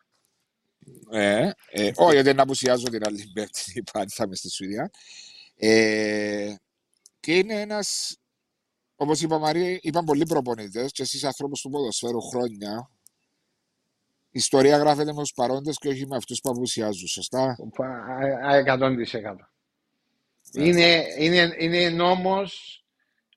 Ε, 1.11 1.49
ε, 1.71 1.91
όχι, 1.95 2.13
γιατί 2.13 2.33
να 2.33 2.43
απουσιάζω 2.43 2.89
την 2.89 3.05
άλλη 3.05 3.31
πέμπτη, 3.33 3.83
θα 4.15 4.23
είμαι 4.23 4.35
στη 4.35 4.49
Σουηδία. 4.49 4.91
Ε, 5.55 6.55
και 7.19 7.37
είναι 7.37 7.61
ένας 7.61 8.15
Όπως 8.95 9.21
είπα, 9.21 9.39
Μαρία, 9.39 9.79
είπαν 9.81 10.05
πολλοί 10.05 10.25
προπονητές 10.25 10.91
και 10.91 11.01
εσείς 11.01 11.23
ανθρώπου 11.23 11.55
του 11.61 11.69
ποδοσφαίρου 11.69 12.21
χρόνια. 12.21 12.91
Η 14.33 14.39
ιστορία 14.39 14.77
γράφεται 14.77 15.13
με 15.13 15.21
τους 15.21 15.33
παρόντες 15.33 15.77
και 15.77 15.87
όχι 15.87 16.07
με 16.07 16.15
αυτούς 16.15 16.39
που 16.39 16.49
απουσιάζουν. 16.49 17.07
Σωστά; 17.07 17.55
100%. 18.65 19.50
Ναι. 20.53 20.67
Είναι, 20.67 21.05
είναι, 21.17 21.55
είναι 21.57 21.89
νόμος 21.89 22.75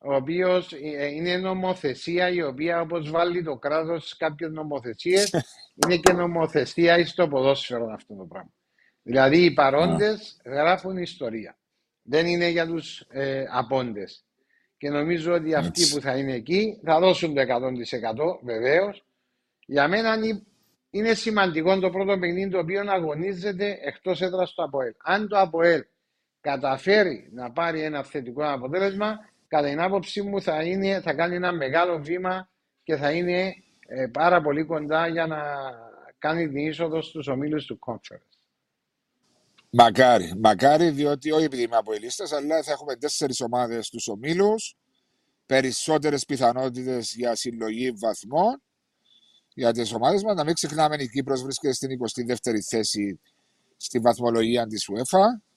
ο 0.00 0.14
οποίος 0.14 0.72
ε, 0.72 1.06
είναι 1.06 1.36
νομοθεσία 1.36 2.28
η 2.28 2.42
οποία 2.42 2.80
όπως 2.80 3.10
βάλει 3.10 3.42
το 3.42 3.56
κράτος 3.56 4.08
σε 4.08 4.14
κάποιες 4.18 4.50
νομοθεσίες 4.50 5.30
είναι 5.84 5.96
και 5.96 6.12
νομοθεσία 6.12 7.06
στο 7.06 7.28
ποδόσφαιρο 7.28 7.92
αυτό 7.92 8.14
το 8.14 8.24
πράγμα. 8.24 8.52
Δηλαδή 9.02 9.44
οι 9.44 9.52
παρόντες 9.52 10.40
ναι. 10.44 10.54
γράφουν 10.54 10.96
ιστορία. 10.96 11.58
Δεν 12.02 12.26
είναι 12.26 12.48
για 12.48 12.66
τους 12.66 13.06
ε, 13.08 13.44
απόντες 13.50 14.24
και 14.76 14.90
νομίζω 14.90 15.32
ότι 15.32 15.54
αυτοί 15.54 15.88
που 15.88 16.00
θα 16.00 16.16
είναι 16.16 16.32
εκεί 16.32 16.80
θα 16.84 17.00
δώσουν 17.00 17.34
το 17.34 17.40
100% 17.40 17.44
βεβαίως. 18.42 19.04
Για 19.66 19.88
μένα 19.88 20.18
είναι 20.90 21.14
σημαντικό 21.14 21.78
το 21.78 21.90
πρώτο 21.90 22.18
παιχνίδι 22.18 22.50
το 22.50 22.58
οποίο 22.58 22.84
αγωνίζεται 22.90 23.78
εκτός 23.82 24.20
έδρας 24.20 24.52
του 24.52 24.62
ΑΠΟΕΛ. 24.62 24.92
Αν 24.98 25.28
το 25.28 25.38
ΑΠΟΕΛ 25.38 25.84
καταφέρει 26.44 27.28
να 27.32 27.52
πάρει 27.52 27.82
ένα 27.82 28.02
θετικό 28.02 28.52
αποτέλεσμα, 28.52 29.18
κατά 29.48 29.68
την 29.68 29.80
άποψή 29.80 30.22
μου 30.22 30.42
θα, 30.42 30.62
είναι, 30.62 31.00
θα 31.00 31.14
κάνει 31.14 31.34
ένα 31.34 31.52
μεγάλο 31.52 31.98
βήμα 31.98 32.48
και 32.82 32.96
θα 32.96 33.10
είναι 33.10 33.54
ε, 33.86 34.06
πάρα 34.06 34.40
πολύ 34.42 34.64
κοντά 34.64 35.08
για 35.08 35.26
να 35.26 35.42
κάνει 36.18 36.48
την 36.48 36.56
είσοδο 36.56 37.02
στους 37.02 37.26
ομίλους 37.26 37.66
του 37.66 37.78
Conference. 37.86 38.38
Μακάρι, 39.70 40.32
μακάρι, 40.38 40.90
διότι 40.90 41.30
όχι 41.30 41.44
επειδή 41.44 41.62
είμαι 41.62 41.76
από 41.76 41.92
αλλά 42.36 42.62
θα 42.62 42.72
έχουμε 42.72 42.96
τέσσερις 42.96 43.40
ομάδες 43.40 43.86
στους 43.86 44.08
ομίλους, 44.08 44.76
περισσότερες 45.46 46.24
πιθανότητες 46.24 47.14
για 47.16 47.34
συλλογή 47.34 47.90
βαθμών 47.90 48.62
για 49.54 49.72
τις 49.72 49.92
ομάδες 49.92 50.22
μας. 50.22 50.34
Να 50.34 50.44
μην 50.44 50.54
ξεχνάμε, 50.54 50.96
η 50.98 51.08
Κύπρος 51.08 51.42
βρίσκεται 51.42 51.72
στην 51.72 51.90
22η 51.90 52.60
θέση 52.68 53.20
στη 53.76 53.98
βαθμολογία 53.98 54.66
της 54.66 54.88
UEFA. 54.92 55.53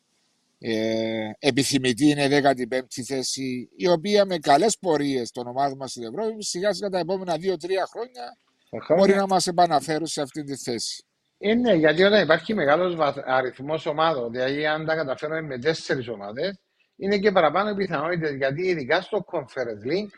Ε, 0.59 1.29
επιθυμητή 1.39 2.05
είναι 2.05 2.55
15η 2.69 3.01
θέση, 3.05 3.69
η 3.75 3.87
οποία 3.87 4.25
με 4.25 4.37
καλές 4.37 4.77
πορείες 4.79 5.31
των 5.31 5.47
ομάδων 5.47 5.77
μας 5.77 5.91
στην 5.91 6.03
Ευρώπη 6.03 6.43
σιγά 6.43 6.73
σιγά 6.73 6.89
τα 6.89 6.99
επόμενα 6.99 7.35
2-3 7.35 7.39
χρόνια 7.91 8.37
μπορεί 8.95 9.15
να 9.15 9.27
μας 9.27 9.47
επαναφέρουν 9.47 10.07
σε 10.07 10.21
αυτή 10.21 10.43
τη 10.43 10.57
θέση. 10.57 11.05
Ε, 11.37 11.53
ναι, 11.53 11.73
γιατί 11.73 12.03
όταν 12.03 12.23
υπάρχει 12.23 12.53
μεγάλος 12.53 13.15
αριθμός 13.25 13.85
ομάδων, 13.85 14.31
δηλαδή 14.31 14.65
αν 14.65 14.85
τα 14.85 14.95
καταφέρουμε 14.95 15.41
με 15.41 15.59
τέσσερις 15.59 16.07
ομάδες, 16.07 16.59
είναι 16.95 17.17
και 17.17 17.31
παραπάνω 17.31 17.75
πιθανότητες. 17.75 18.33
Γιατί 18.35 18.67
ειδικά 18.67 19.01
στο 19.01 19.25
Conference 19.31 19.91
Link 19.91 20.09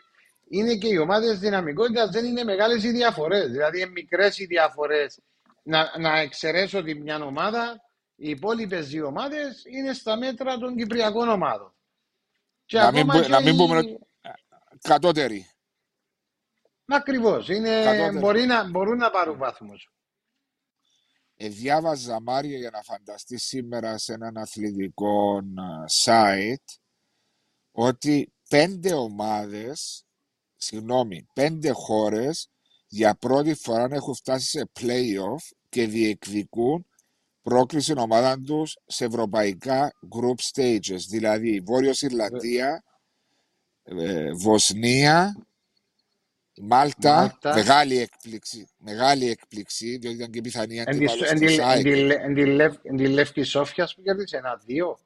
είναι 0.48 0.74
και 0.74 0.88
οι 0.88 0.96
ομάδες 0.96 1.38
δυναμικότητας 1.38 2.10
δεν 2.10 2.24
είναι 2.24 2.44
μεγάλες 2.44 2.84
οι 2.84 2.90
διαφορές. 2.90 3.50
Δηλαδή, 3.50 3.80
είναι 3.80 3.90
μικρές 3.90 4.38
οι 4.38 4.46
διαφορές. 4.46 5.20
Να, 5.62 5.98
να 5.98 6.18
εξαιρέσω 6.18 6.82
την 6.82 7.02
μια 7.02 7.24
ομάδα, 7.24 7.80
οι 8.22 8.28
υπόλοιπες 8.28 8.88
δύο 8.88 9.06
ομάδες 9.06 9.64
είναι 9.64 9.92
στα 9.92 10.16
μέτρα 10.16 10.58
των 10.58 10.76
Κυπριακών 10.76 11.28
ομάδων. 11.28 11.74
Και 12.64 12.78
να, 12.78 12.92
μην, 12.92 13.06
να 13.06 13.40
μην 13.40 13.56
πούμε 13.56 13.98
κατώτεροι. 14.80 15.50
Ακριβώς. 16.86 17.48
Μπορεί 18.18 18.46
να, 18.46 18.68
μπορούν 18.68 18.96
να 18.96 19.10
πάρουν 19.10 19.38
βαθμούς. 19.38 19.92
Ε, 21.36 21.48
διάβαζα 21.48 22.20
Μάριο 22.20 22.58
για 22.58 22.70
να 22.70 22.82
φανταστεί 22.82 23.38
σήμερα 23.38 23.98
σε 23.98 24.12
έναν 24.12 24.36
αθλητικό 24.36 25.42
site 26.04 26.78
ότι 27.70 28.32
πέντε 28.48 28.92
ομάδες, 28.92 30.04
συγγνώμη, 30.56 31.26
πέντε 31.34 31.70
χώρες 31.70 32.50
για 32.86 33.14
πρώτη 33.14 33.54
φορά 33.54 33.88
έχουν 33.90 34.14
φτάσει 34.14 34.48
σε 34.48 34.70
play-off 34.80 35.56
και 35.68 35.86
διεκδικούν 35.86 36.89
πρόκληση 37.42 37.94
ομάδα 37.96 38.40
τους 38.40 38.76
σε 38.86 39.04
ευρωπαϊκά 39.04 39.92
group 40.08 40.52
stages, 40.52 41.00
δηλαδή 41.08 41.60
Βόρειος 41.60 42.02
Ιρλανδία, 42.02 42.84
ε, 43.82 44.32
Βοσνία, 44.32 45.46
Μάλτα, 46.62 47.14
Μάλτα, 47.14 47.54
μεγάλη 47.54 47.98
έκπληξη, 47.98 48.68
μεγάλη 48.78 49.30
έκπληξη, 49.30 49.96
διότι 49.96 50.16
ήταν 50.16 50.30
και 50.30 50.40
πιθανή 50.40 50.80
αντίπαλος 50.80 51.28
της 51.28 51.58
ΑΕΚ. 51.58 51.86
Εν 52.82 52.96
τη 52.96 53.08
Λεύκη 53.08 53.42
Σόφιας 53.42 53.94
που 53.94 54.02
κέρδισε 54.02 54.36
ένα-δύο. 54.36 54.98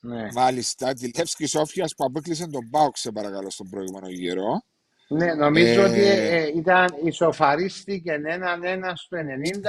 Ναι. 0.00 0.28
Μάλιστα, 0.32 0.92
τη 0.92 1.10
Λεύκη 1.16 1.46
Σόφιας 1.46 1.94
που 1.94 2.04
απέκλεισε 2.04 2.46
τον 2.46 2.66
Μπάουξ, 2.70 3.00
σε 3.00 3.12
παρακαλώ, 3.12 3.50
στον 3.50 3.68
προηγούμενο 3.70 4.08
γύρο. 4.08 4.62
Ναι, 5.08 5.34
νομίζω 5.34 5.82
ε... 5.82 5.84
ότι 5.84 6.00
ε, 6.00 6.46
ήταν 6.56 6.86
ισοφαρίστηκε 7.04 8.12
έναν-ένα 8.12 8.96
στο 8.96 9.16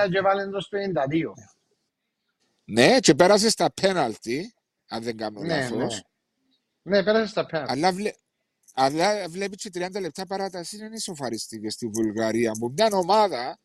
90 0.05 0.11
και 0.11 0.21
βάλε 0.21 0.47
το 0.47 0.59
στο 0.59 0.77
92. 0.77 0.81
Ναι, 2.70 2.99
και 2.99 3.15
πέρασε 3.15 3.49
στα 3.49 3.74
πέναλτι, 3.74 4.53
αν 4.88 5.03
δεν 5.03 5.18
κάνω 5.18 5.41
ναι, 5.41 5.47
λάθος. 5.47 6.03
Ναι. 6.84 6.97
ναι, 6.97 7.03
πέρασε 7.03 7.28
στα 7.28 7.45
πέναλτι. 7.45 7.72
Αλλά 7.72 7.91
βλέ... 7.91 8.11
Αλλά 8.74 9.30
βλέπεις 9.30 9.61
και 9.61 9.70
30 9.74 10.01
λεπτά 10.01 10.26
παράτασης 10.26 10.80
είναι 10.80 10.99
σοφαριστική 10.99 11.70
στη 11.70 11.88
Βουλγαρία. 11.88 12.51
Που 12.59 12.74
μια 12.78 12.89
ομάδα, 12.91 13.59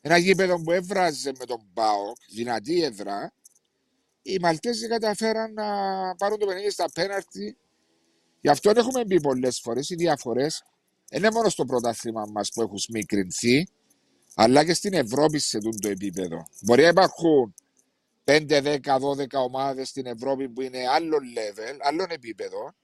ένα 0.00 0.16
γήπεδο 0.16 0.62
που 0.62 0.72
έβραζε 0.72 1.32
με 1.38 1.44
τον 1.44 1.70
Πάο, 1.74 2.12
δυνατή 2.34 2.82
έδρα, 2.82 3.32
οι 4.22 4.38
Μαλτέζοι 4.40 4.88
καταφέραν 4.88 5.52
να 5.52 5.64
πάρουν 6.14 6.38
το 6.38 6.46
παιχνίδι 6.46 6.70
στα 6.70 6.84
πέναρτη. 6.94 7.56
Γι' 8.40 8.48
αυτό 8.48 8.70
έχουμε 8.70 9.04
πει 9.04 9.20
πολλές 9.20 9.60
φορές 9.60 9.90
οι 9.90 9.94
διαφορές 9.94 10.62
δεν 11.08 11.18
είναι 11.22 11.30
μόνο 11.30 11.48
στο 11.48 11.64
πρωτάθλημα 11.64 12.26
μας 12.32 12.50
που 12.54 12.62
έχουν 12.62 12.78
σμικρινθεί, 12.78 13.68
αλλά 14.34 14.64
και 14.64 14.74
στην 14.74 14.92
Ευρώπη 14.92 15.38
σε 15.38 15.58
το 15.58 15.88
επίπεδο. 15.88 16.46
Μπορεί 16.62 16.82
να 16.82 16.88
υπάρχουν 16.88 17.54
5, 18.28 18.62
10, 18.62 18.98
12 18.98 19.26
ομάδες 19.44 19.88
στην 19.88 20.06
Ευρώπη 20.06 20.48
που 20.48 20.62
είναι 20.62 20.78
άλλο 20.88 21.16
level, 21.16 21.76
άλλο 21.80 22.06
επίπεδο, 22.08 22.74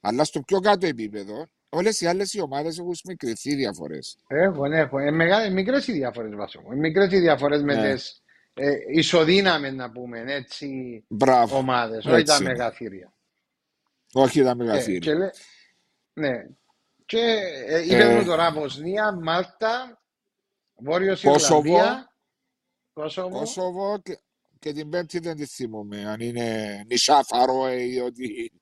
αλλά 0.00 0.24
στο 0.24 0.40
πιο 0.40 0.60
κάτω 0.60 0.86
επίπεδο, 0.86 1.46
όλες 1.68 2.00
οι 2.00 2.06
άλλες 2.06 2.34
ομάδες 2.34 2.78
έχουν 2.78 2.94
μικρεθεί 3.08 3.54
διαφορές. 3.54 4.18
Έχουν, 4.26 4.72
έχουν. 4.72 4.98
Ε, 4.98 5.50
μικρές 5.50 5.86
οι 5.86 5.92
διαφορές 5.92 6.34
βάσο. 6.34 6.62
Ε, 6.72 6.74
μικρές 6.74 7.12
οι 7.12 7.18
διαφορές 7.18 7.62
με 7.62 7.74
ναι. 7.74 7.94
τις 7.94 8.22
ε, 8.54 8.72
ισοδύναμες, 8.88 9.72
να 9.72 9.90
πούμε 9.90 10.24
έτσι, 10.26 11.04
ομάδες. 11.50 12.04
Όχι 12.04 12.22
τα 12.22 12.40
μεγαθύρια. 12.42 13.14
Όχι 14.12 14.42
τα 14.42 14.54
μεγαθύρια. 14.54 14.96
Ε, 14.96 14.98
και, 14.98 15.14
λέ, 15.14 15.30
ναι. 16.12 16.46
Και 17.06 17.38
ε, 17.66 17.84
είπαμε 17.84 18.20
ε, 18.20 18.24
τώρα 18.24 18.52
Βοσνία, 18.52 19.18
Μάλτα, 19.22 20.02
Βόρειος 20.74 21.22
Ιρλανδία, 21.22 22.14
Κόσοβο. 22.92 23.38
Κόσοβο 23.38 23.98
και, 24.02 24.18
και 24.64 24.72
την 24.72 24.88
Πέμπτη 24.88 25.18
δεν 25.18 25.36
τη 25.36 25.46
θυμούμαι. 25.46 26.04
Αν 26.08 26.20
είναι 26.20 26.82
νησά 26.86 27.24
Φαρόε 27.24 27.82
ή 27.82 27.98
ότι 27.98 28.52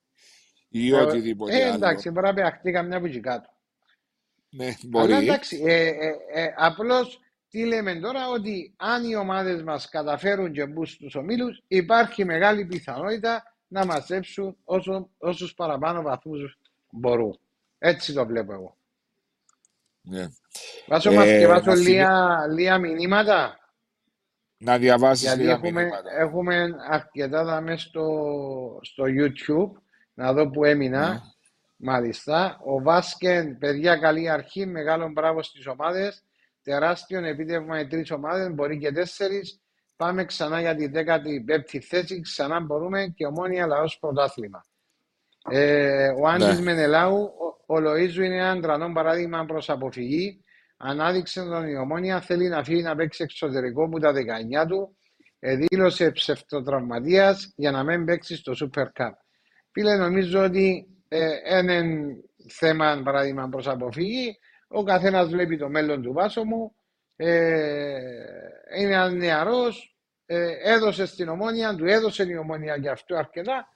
ή 0.69 0.89
ε, 0.89 0.95
οτιδήποτε 0.95 1.55
ε, 1.55 1.73
εντάξει, 1.73 2.09
μπορεί 2.09 2.25
να 2.25 2.33
παιχτεί 2.33 2.71
καμιά 2.71 3.01
που 3.01 3.19
κάτω. 3.21 3.49
Ναι, 4.49 4.73
μπορεί. 4.83 5.13
Αλλά 5.13 5.21
εντάξει, 5.21 5.61
ε, 5.65 5.87
ε, 5.87 6.13
ε, 6.33 6.53
απλώς 6.57 7.19
τι 7.49 7.65
λέμε 7.65 7.95
τώρα, 7.95 8.29
ότι 8.29 8.73
αν 8.77 9.09
οι 9.09 9.15
ομάδες 9.15 9.63
μας 9.63 9.89
καταφέρουν 9.89 10.51
και 10.51 10.65
μπουν 10.65 10.85
στους 10.85 11.15
ομίλους, 11.15 11.63
υπάρχει 11.67 12.25
μεγάλη 12.25 12.65
πιθανότητα 12.65 13.55
να 13.67 13.85
μαζέψουν 13.85 14.57
όσο, 14.63 15.09
όσους 15.17 15.53
παραπάνω 15.53 16.01
βαθμούς 16.01 16.59
μπορούν. 16.89 17.39
Έτσι 17.77 18.13
το 18.13 18.25
βλέπω 18.25 18.53
εγώ. 18.53 18.77
Ναι. 20.01 20.27
Βάζω 20.87 21.11
ε, 21.11 21.15
μας 21.15 21.25
και 21.25 21.47
βάζω 21.47 21.81
λίγα, 21.81 22.47
λίγα 22.47 22.77
μηνύματα. 22.77 23.57
Να 24.63 24.77
διαβάσεις 24.77 25.23
Γιατί 25.23 25.39
λίγα 25.39 25.51
έχουμε, 25.51 25.71
μηνύματα. 25.71 26.09
έχουμε 26.19 26.69
αρκετά 26.89 27.43
δάμε 27.43 27.77
στο, 27.77 28.05
στο 28.81 29.03
YouTube 29.07 29.81
να 30.13 30.33
δω 30.33 30.49
που 30.49 30.63
έμεινα. 30.63 31.09
Ναι. 31.09 31.19
Μάλιστα. 31.77 32.59
Ο 32.65 32.81
Βάσκεν, 32.81 33.57
παιδιά, 33.57 33.95
καλή 33.95 34.29
αρχή. 34.29 34.65
Μεγάλο 34.65 35.09
μπράβο 35.09 35.43
στις 35.43 35.67
ομάδες. 35.67 36.23
Τεράστιο 36.63 37.25
επίτευγμα 37.25 37.79
οι 37.79 37.87
τρεις 37.87 38.11
ομάδες, 38.11 38.53
μπορεί 38.53 38.77
και 38.77 38.91
τέσσερις. 38.91 39.61
Πάμε 39.95 40.25
ξανά 40.25 40.59
για 40.59 40.75
την 40.75 40.91
15η 40.93 41.79
θέση. 41.79 42.21
Ξανά 42.21 42.59
μπορούμε 42.59 43.13
και 43.15 43.25
ομόνια 43.25 43.67
λαός 43.67 43.97
πρωτάθλημα. 43.99 44.65
Ε, 45.49 46.07
ο 46.07 46.27
Άντρη 46.27 46.53
ναι. 46.53 46.61
Μενελάου, 46.61 47.31
ο 47.65 47.79
Λοίζου 47.79 48.23
είναι 48.23 48.37
ένα 48.37 48.61
τρανό 48.61 48.91
παράδειγμα 48.93 49.45
προς 49.45 49.69
αποφυγή. 49.69 50.43
Ανάδειξε 50.85 51.43
τον 51.43 51.67
η 51.67 51.77
ομόνια, 51.77 52.21
θέλει 52.21 52.47
να 52.47 52.63
φύγει 52.63 52.81
να 52.81 52.95
παίξει 52.95 53.23
εξωτερικό 53.23 53.89
που 53.89 53.99
τα 53.99 54.13
19 54.63 54.67
του. 54.67 54.97
Δήλωσε 55.39 56.11
ψευτοτραυματίας 56.11 57.53
για 57.55 57.71
να 57.71 57.83
μην 57.83 58.05
παίξει 58.05 58.35
στο 58.35 58.53
Super 58.59 58.83
Cup. 58.83 59.11
Φίλε, 59.71 59.95
νομίζω 59.95 60.43
ότι 60.43 60.87
ε, 61.07 61.57
είναι 61.57 61.83
θέμα 62.49 63.01
παράδειγμα 63.03 63.49
προς 63.49 63.67
αποφυγή. 63.67 64.37
Ο 64.67 64.83
καθένας 64.83 65.29
βλέπει 65.29 65.57
το 65.57 65.69
μέλλον 65.69 66.01
του 66.01 66.13
βάσο 66.13 66.43
μου. 66.43 66.75
Ε, 67.15 67.99
είναι 68.77 68.93
ένας 68.93 69.13
νεαρός. 69.13 69.97
Ε, 70.25 70.51
έδωσε 70.73 71.05
στην 71.05 71.29
ομόνια, 71.29 71.75
του 71.75 71.85
έδωσε 71.85 72.23
η 72.23 72.37
ομόνια 72.37 72.75
για 72.75 72.91
αυτό 72.91 73.15
αρκετά. 73.15 73.67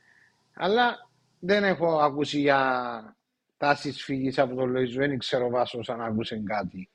Αλλά 0.53 0.95
δεν 1.39 1.63
έχω 1.63 1.99
ακούσει 1.99 2.39
για 2.39 3.17
τάσεις 3.57 4.03
φύγη 4.03 4.39
από 4.41 4.55
τον 4.55 4.75
Λοίζο. 4.75 4.99
Δεν 4.99 5.17
ξέρω 5.17 5.49
βάσο 5.49 5.79
αν 5.87 6.01
άκουσε 6.01 6.41
κάτι. 6.45 6.89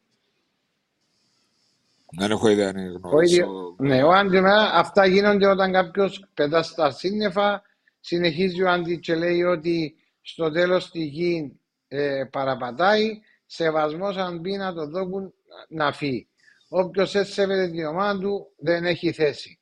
Δεν 2.18 2.30
έχω 2.30 2.48
ιδέα, 2.48 2.72
ναι, 2.72 2.82
γνωρίζω. 2.82 3.74
Ναι, 3.78 4.02
ο 4.02 4.12
Άντιμα, 4.12 4.70
αυτά 4.72 5.06
γίνονται 5.06 5.46
όταν 5.46 5.72
κάποιος 5.72 6.24
πετά 6.34 6.62
στα 6.62 6.90
σύννεφα. 6.90 7.62
Συνεχίζει 8.00 8.62
ο 8.62 8.70
Άντι 8.70 8.98
και 8.98 9.14
λέει 9.14 9.42
ότι 9.42 9.96
στο 10.20 10.50
τέλος 10.50 10.90
τη 10.90 11.04
γη 11.04 11.60
ε, 11.88 12.24
παραπατάει. 12.30 13.20
Σεβασμός 13.46 14.16
αν 14.16 14.38
μπει 14.38 14.56
να 14.56 14.72
το 14.74 14.86
δώκουν 14.86 15.34
να 15.68 15.92
φύγει. 15.92 16.28
Όποιος 16.68 17.14
έσεβεται 17.14 17.70
την 17.70 17.86
ομάδα 17.86 18.20
του 18.20 18.52
δεν 18.56 18.84
έχει 18.84 19.12
θέση. 19.12 19.60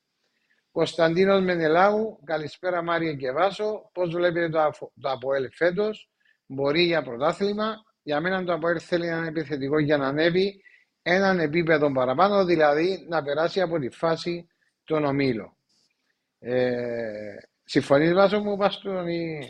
Κωνσταντίνος 0.73 1.43
Μενελάου, 1.43 2.21
καλησπέρα 2.25 2.83
Μάρια 2.83 3.15
και 3.15 3.33
Βάσο. 3.33 3.91
Πώς 3.93 4.11
βλέπετε 4.15 4.49
το, 4.49 4.71
το 5.01 5.11
ΑΠΟΕΛ 5.11 5.49
φέτος, 5.53 6.11
μπορεί 6.47 6.83
για 6.83 7.03
πρωτάθλημα. 7.03 7.85
Για 8.03 8.21
μένα 8.21 8.45
το 8.45 8.53
ΑΠΟΕΛ 8.53 8.79
θέλει 8.83 9.07
έναν 9.07 9.25
επιθετικό 9.25 9.79
για 9.79 9.97
να 9.97 10.07
ανέβει 10.07 10.63
έναν 11.15 11.39
επίπεδο 11.39 11.93
παραπάνω, 11.93 12.45
δηλαδή 12.45 13.07
να 13.09 13.23
περάσει 13.23 13.61
από 13.61 13.79
τη 13.79 13.91
φάση 13.91 14.47
των 14.85 15.05
ομίλων. 15.05 15.57
Ε, 16.39 17.37
Συμφωνείς 17.65 18.13
Βάσο 18.13 18.41
μου, 18.41 18.57
Βάστον, 18.57 19.09
ή... 19.09 19.49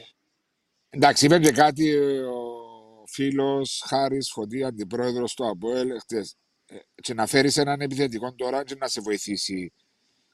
Εντάξει, 0.90 1.24
είπε 1.24 1.38
και 1.38 1.52
κάτι 1.52 1.96
ο 2.22 3.06
φίλος 3.06 3.84
Χάρης 3.86 4.30
Φωτή, 4.30 4.64
αντιπρόεδρος 4.64 5.34
του 5.34 5.48
ΑΠΟΕΛ, 5.48 5.98
χτες. 6.00 6.36
Ε, 6.66 6.76
και 6.94 7.14
να 7.14 7.26
φέρεις 7.26 7.56
έναν 7.56 7.80
επιθετικό 7.80 8.34
τώρα 8.34 8.64
και 8.64 8.74
να 8.78 8.88
σε 8.88 9.00
βοηθήσει 9.00 9.72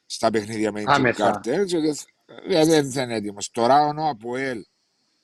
στα 0.06 0.30
παιχνίδια 0.30 0.72
με 0.72 0.84
την 0.84 1.14
κάρτερ. 1.14 1.64
Δεν 2.46 2.90
θα 2.90 3.02
είναι 3.02 3.14
έτοιμος. 3.14 3.50
Τώρα 3.50 3.86
ο 3.86 4.08
Αποέλ 4.08 4.64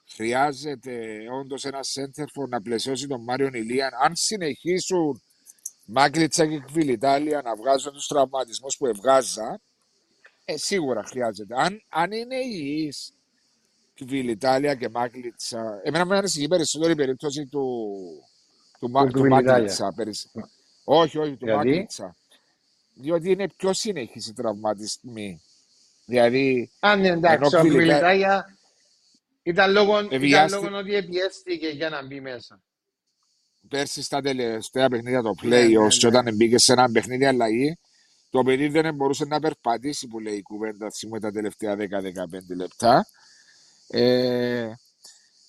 χρειάζεται 0.09 1.24
όντως 1.40 1.64
ένα 1.64 1.80
for 1.82 2.48
να 2.48 2.62
πλαισιώσει 2.62 3.07
τον 3.07 3.22
Μάριο 3.22 3.50
Ηλίαν. 3.53 3.90
Αν 4.05 4.12
συνεχίσουν 4.14 5.22
Μάκλιτσα 5.85 6.47
και 6.47 6.59
Κβιλιτάλια 6.59 7.43
να 7.43 7.57
βγάζουν 7.57 7.93
τους 7.93 8.07
τραυματισμούς 8.07 8.76
που 8.76 8.87
εβγάζα, 8.87 9.61
ε, 10.45 10.57
σίγουρα 10.57 11.03
χρειάζεται. 11.05 11.55
Αν, 11.59 11.83
αν 11.89 12.12
είναι 12.12 12.37
υγιεί 12.37 12.95
Κβιλιτάλια 13.95 14.74
και 14.74 14.89
Μάκλιτσα. 14.89 15.80
Εμένα 15.83 16.07
μου 16.07 16.14
ανησυχεί 16.14 16.49
περισσότερο 16.49 16.91
η 16.91 16.95
περίπτωση 16.95 17.47
του, 17.47 17.66
του, 18.78 18.91
του, 18.91 19.11
του 19.12 19.28
Μάκλιτσα. 19.28 19.95
Όχι, 20.85 21.18
όχι, 21.18 21.37
του 21.37 21.47
Μάκλιτσα 21.47 22.16
διότι 22.95 23.30
είναι 23.30 23.49
πιο 23.57 23.72
συνεχεί 23.72 24.18
οι 24.28 24.33
τραυματισμοί. 24.33 25.41
Δηλαδή. 26.05 26.70
Αν 26.80 27.01
ναι, 27.01 27.09
εντάξει, 27.09 27.57
ο 27.57 27.62
Μιλιτάγια 27.62 28.57
ήταν 29.43 29.72
λόγω, 29.72 30.01
ήταν 30.11 30.51
λόγω 30.51 30.76
ότι 30.76 30.95
επιέστηκε 30.95 31.68
για 31.68 31.89
να 31.89 32.07
μπει 32.07 32.20
μέσα. 32.20 32.62
Πέρσι 33.73 34.03
στα 34.03 34.20
τελευταία 34.20 34.89
παιχνίδια 34.89 35.23
το 35.23 35.35
play 35.43 35.49
ναι, 35.49 35.61
ναι, 35.61 35.89
και 35.89 36.07
όταν 36.07 36.35
μπήκε 36.35 36.59
σε 36.59 36.73
ένα 36.73 36.91
παιχνίδι 36.91 37.25
αλλαγή, 37.25 37.79
το 38.31 38.43
παιδί 38.43 38.68
δεν 38.68 38.95
μπορούσε 38.95 39.25
να 39.25 39.41
περπατήσει 39.41 40.07
που 40.07 40.18
λέει 40.18 40.37
η 40.37 40.43
κουβέντα 40.43 40.91
θυμώ 40.91 41.18
τα 41.18 41.31
τελευταία 41.31 41.77
10-15 41.77 41.79
λεπτά. 42.57 43.07
Ε, 43.89 44.73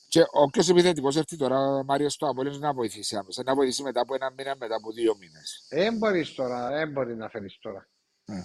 και 0.07 0.25
όποιο 0.31 0.63
επιθετικός 0.69 1.15
έρθει 1.15 1.37
τώρα, 1.37 1.83
Μάριος, 1.83 2.13
στο 2.13 2.27
Απόλυτο 2.27 2.57
να 2.57 2.73
βοηθήσει 2.73 3.15
άμεσα. 3.15 3.43
Να 3.43 3.55
βοηθήσει 3.55 3.83
μετά 3.83 4.01
από 4.01 4.15
ένα 4.15 4.33
μήνα, 4.37 4.55
μετά 4.59 4.75
από 4.75 4.91
δύο 4.91 5.15
μήνες. 5.19 5.65
Δεν 5.69 5.97
μπορείς 5.97 6.33
τώρα, 6.33 6.69
δεν 6.69 6.91
μπορεί 6.91 7.15
να 7.15 7.29
φέρει 7.29 7.57
τώρα. 7.61 7.87
Ναι. 8.25 8.43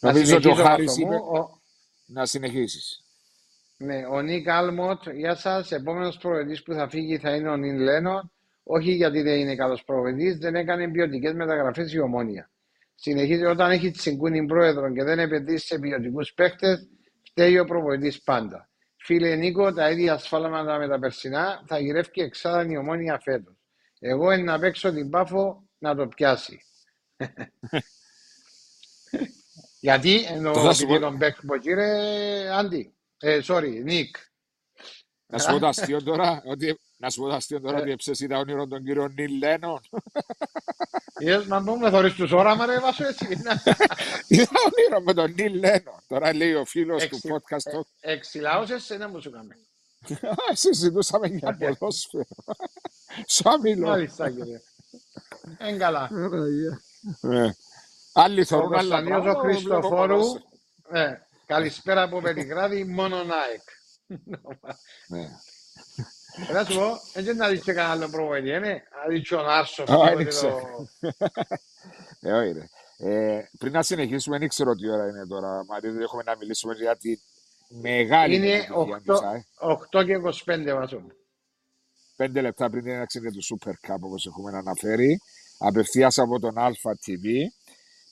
Νομίζω 0.00 0.36
ότι 0.36 0.48
ο 0.48 0.54
Χάρης 0.54 0.96
είπε 0.96 1.14
ο... 1.14 1.60
να 2.06 2.26
συνεχίσεις. 2.26 3.04
Ναι, 3.76 4.06
ο 4.06 4.20
Νίκ 4.20 4.48
Άλμοτ, 4.48 5.08
γεια 5.08 5.34
σας. 5.34 5.70
Επόμενος 5.70 6.16
προεδρή 6.16 6.62
που 6.62 6.72
θα 6.72 6.88
φύγει 6.88 7.18
θα 7.18 7.34
είναι 7.34 7.48
ο 7.48 7.56
Νιν 7.56 7.78
Λένον. 7.78 8.32
Όχι 8.64 8.92
γιατί 8.92 9.22
δεν 9.22 9.38
είναι 9.38 9.54
καλός 9.54 9.84
προεδρή, 9.84 10.32
δεν 10.32 10.54
έκανε 10.54 10.90
ποιοτικές 10.90 11.32
μεταγραφές 11.32 11.92
η 11.92 12.00
ομόνια. 12.00 12.50
Συνεχίζει 12.94 13.44
όταν 13.44 13.70
έχει 13.70 13.90
τσιγκούνι 13.90 14.46
πρόεδρο 14.46 14.92
και 14.92 15.04
δεν 15.04 15.18
επενδύσει 15.18 15.66
σε 15.66 15.78
ποιοτικούς 15.78 16.32
παίχτε, 16.34 16.78
φταίει 17.22 17.58
ο 17.58 17.64
προπονητής 17.64 18.22
πάντα. 18.22 18.68
Φίλε 18.96 19.36
Νίκο, 19.36 19.72
τα 19.72 19.90
ίδια 19.90 20.12
ασφάλματα 20.12 20.78
με 20.78 20.88
τα 20.88 20.98
περσινά 20.98 21.64
θα 21.66 21.78
γυρεύει 21.78 22.22
εξάδα 22.22 22.66
η 22.72 22.76
ομόνια 22.76 23.20
φέτος. 23.22 23.54
Εγώ 23.98 24.32
είναι 24.32 24.42
να 24.42 24.58
παίξω 24.58 24.92
την 24.92 25.10
πάφο 25.10 25.68
να 25.78 25.94
το 25.94 26.06
πιάσει. 26.06 26.60
Γιατί 29.80 30.24
εννοώ 30.24 30.70
επειδή 30.70 30.98
τον 31.00 31.18
παίξω 31.18 31.58
κύριε 31.60 32.48
Άντι. 32.48 32.94
Ε, 33.18 33.40
sorry, 33.44 33.82
Νίκ. 33.84 34.16
Να 35.34 35.40
σου 35.40 35.52
πω 35.52 35.58
το 35.58 35.66
αστείο 35.66 36.02
τώρα, 36.02 36.42
ότι, 36.46 36.80
να 36.96 37.10
σου 37.10 37.20
πω 37.20 37.28
το 37.28 37.34
αστείο 37.34 37.60
τώρα, 37.60 37.78
ότι 37.78 37.90
έψες 37.90 38.20
είδα 38.20 38.38
όνειρο 38.38 38.66
τον 38.66 38.84
κύριο 38.84 39.08
Νίλ 39.08 39.38
Λένον. 39.38 39.80
Είδες, 41.18 41.44
μα 41.44 41.60
μου 41.60 41.78
με 41.78 41.90
θωρείς 41.90 42.14
τους 42.14 42.32
όραμα 42.32 42.66
ρε 42.66 42.78
βάσο 42.78 43.06
έτσι. 43.06 43.26
Είδα 44.28 44.50
όνειρο 44.66 45.00
με 45.04 45.14
τον 45.14 45.32
Νίλ 45.32 45.58
Λένον. 45.58 46.00
Τώρα 46.08 46.34
λέει 46.34 46.54
ο 46.54 46.64
φίλος 46.64 47.08
του 47.08 47.20
podcast. 47.22 47.80
Εξηλάωσες 48.00 48.82
σε 48.84 48.94
ένα 48.94 49.08
μου 49.08 49.20
σου 49.20 49.30
κάμε. 49.30 49.56
Συζητούσαμε 50.52 51.26
για 51.26 51.56
ποδόσφαιρο. 51.58 52.24
Σαν 53.26 53.60
μιλώ. 53.60 53.86
Μάλιστα 53.88 54.30
κύριε. 54.30 54.60
Εν 55.58 55.78
καλά. 55.78 56.10
Άλλοι 58.12 58.44
θεωρούν 58.44 58.74
άλλα 58.74 59.02
πράγματα. 59.02 59.38
Ο 59.38 59.40
Χριστοφόρου. 59.40 60.20
Καλησπέρα 61.46 62.02
από 62.02 62.20
Πελιγράδι, 62.20 62.84
μόνο 62.84 63.24
ΝΑΕΚ. 63.24 63.62
Ναι. 65.08 65.28
Να 66.52 66.64
σου 66.64 66.74
πω, 66.78 67.20
δεν 67.20 67.36
να 67.36 67.48
δεις 67.48 67.62
και 67.62 67.72
κανένα 67.72 67.94
άλλο 67.94 68.10
προβολή, 68.10 68.56
είναι. 68.56 68.82
Να 69.02 69.08
δεις 69.08 69.28
και 69.28 69.34
ο 69.34 69.42
Νάρσος. 69.42 69.88
Ε, 72.20 72.32
όχι 72.32 72.52
ρε. 72.52 72.68
Ε, 72.96 73.48
πριν 73.58 73.72
να 73.72 73.82
συνεχίσουμε, 73.82 74.38
δεν 74.38 74.48
ξέρω 74.48 74.74
τι 74.74 74.90
ώρα 74.90 75.08
είναι 75.08 75.26
τώρα, 75.26 75.64
Μαρίδη, 75.64 76.02
έχουμε 76.02 76.22
να 76.22 76.36
μιλήσουμε 76.36 76.74
για 76.74 76.96
τη 76.96 77.16
μεγάλη 77.68 78.34
Είναι 78.34 78.66
8, 79.90 80.04
και 80.04 80.20
25 80.46 80.74
βάζω. 80.74 81.02
Πέντε 82.16 82.40
λεπτά 82.40 82.70
πριν 82.70 82.82
την 82.82 82.92
έναξη 82.92 83.20
του 83.20 83.58
Super 83.58 83.70
Cup, 83.70 84.00
όπως 84.00 84.26
έχουμε 84.26 84.56
αναφέρει, 84.56 85.20
απευθείας 85.58 86.18
από 86.18 86.40
τον 86.40 86.54
Alpha 86.56 86.90
TV. 86.90 87.46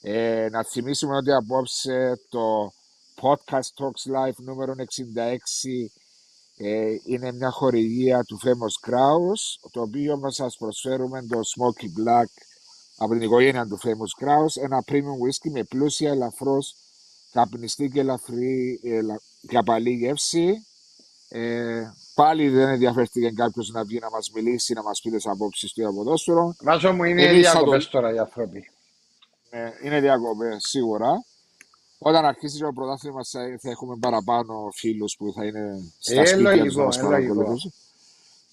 Ε, 0.02 0.48
να 0.50 0.64
θυμίσουμε 0.64 1.16
ότι 1.16 1.32
απόψε 1.32 2.12
το 2.28 2.72
Podcast 3.20 3.72
Talks 3.78 4.12
Live 4.14 4.36
νούμερο 4.36 4.74
66 4.78 5.36
ε, 6.56 6.96
είναι 7.04 7.32
μια 7.32 7.50
χορηγία 7.50 8.24
του 8.24 8.38
Famous 8.44 8.90
Kraus, 8.90 9.68
το 9.70 9.80
οποίο 9.80 10.18
μας 10.18 10.34
σας 10.34 10.56
προσφέρουμε 10.56 11.26
το 11.26 11.38
Smoky 11.38 11.84
Black 11.84 12.30
από 12.96 13.12
την 13.12 13.22
οικογένεια 13.22 13.66
του 13.66 13.78
Famous 13.82 14.24
Kraus, 14.24 14.62
ένα 14.62 14.84
premium 14.86 15.18
whisky 15.24 15.50
με 15.50 15.64
πλούσια, 15.64 16.10
ελαφρώς, 16.10 16.74
καπνιστή 17.32 17.90
και 17.90 18.00
ελαφρύ 18.00 18.80
ελα, 18.84 19.20
και 19.48 19.56
απαλή 19.56 19.90
γεύση. 19.90 20.66
Ε, 21.28 21.82
πάλι 22.14 22.48
δεν 22.48 22.68
ενδιαφέρθηκε 22.68 23.30
κάποιος 23.30 23.70
να 23.70 23.84
βγει 23.84 23.98
να 23.98 24.10
μας 24.10 24.30
μιλήσει, 24.34 24.72
να 24.72 24.82
μας 24.82 25.00
πει 25.00 25.10
τις 25.10 25.26
απόψεις 25.26 25.72
του 25.72 25.80
για 25.80 25.92
ποδόσφαιρο. 25.92 26.54
Βάζω 26.60 26.92
μου 26.92 27.04
είναι 27.04 27.32
διακοπέ 27.32 27.78
το... 27.78 27.88
τώρα 27.90 28.14
οι 28.14 28.18
άνθρωποι. 28.18 28.70
Ναι, 29.50 29.72
είναι 29.82 30.00
διακοπές 30.00 30.64
σίγουρα. 30.68 31.24
Όταν 32.04 32.24
αρχίσει 32.24 32.58
το 32.58 32.72
πρωτάθλημα 32.72 33.20
θα 33.60 33.70
έχουμε 33.70 33.96
παραπάνω 34.00 34.70
φίλους 34.74 35.16
που 35.18 35.32
θα 35.32 35.44
είναι 35.44 35.92
στα 35.98 36.20
ε, 36.20 36.26
σπίτια 36.26 36.64
να 36.64 36.84
μας 36.84 36.98
παρακολουθήσουν. 36.98 37.72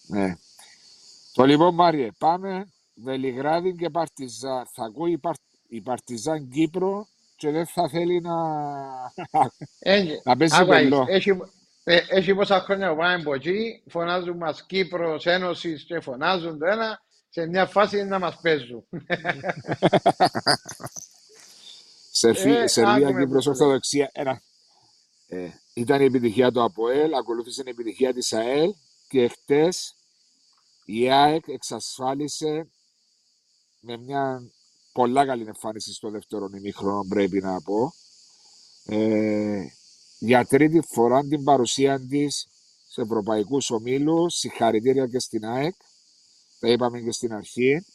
Ναι. 0.07 0.35
Το 1.33 1.45
λοιπόν 1.45 1.73
Μάριε, 1.73 2.09
πάμε 2.17 2.67
Βελιγράδι 2.95 3.75
και 3.75 3.89
Παρτιζάν. 3.89 4.67
Θα 4.73 4.83
ακούει 4.83 5.11
η, 5.11 5.17
Παρ... 5.17 5.33
η 5.67 5.81
Παρτιζάν 5.81 6.49
Κύπρο 6.49 7.07
και 7.35 7.51
δεν 7.51 7.65
θα 7.65 7.89
θέλει 7.89 8.21
να, 8.21 8.35
Έχει, 9.79 10.21
να 10.23 10.37
παίζει 10.37 10.65
πελό. 10.65 11.05
Έχει, 11.07 11.29
ε, 11.83 11.99
έχει 12.09 12.35
πόσα 12.35 12.59
χρόνια 12.59 12.89
που 12.89 12.97
πάμε 12.97 13.13
από 13.13 13.33
εκεί, 13.33 13.83
φωνάζουν 13.87 14.37
μας 14.37 14.65
Κύπρος, 14.65 15.25
Ένωσης 15.25 15.83
και 15.83 15.99
φωνάζουν 15.99 16.59
το 16.59 16.65
ένα, 16.65 17.01
σε 17.29 17.45
μια 17.47 17.65
φάση 17.65 18.03
να 18.03 18.19
μας 18.19 18.39
παίζουν. 18.41 18.83
Σερβία, 22.11 22.59
ε, 22.59 22.67
Σερβία 22.67 23.11
Κύπρος, 23.19 23.47
Ορθοδοξία. 23.47 24.09
Ένα. 24.13 24.41
Ε, 25.27 25.49
ήταν 25.73 26.01
η 26.01 26.05
επιτυχία 26.05 26.51
του 26.51 26.63
ΑΠΟΕΛ, 26.63 27.13
ακολούθησε 27.13 27.63
η 27.65 27.69
επιτυχία 27.69 28.13
της 28.13 28.33
ΑΕΛ 28.33 28.73
και 29.07 29.27
χτες 29.27 29.95
η 30.85 31.11
ΑΕΚ 31.11 31.47
εξασφάλισε 31.47 32.69
με 33.79 33.97
μια 33.97 34.51
πολλά 34.91 35.25
καλή 35.25 35.43
εμφάνιση 35.47 35.93
στο 35.93 36.09
δεύτερο 36.09 36.49
ημίχρονο, 36.57 37.05
πρέπει 37.09 37.39
να 37.39 37.61
πω. 37.61 37.93
Ε, 38.85 39.63
για 40.19 40.45
τρίτη 40.45 40.81
φορά 40.81 41.21
την 41.21 41.43
παρουσία 41.43 41.99
της 42.07 42.47
σε 42.87 43.01
ευρωπαϊκούς 43.01 43.69
ομίλους. 43.69 44.33
Συγχαρητήρια 44.33 45.07
και 45.07 45.19
στην 45.19 45.45
ΑΕΚ. 45.45 45.75
Τα 46.59 46.69
είπαμε 46.69 46.99
και 46.99 47.11
στην 47.11 47.33
αρχή. 47.33 47.85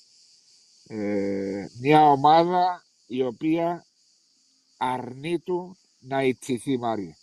Ε, 0.86 1.66
μια 1.80 2.10
ομάδα 2.10 2.84
η 3.06 3.22
οποία 3.22 3.86
αρνήτου 4.76 5.76
να 6.00 6.22
ιτηθεί 6.22 6.78
Μάρια. 6.78 7.16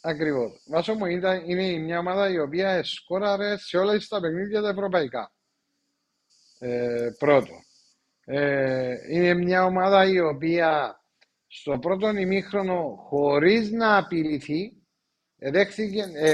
Ακριβώς. 0.00 0.62
Βάσο 0.66 0.94
μου 0.94 1.06
ήταν, 1.06 1.48
είναι 1.48 1.78
μια 1.78 1.98
ομάδα 1.98 2.30
η 2.30 2.38
οποία 2.38 2.84
σκόραρε 2.84 3.56
σε 3.58 3.76
όλα 3.76 3.98
τα 4.08 4.20
παιχνίδια 4.20 4.62
τα 4.62 4.68
ευρωπαϊκά. 4.68 5.32
Ε, 6.58 7.10
πρώτο. 7.18 7.52
Ε, 8.24 8.94
είναι 9.10 9.34
μια 9.34 9.64
ομάδα 9.64 10.06
η 10.06 10.20
οποία 10.20 11.00
στο 11.46 11.78
πρώτο 11.78 12.08
ημίχρονο 12.08 12.96
χωρίς 13.08 13.70
να 13.70 13.96
απειληθεί 13.96 14.80
δέχθηκε, 15.36 16.04
ε, 16.14 16.30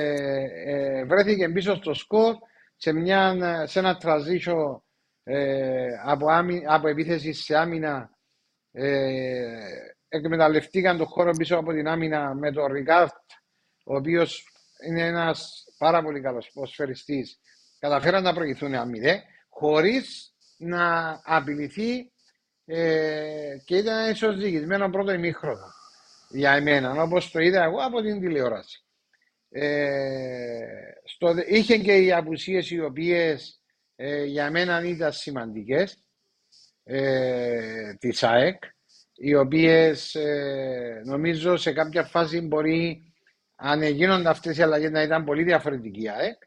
ε, 0.65 1.05
βρέθηκε 1.05 1.49
πίσω 1.49 1.75
στο 1.75 1.95
σκορ 1.95 2.37
σε, 2.77 2.93
μια, 2.93 3.37
σε 3.67 3.79
ένα 3.79 4.01
transition 4.03 4.81
ε, 5.25 5.87
από, 6.05 6.27
από 6.67 6.89
επίθεση 6.89 7.33
σε 7.33 7.57
άμυνα 7.57 8.11
ε, 8.73 9.96
εκμεταλλευτήκαν 10.17 10.97
τον 10.97 11.07
χώρο 11.07 11.31
πίσω 11.31 11.57
από 11.57 11.73
την 11.73 11.89
άμυνα 11.89 12.35
με 12.35 12.53
τον 12.53 12.73
Ρικάρτ 12.73 13.15
ο 13.85 13.97
οποίος 13.97 14.45
είναι 14.87 15.07
ένας 15.07 15.65
πάρα 15.79 16.03
πολύ 16.03 16.21
καλός 16.21 16.51
ποσφαιριστή. 16.55 17.27
Καταφέραν 17.79 18.23
να 18.23 18.35
προηγηθούν 18.35 18.75
αμυδέ 18.75 19.23
χωρίς 19.49 20.35
να 20.57 21.21
απειληθεί 21.25 22.13
ε, 22.65 23.57
και 23.65 23.77
ήταν 23.77 24.11
ισοζυγισμένο 24.11 24.91
πρώτο 24.91 25.13
ημίχρονο 25.13 25.67
για 26.29 26.53
εμένα, 26.53 27.03
όπως 27.03 27.31
το 27.31 27.41
είδα 27.41 27.63
εγώ 27.65 27.79
από 27.79 28.03
την 28.03 28.21
τηλεόραση. 28.21 28.81
Ε, 29.49 30.67
στο, 31.05 31.35
είχε 31.47 31.79
και 31.79 31.97
οι 31.97 32.13
απουσίες 32.13 32.71
οι 32.71 32.81
οποίες 32.81 33.61
ε, 33.97 34.25
για 34.25 34.51
μένα 34.51 34.85
ήταν 34.85 35.13
σημαντικές 35.13 35.99
ε, 36.85 37.95
της 37.95 38.23
ΑΕΚ, 38.23 38.63
οι 39.17 39.35
οποίες 39.35 40.15
ε, 40.15 41.03
νομίζω 41.05 41.57
σε 41.57 41.73
κάποια 41.73 42.05
φάση 42.05 42.41
μπορεί 42.41 43.13
αν 43.57 43.83
γίνονται 43.83 44.29
αυτές 44.29 44.57
οι 44.57 44.63
αλλαγές 44.63 44.91
να 44.91 45.03
ήταν 45.03 45.25
πολύ 45.25 45.43
διαφορετική 45.43 46.03
η 46.03 46.09
ΑΕΚ. 46.09 46.43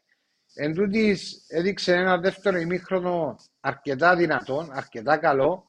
Εν 0.54 0.74
τούτης, 0.74 1.44
έδειξε 1.48 1.94
ένα 1.94 2.18
δεύτερο 2.18 2.58
ημίχρονο 2.58 3.36
αρκετά 3.60 4.16
δυνατόν, 4.16 4.70
αρκετά 4.72 5.16
καλό. 5.16 5.68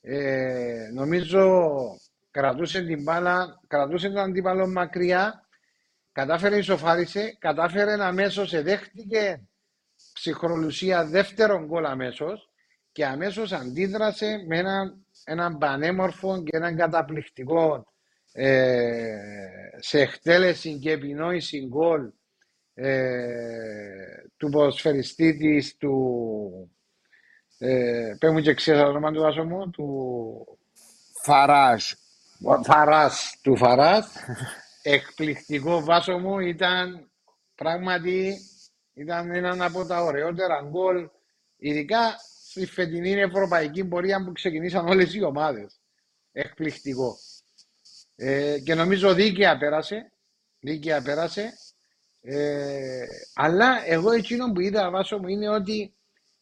Ε, 0.00 0.90
νομίζω 0.94 1.70
κρατούσε 2.30 2.82
την 2.82 3.02
μπάλα, 3.02 3.60
κρατούσε 3.66 4.08
τον 4.08 4.18
αντίπαλο 4.18 4.66
μακριά, 4.66 5.46
κατάφερε 6.12 6.56
ισοφάρισε, 6.56 7.36
κατάφερε 7.38 8.04
αμέσως, 8.04 8.52
εδέχτηκε 8.52 9.48
ψυχρολουσία 10.12 11.04
δεύτερον 11.06 11.64
γκολ 11.66 11.84
αμέσως 11.84 12.50
και 12.92 13.06
αμέσως 13.06 13.52
αντίδρασε 13.52 14.44
με 14.46 14.58
ένα, 14.58 14.96
έναν 15.28 15.58
πανέμορφο 15.58 16.42
και 16.42 16.56
έναν 16.56 16.76
καταπληκτικό 16.76 17.86
ε, 18.32 19.16
σε 19.78 20.00
εκτέλεση 20.00 20.78
και 20.78 20.90
επινόηση 20.90 21.66
γκολ 21.66 22.10
ε, 22.74 23.00
του 24.36 24.48
ποδοσφαιριστή 24.48 25.36
της 25.36 25.76
του 25.76 26.70
ε, 27.58 28.14
πες 28.18 28.32
μου 28.32 28.40
και 28.40 28.54
ξέρεις 28.54 28.80
το 28.80 28.88
όνομα 28.88 29.12
του 29.12 29.20
βάσο 29.20 29.44
μου 29.44 29.70
του 29.70 30.58
Φαράζ. 31.22 31.92
Φαράς 32.64 33.38
του 33.42 33.56
Φαράς 33.56 34.14
εκπληκτικό 34.82 35.84
βάσο 35.84 36.18
μου 36.18 36.38
ήταν 36.38 37.10
πράγματι 37.54 38.36
ήταν 38.94 39.30
ένα 39.30 39.64
από 39.64 39.86
τα 39.86 40.02
ωραιότερα 40.02 40.62
γκολ 40.70 41.08
ειδικά 41.56 42.16
στη 42.56 42.66
φετινή 42.66 43.12
ευρωπαϊκή 43.12 43.84
πορεία 43.84 44.24
που 44.24 44.32
ξεκινήσαν 44.32 44.86
όλες 44.88 45.14
οι 45.14 45.22
ομάδες 45.22 45.80
εκπληκτικό 46.32 47.16
ε, 48.16 48.58
και 48.64 48.74
νομίζω 48.74 49.14
δίκαια 49.14 49.58
πέρασε. 49.58 50.12
Δίκαια 50.60 51.02
πέρασε. 51.02 51.52
Ε, 52.20 53.04
αλλά 53.34 53.86
εγώ 53.86 54.10
εκείνο 54.10 54.52
που 54.52 54.60
είδα 54.60 54.90
βάσο 54.90 55.18
μου 55.18 55.28
είναι 55.28 55.48
ότι 55.48 55.94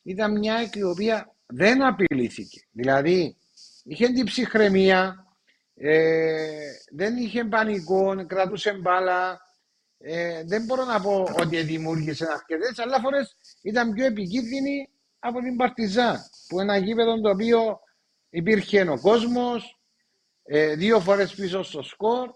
ήταν 0.02 0.38
μια 0.38 0.70
η 0.74 0.82
οποία 0.82 1.34
δεν 1.46 1.84
απειλήθηκε. 1.84 2.60
Δηλαδή 2.70 3.36
είχε 3.84 4.08
την 4.08 4.24
ψυχραιμία, 4.24 5.26
ε, 5.74 6.70
δεν 6.92 7.16
είχε 7.16 7.44
πανικό, 7.44 8.26
κρατούσε 8.26 8.72
μπάλα. 8.72 9.40
Ε, 9.98 10.44
δεν 10.44 10.64
μπορώ 10.64 10.84
να 10.84 11.00
πω 11.00 11.26
ότι 11.40 11.62
δημιούργησε 11.62 12.26
αρκετές, 12.32 12.78
αλλά 12.78 13.00
φορές 13.00 13.36
ήταν 13.62 13.92
πιο 13.92 14.04
επικίνδυνη 14.04 14.88
από 15.26 15.40
την 15.40 15.56
Παρτιζά. 15.56 16.30
Που 16.48 16.60
ένα 16.60 16.76
γήπεδο 16.76 17.20
το 17.20 17.30
οποίο 17.30 17.80
υπήρχε 18.30 18.88
ο 18.88 19.00
κόσμος, 19.00 19.80
ε, 20.42 20.74
δύο 20.74 21.00
φορές 21.00 21.34
πίσω 21.34 21.62
στο 21.62 21.82
σκορ. 21.82 22.30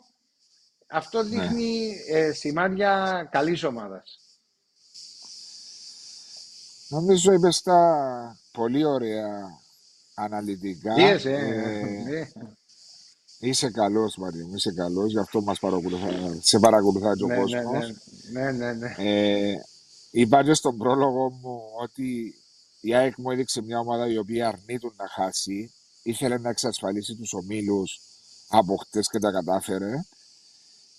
Αυτό 0.86 1.22
ναι. 1.22 1.28
δείχνει 1.28 1.97
ε, 2.09 2.32
σημάδια 2.32 3.28
καλής 3.30 3.64
ομάδας. 3.64 4.20
Νομίζω 6.89 7.32
είπες 7.32 7.62
τα 7.62 8.39
πολύ 8.53 8.84
ωραία 8.84 9.61
αναλυτικά. 10.14 10.95
Yes, 10.97 11.24
ε, 11.24 12.18
ε, 12.18 12.32
Είσαι 13.41 13.70
καλός 13.70 14.16
Μαρία 14.16 14.47
είσαι 14.55 14.72
καλός, 14.72 15.11
γι' 15.11 15.18
αυτό 15.18 15.41
μας 15.41 15.59
παρακολουθά, 15.59 16.09
σε 16.41 16.59
παρακολουθάει 16.59 17.22
ο 17.22 17.26
ναι, 17.26 17.34
ναι, 17.34 17.41
κόσμος. 17.41 17.93
Ναι, 18.32 18.53
ναι, 18.53 18.72
ναι. 18.72 18.95
Ε, 18.99 19.55
είπα 20.11 20.45
και 20.45 20.55
στον 20.55 20.76
πρόλογο 20.76 21.30
μου 21.30 21.62
ότι 21.80 22.34
η 22.80 22.94
ΑΕΚ 22.94 23.14
μου 23.16 23.30
έδειξε 23.30 23.62
μια 23.62 23.78
ομάδα 23.78 24.08
η 24.08 24.18
οποία 24.18 24.48
αρνείται 24.48 24.90
να 24.96 25.08
χάσει 25.08 25.72
ήθελε 26.02 26.38
να 26.38 26.48
εξασφαλίσει 26.48 27.14
τους 27.14 27.32
ομίλους 27.32 28.00
από 28.48 28.76
χτες 28.76 29.08
και 29.08 29.18
τα 29.18 29.30
κατάφερε. 29.30 30.04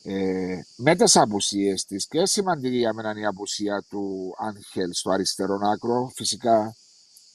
Ε, 0.03 0.59
με 0.75 0.95
τις 0.95 1.15
απουσίες 1.15 1.86
της 1.86 2.07
και 2.07 2.25
σημαντική 2.25 2.77
για 2.77 2.93
μένα 2.93 3.19
η 3.19 3.25
απουσία 3.25 3.86
του 3.89 4.34
Άγχελ 4.38 4.93
στο 4.93 5.11
αριστερό 5.11 5.59
άκρο. 5.73 6.11
Φυσικά 6.15 6.75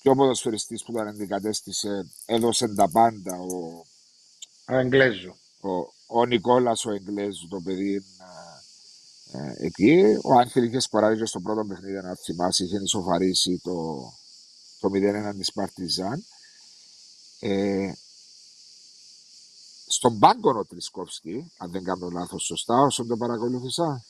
και 0.00 0.08
ο 0.08 0.14
ποδοσφαιριστής 0.14 0.84
που 0.84 0.92
τον 0.92 1.08
αντικατέστησε 1.08 2.10
έδωσε 2.26 2.74
τα 2.74 2.90
πάντα 2.90 3.38
ο, 3.38 3.84
ο 4.68 4.76
Εγγλέζου. 4.76 5.34
Ο, 5.60 5.70
ο 6.06 6.26
Νικόλας 6.26 6.84
ο 6.84 6.90
Εγγλέζου 6.90 7.48
το 7.48 7.60
παιδί 7.60 7.94
ε, 9.32 9.38
ε, 9.38 9.66
εκεί. 9.66 10.18
Ο 10.22 10.38
Άγχελ 10.38 10.64
είχε 10.64 10.80
σποράρει 10.80 11.18
και 11.18 11.26
στο 11.26 11.40
πρώτο 11.40 11.64
παιχνίδι 11.64 12.02
να 12.02 12.14
θυμάσαι 12.14 12.64
είχε 12.64 12.76
ισοφαρίσει 12.82 13.60
το, 13.62 13.72
το 14.84 14.90
0-1 15.30 15.34
της 15.38 15.52
Παρτιζάν. 15.52 16.24
Ε, 17.40 17.92
στον 19.86 20.18
πάγκο 20.18 20.58
ο 20.58 20.64
Τρισκόφσκι, 20.64 21.52
αν 21.58 21.70
δεν 21.70 21.84
κάνω 21.84 22.10
λάθος 22.10 22.44
σωστά, 22.44 22.74
όσο 22.80 23.06
το 23.06 23.16
παρακολούθησα. 23.16 24.04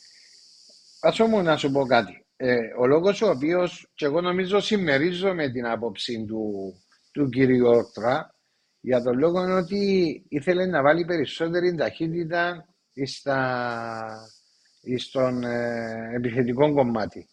Άσε 1.01 1.27
μου 1.27 1.43
να 1.43 1.57
σου 1.57 1.71
πω 1.71 1.87
κάτι. 1.87 2.27
Ε, 2.37 2.57
ο 2.79 2.87
λόγος 2.87 3.23
ο 3.23 3.31
οποίος 3.31 3.91
και 3.95 4.05
εγώ 4.05 4.21
νομίζω 4.21 4.61
συμμερίζω 4.61 5.35
την 5.53 5.67
άποψη 5.67 6.25
του, 6.25 6.75
του 7.13 7.29
κυρίου 7.29 7.67
Όρτρα 7.67 8.35
για 8.81 9.03
τον 9.03 9.19
λόγο 9.19 9.57
ότι 9.57 10.23
ήθελε 10.29 10.67
να 10.67 10.83
βάλει 10.83 11.05
περισσότερη 11.05 11.75
ταχύτητα 11.75 12.69
στα, 13.07 14.29
στον 14.99 15.45
ε, 15.45 16.15
επιθετικό 16.15 16.75
κομμάτι. 16.75 17.29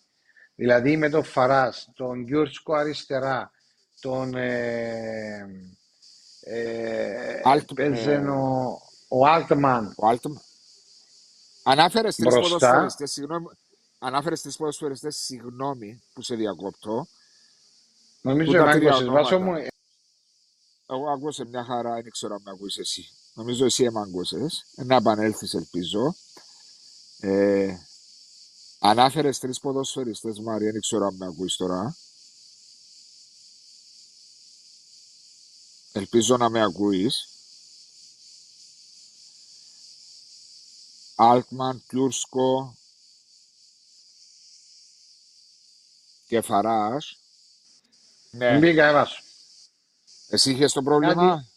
Δηλαδή 0.56 0.98
με 0.98 1.10
τον 1.10 1.24
Φαράς, 1.24 1.90
τον 1.96 2.22
Γιούρσκο 2.22 2.74
αριστερά, 2.74 3.52
τον 4.00 4.36
ε, 4.36 5.48
ε, 6.42 7.42
Alt, 7.46 7.66
ο, 8.30 9.18
ο 9.18 9.28
Altman. 9.28 9.82
Ο 9.96 10.10
Altman. 10.10 10.36
Ανάφερες 11.64 12.16
τρεις 12.16 12.34
ποδοσφαιριστές, 12.36 13.12
συγγνώμη, 13.12 13.46
ανάφερες 14.00 14.42
τρεις 14.42 14.58
ποδοσφαιριστές, 14.58 15.16
συγγνώμη 15.18 16.04
που 16.14 16.22
σε 16.22 16.36
διακόπτω. 16.36 17.08
Νομίζω 18.22 18.58
εμάγκωσες, 18.58 19.08
βάσο 19.08 19.40
μου. 19.40 19.54
Εγώ 20.88 21.10
ακούσα 21.10 21.46
μια 21.46 21.64
χαρά, 21.64 21.94
δεν 21.94 22.12
ξέρω 22.12 22.34
αν 22.34 22.42
με 22.46 22.52
ακούεις 22.52 22.78
εσύ. 22.78 23.10
Νομίζω 23.34 23.66
εσύ 23.66 23.84
εμάγκωσες. 23.84 24.66
Να 24.76 24.96
επανέλθεις, 24.96 25.54
ελπίζω. 25.54 26.16
Ε, 27.20 27.76
ανάφερες 28.84 29.40
τρεις 29.40 29.60
ποδοσφαιριστές, 29.60 30.40
Μάρια, 30.40 30.72
δεν 30.72 30.82
ξέρω 30.82 31.06
αν 31.06 31.16
με 31.16 31.26
ακούεις 31.26 31.56
τώρα. 31.56 31.96
Ελπίζω 35.92 36.38
να 36.38 36.50
με 36.50 36.62
ακούεις. 36.64 37.26
Altman, 41.16 41.76
Πλούρσκο 41.88 42.76
και 46.28 46.42
Φαράς. 46.42 47.18
Ναι. 48.32 48.58
Μπήκα, 48.58 48.86
έβασο. 48.88 49.24
Εσύ 50.28 50.52
είχες 50.52 50.74
το 50.74 50.82
πρόβλημα; 50.82 51.14
Κάτι... 51.14 51.50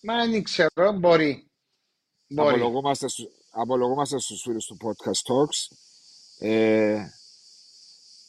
Μα 0.00 0.26
δεν 0.26 0.42
ξέρω, 0.42 0.92
μπορεί. 0.92 1.50
μπορεί. 2.28 2.54
Απολογούμαστε, 2.54 3.06
απολογούμαστε 3.50 4.18
στους 4.18 4.40
φίλους 4.40 4.66
του 4.66 4.76
Podcast 4.82 5.32
Talks. 5.32 5.76
Ε, 6.38 7.06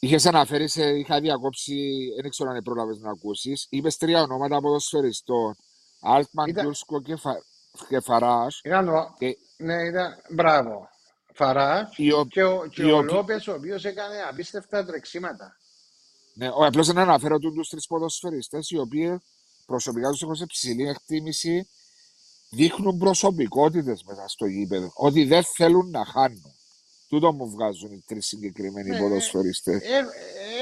Είχες 0.02 0.26
αναφέρεις, 0.26 0.72
σε, 0.72 0.88
είχα 0.88 1.20
διακόψει, 1.20 1.98
δεν 2.20 2.30
ξέρω 2.30 2.50
αν 2.50 2.62
πρόλαβες 2.62 2.98
να 2.98 3.10
ακούσεις. 3.10 3.66
Είπες 3.70 3.96
τρία 3.96 4.22
ονόματα 4.22 4.60
ποδοσφαιριστών. 4.60 5.56
Altman, 6.14 6.48
ήταν... 6.48 6.72
και, 7.04 7.16
Φα... 7.16 7.32
και 7.88 8.00
Φαράς. 8.00 8.60
Και... 9.18 9.36
Ναι, 9.56 9.74
ήταν. 9.74 10.22
Μπράβο. 10.30 10.88
Φαράς 11.32 11.88
ο... 11.98 12.26
και 12.26 12.42
ο, 12.42 12.66
και 12.66 12.84
ο, 12.84 12.96
ο 12.96 13.02
Λόπες, 13.02 13.46
ο 13.46 13.52
οποίος 13.52 13.84
έκανε 13.84 14.22
απίστευτα 14.28 14.84
τρεξίματα. 14.84 15.56
Ναι, 16.34 16.48
ο 16.48 16.64
απλώς 16.64 16.88
να 16.88 17.02
αναφέρω 17.02 17.38
τους 17.38 17.68
τρεις 17.68 17.86
ποδοσφαιριστές, 17.86 18.70
οι 18.70 18.78
οποίοι 18.78 19.22
προσωπικά 19.66 20.10
τους 20.10 20.22
έχω 20.22 20.34
σε 20.34 20.46
ψηλή 20.46 20.88
εκτίμηση, 20.88 21.68
δείχνουν 22.50 22.98
προσωπικότητες 22.98 24.02
μέσα 24.02 24.28
στο 24.28 24.46
γήπεδο. 24.46 24.90
Ότι 24.94 25.24
δεν 25.24 25.44
θέλουν 25.44 25.90
να 25.90 26.04
χάνουν. 26.04 26.54
Τούτο 27.10 27.32
μου 27.32 27.50
βγάζουν 27.50 27.92
οι 27.92 28.02
τρεις 28.06 28.26
συγκεκριμένοι 28.26 28.90
ναι, 28.90 28.98
ποδοσφαιριστές. 28.98 29.82
Ε, 29.82 29.96
ε, 29.96 30.04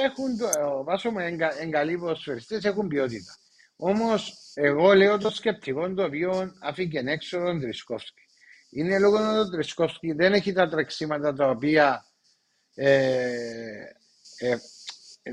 έχουν 0.04 0.36
το, 0.38 0.48
βάσο 0.84 1.10
μου 1.10 1.18
εγκαλεί 1.60 1.98
ποδοσφαιριστές, 1.98 2.64
έχουν 2.64 2.88
ποιότητα. 2.88 3.36
Όμως, 3.76 4.34
εγώ 4.54 4.94
λέω 4.94 5.18
το 5.18 5.30
σκεπτικό 5.30 5.94
το 5.94 6.04
οποίο 6.04 6.52
αφήκε 6.60 7.02
έξω 7.04 7.38
τον 7.38 7.60
Τρισκόφσκι. 7.60 8.22
Είναι 8.70 8.98
λόγω 8.98 9.16
ότι 9.16 9.38
ο 9.38 9.48
Τρισκόφσκι 9.48 10.12
δεν 10.12 10.32
έχει 10.32 10.52
τα 10.52 10.68
τρεξίματα 10.68 11.32
τα 11.32 11.50
οποία 11.50 12.04
ε, 12.74 13.82
ε, 14.38 14.56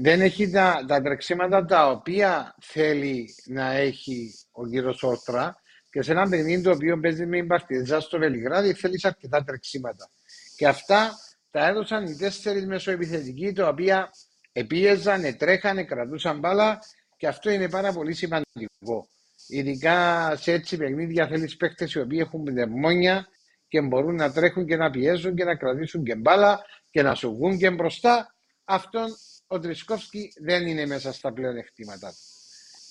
δεν 0.01 0.21
έχει 0.21 0.49
τα, 0.49 0.85
τα 0.87 1.01
τρεξίματα 1.01 1.65
τα 1.65 1.89
οποία 1.89 2.55
θέλει 2.61 3.35
να 3.45 3.71
έχει 3.71 4.33
ο 4.51 4.67
κύριος 4.67 5.03
Ότρα 5.03 5.61
και 5.89 6.01
σε 6.01 6.11
ένα 6.11 6.29
παιχνίδι 6.29 6.63
το 6.63 6.71
οποίο 6.71 6.99
παίζει 6.99 7.25
με 7.25 7.37
την 7.37 7.47
Παρτιζά 7.47 7.99
στο 7.99 8.17
Βελιγράδι 8.17 8.73
θέλεις 8.73 9.05
αρκετά 9.05 9.43
τρεξίματα. 9.43 10.09
Και 10.55 10.67
αυτά 10.67 11.11
τα 11.51 11.67
έδωσαν 11.67 12.05
οι 12.05 12.15
τέσσερις 12.15 12.65
μεσοεπιθετικοί, 12.65 13.53
τα 13.53 13.67
οποία 13.67 14.09
επίεζαν, 14.51 15.37
τρέχανε, 15.37 15.83
κρατούσαν 15.83 16.39
μπάλα 16.39 16.79
και 17.17 17.27
αυτό 17.27 17.49
είναι 17.49 17.69
πάρα 17.69 17.93
πολύ 17.93 18.13
σημαντικό. 18.13 19.07
Ειδικά 19.47 20.31
σε 20.35 20.51
έτσι 20.51 20.77
παιχνίδια 20.77 21.27
θέλεις 21.27 21.57
παίχτε 21.57 21.87
οι 21.93 21.99
οποίοι 21.99 22.19
έχουν 22.21 22.43
πνευμόνια 22.43 23.27
και 23.67 23.81
μπορούν 23.81 24.15
να 24.15 24.31
τρέχουν 24.31 24.65
και 24.65 24.75
να 24.75 24.89
πιέζουν 24.89 25.35
και 25.35 25.43
να 25.43 25.55
κρατήσουν 25.55 26.03
και 26.03 26.15
μπάλα 26.15 26.61
και 26.91 27.01
να 27.01 27.15
σου 27.15 27.33
βγουν 27.35 27.57
και 27.57 27.69
μπροστά. 27.69 28.35
Αυτόν 28.63 29.05
ο 29.47 29.59
Τρισκόφσκι 29.59 30.33
δεν 30.41 30.67
είναι 30.67 30.85
μέσα 30.85 31.13
στα 31.13 31.33
πλέον 31.33 31.57
εκτίματα 31.57 32.09
του. 32.09 32.17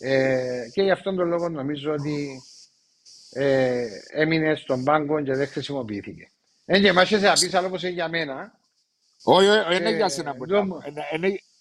Ε, 0.07 0.69
και 0.73 0.83
γι' 0.83 0.91
αυτόν 0.91 1.17
τον 1.17 1.29
λόγο 1.29 1.49
νομίζω 1.49 1.93
ότι 1.93 2.43
ε, 3.33 3.87
έμεινε 4.13 4.55
στον 4.55 4.85
πάγκο 4.85 5.23
και 5.23 5.33
δεν 5.33 5.49
χρησιμοποιήθηκε. 5.49 6.29
Δεν 6.65 6.83
και 6.83 6.93
μάχεσαι 6.93 7.27
να 7.27 7.33
πεις 7.33 7.55
άλλο 7.55 7.71
πως 7.71 7.83
είναι 7.83 7.93
για 7.93 8.09
μένα. 8.09 8.59
Όχι, 9.23 9.49
όχι, 9.49 9.77
είναι 9.77 9.91
για 9.91 10.09
σένα 10.09 10.35
που 10.35 10.47
να 10.47 10.67
πω. 10.67 10.79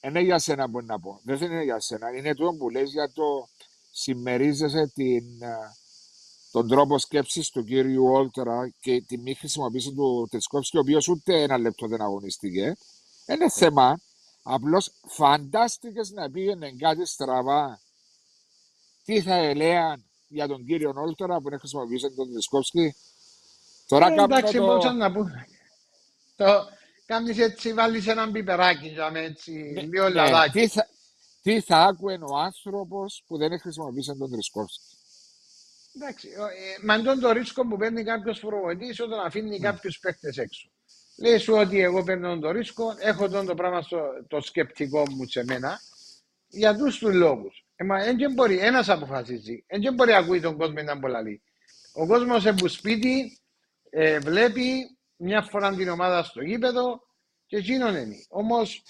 Είναι 0.02 0.22
για 0.22 0.40
σένα 0.40 0.70
που 0.70 0.82
να 0.82 1.00
πω. 1.00 1.20
Δεν 1.24 1.42
είναι 1.42 1.64
για 1.64 1.80
σένα. 1.80 2.16
Είναι 2.16 2.34
το 2.34 2.56
που 2.58 2.70
λες 2.70 2.92
για 2.92 3.12
το 3.14 3.50
συμμερίζεσαι 3.92 4.92
την, 4.94 5.24
τον 6.52 6.68
τρόπο 6.68 7.00
σκέψης 7.00 7.50
του 7.50 7.64
κύριου 7.64 8.06
Όλτερα 8.06 8.74
και 8.80 9.02
τη 9.02 9.18
μη 9.18 9.34
χρησιμοποίηση 9.34 9.94
του 9.94 10.28
Τρισκόφσκι, 10.32 10.78
ο 10.78 10.80
οποίος 10.80 11.08
ούτε 11.08 11.42
ένα 11.42 11.58
λεπτό 11.58 11.88
δεν 11.88 12.02
αγωνίστηκε. 12.02 12.76
Είναι 13.26 13.50
θέμα. 13.50 14.00
Απλώς 14.44 14.92
φαντάστηκες 15.08 16.12
να 16.12 16.32
πήγαινε 16.32 16.72
κάτι 16.72 17.06
στραβά. 17.06 17.82
Τι 19.04 19.22
θα 19.22 19.36
έλεγαν 19.36 20.06
για 20.28 20.48
τον 20.48 20.66
κύριο 20.66 20.94
Όλτερα 20.96 21.42
που 21.42 21.50
δεν 21.50 21.60
χρησιμοποιήσει 21.60 22.12
τον 22.16 22.32
Τρισκόφσκι; 22.32 22.96
Τώρα 23.94 24.08
ε, 24.08 24.24
εντάξει, 24.24 24.58
το... 24.58 24.66
μπορούσα 24.66 24.94
να 24.94 25.12
πούμε. 25.12 25.48
Το 26.36 26.46
κάνεις 27.06 27.40
έτσι, 27.40 27.74
βάλεις 27.74 28.08
έναν 28.08 28.32
πιπεράκι 28.32 28.88
για 28.88 29.12
με 29.12 29.20
έτσι, 29.20 29.52
ναι, 29.52 29.82
λίγο 29.82 30.04
ναι. 30.04 30.14
λαδάκι. 30.14 30.52
Τι 30.60 30.68
θα, 30.68 30.88
τι 31.42 31.62
θα 31.62 31.78
άκουε 31.78 32.18
ο 32.22 32.38
άνθρωπος 32.38 33.24
που 33.28 33.38
δεν 33.38 33.60
χρησιμοποιήσει 33.60 34.16
τον 34.18 34.32
Τρισκόφσκι; 34.32 34.84
Εντάξει, 35.96 36.28
ε, 36.28 36.86
με 36.86 37.02
τον 37.02 37.20
το 37.20 37.32
ρίσκο 37.32 37.68
που 37.68 37.78
παίρνει 37.78 38.04
κάποιος 38.04 38.40
προβολητή 38.40 39.02
όταν 39.02 39.20
αφήνει 39.26 39.58
mm. 39.58 39.62
κάποιους 39.62 40.00
παίκτες 40.00 40.38
έξω. 40.38 40.70
Λέει 41.18 41.38
σου 41.38 41.54
ότι 41.54 41.82
εγώ 41.82 42.04
παίρνω 42.04 42.40
το 42.40 42.52
ρίσκο, 42.52 42.96
έχω 43.00 43.30
τον 43.30 43.46
το 43.46 43.56
πράγμα 43.56 43.82
στο 43.82 44.02
το 44.28 44.42
σκεπτικό 44.42 45.04
μου 45.10 45.26
σε 45.26 45.44
μένα 45.44 45.80
για 46.48 46.76
του 46.76 46.84
τους 46.84 47.02
λόγους. 47.02 47.66
Ε, 47.76 47.84
μα 47.84 48.04
δεν 48.04 48.34
μπορεί, 48.34 48.60
ένας 48.60 48.90
αποφασίζει. 48.90 49.66
Δεν 49.68 49.94
μπορεί 49.94 50.12
να 50.12 50.18
ακούει 50.18 50.42
τον 50.42 50.58
κόσμο 50.58 50.82
να 50.82 50.96
μπορεί. 50.96 51.42
Ο 51.94 52.08
κόσμος 52.08 52.46
εμπου 52.46 52.68
σπίτι 52.68 53.38
ε, 53.96 54.20
βλέπει 54.20 54.98
μια 55.16 55.42
φορά 55.42 55.76
την 55.76 55.90
ομάδα 55.90 56.24
στο 56.24 56.42
γήπεδο 56.42 57.02
και 57.46 57.58
εκείνον 57.58 57.96
είναι. 57.96 58.16
Όμως, 58.30 58.84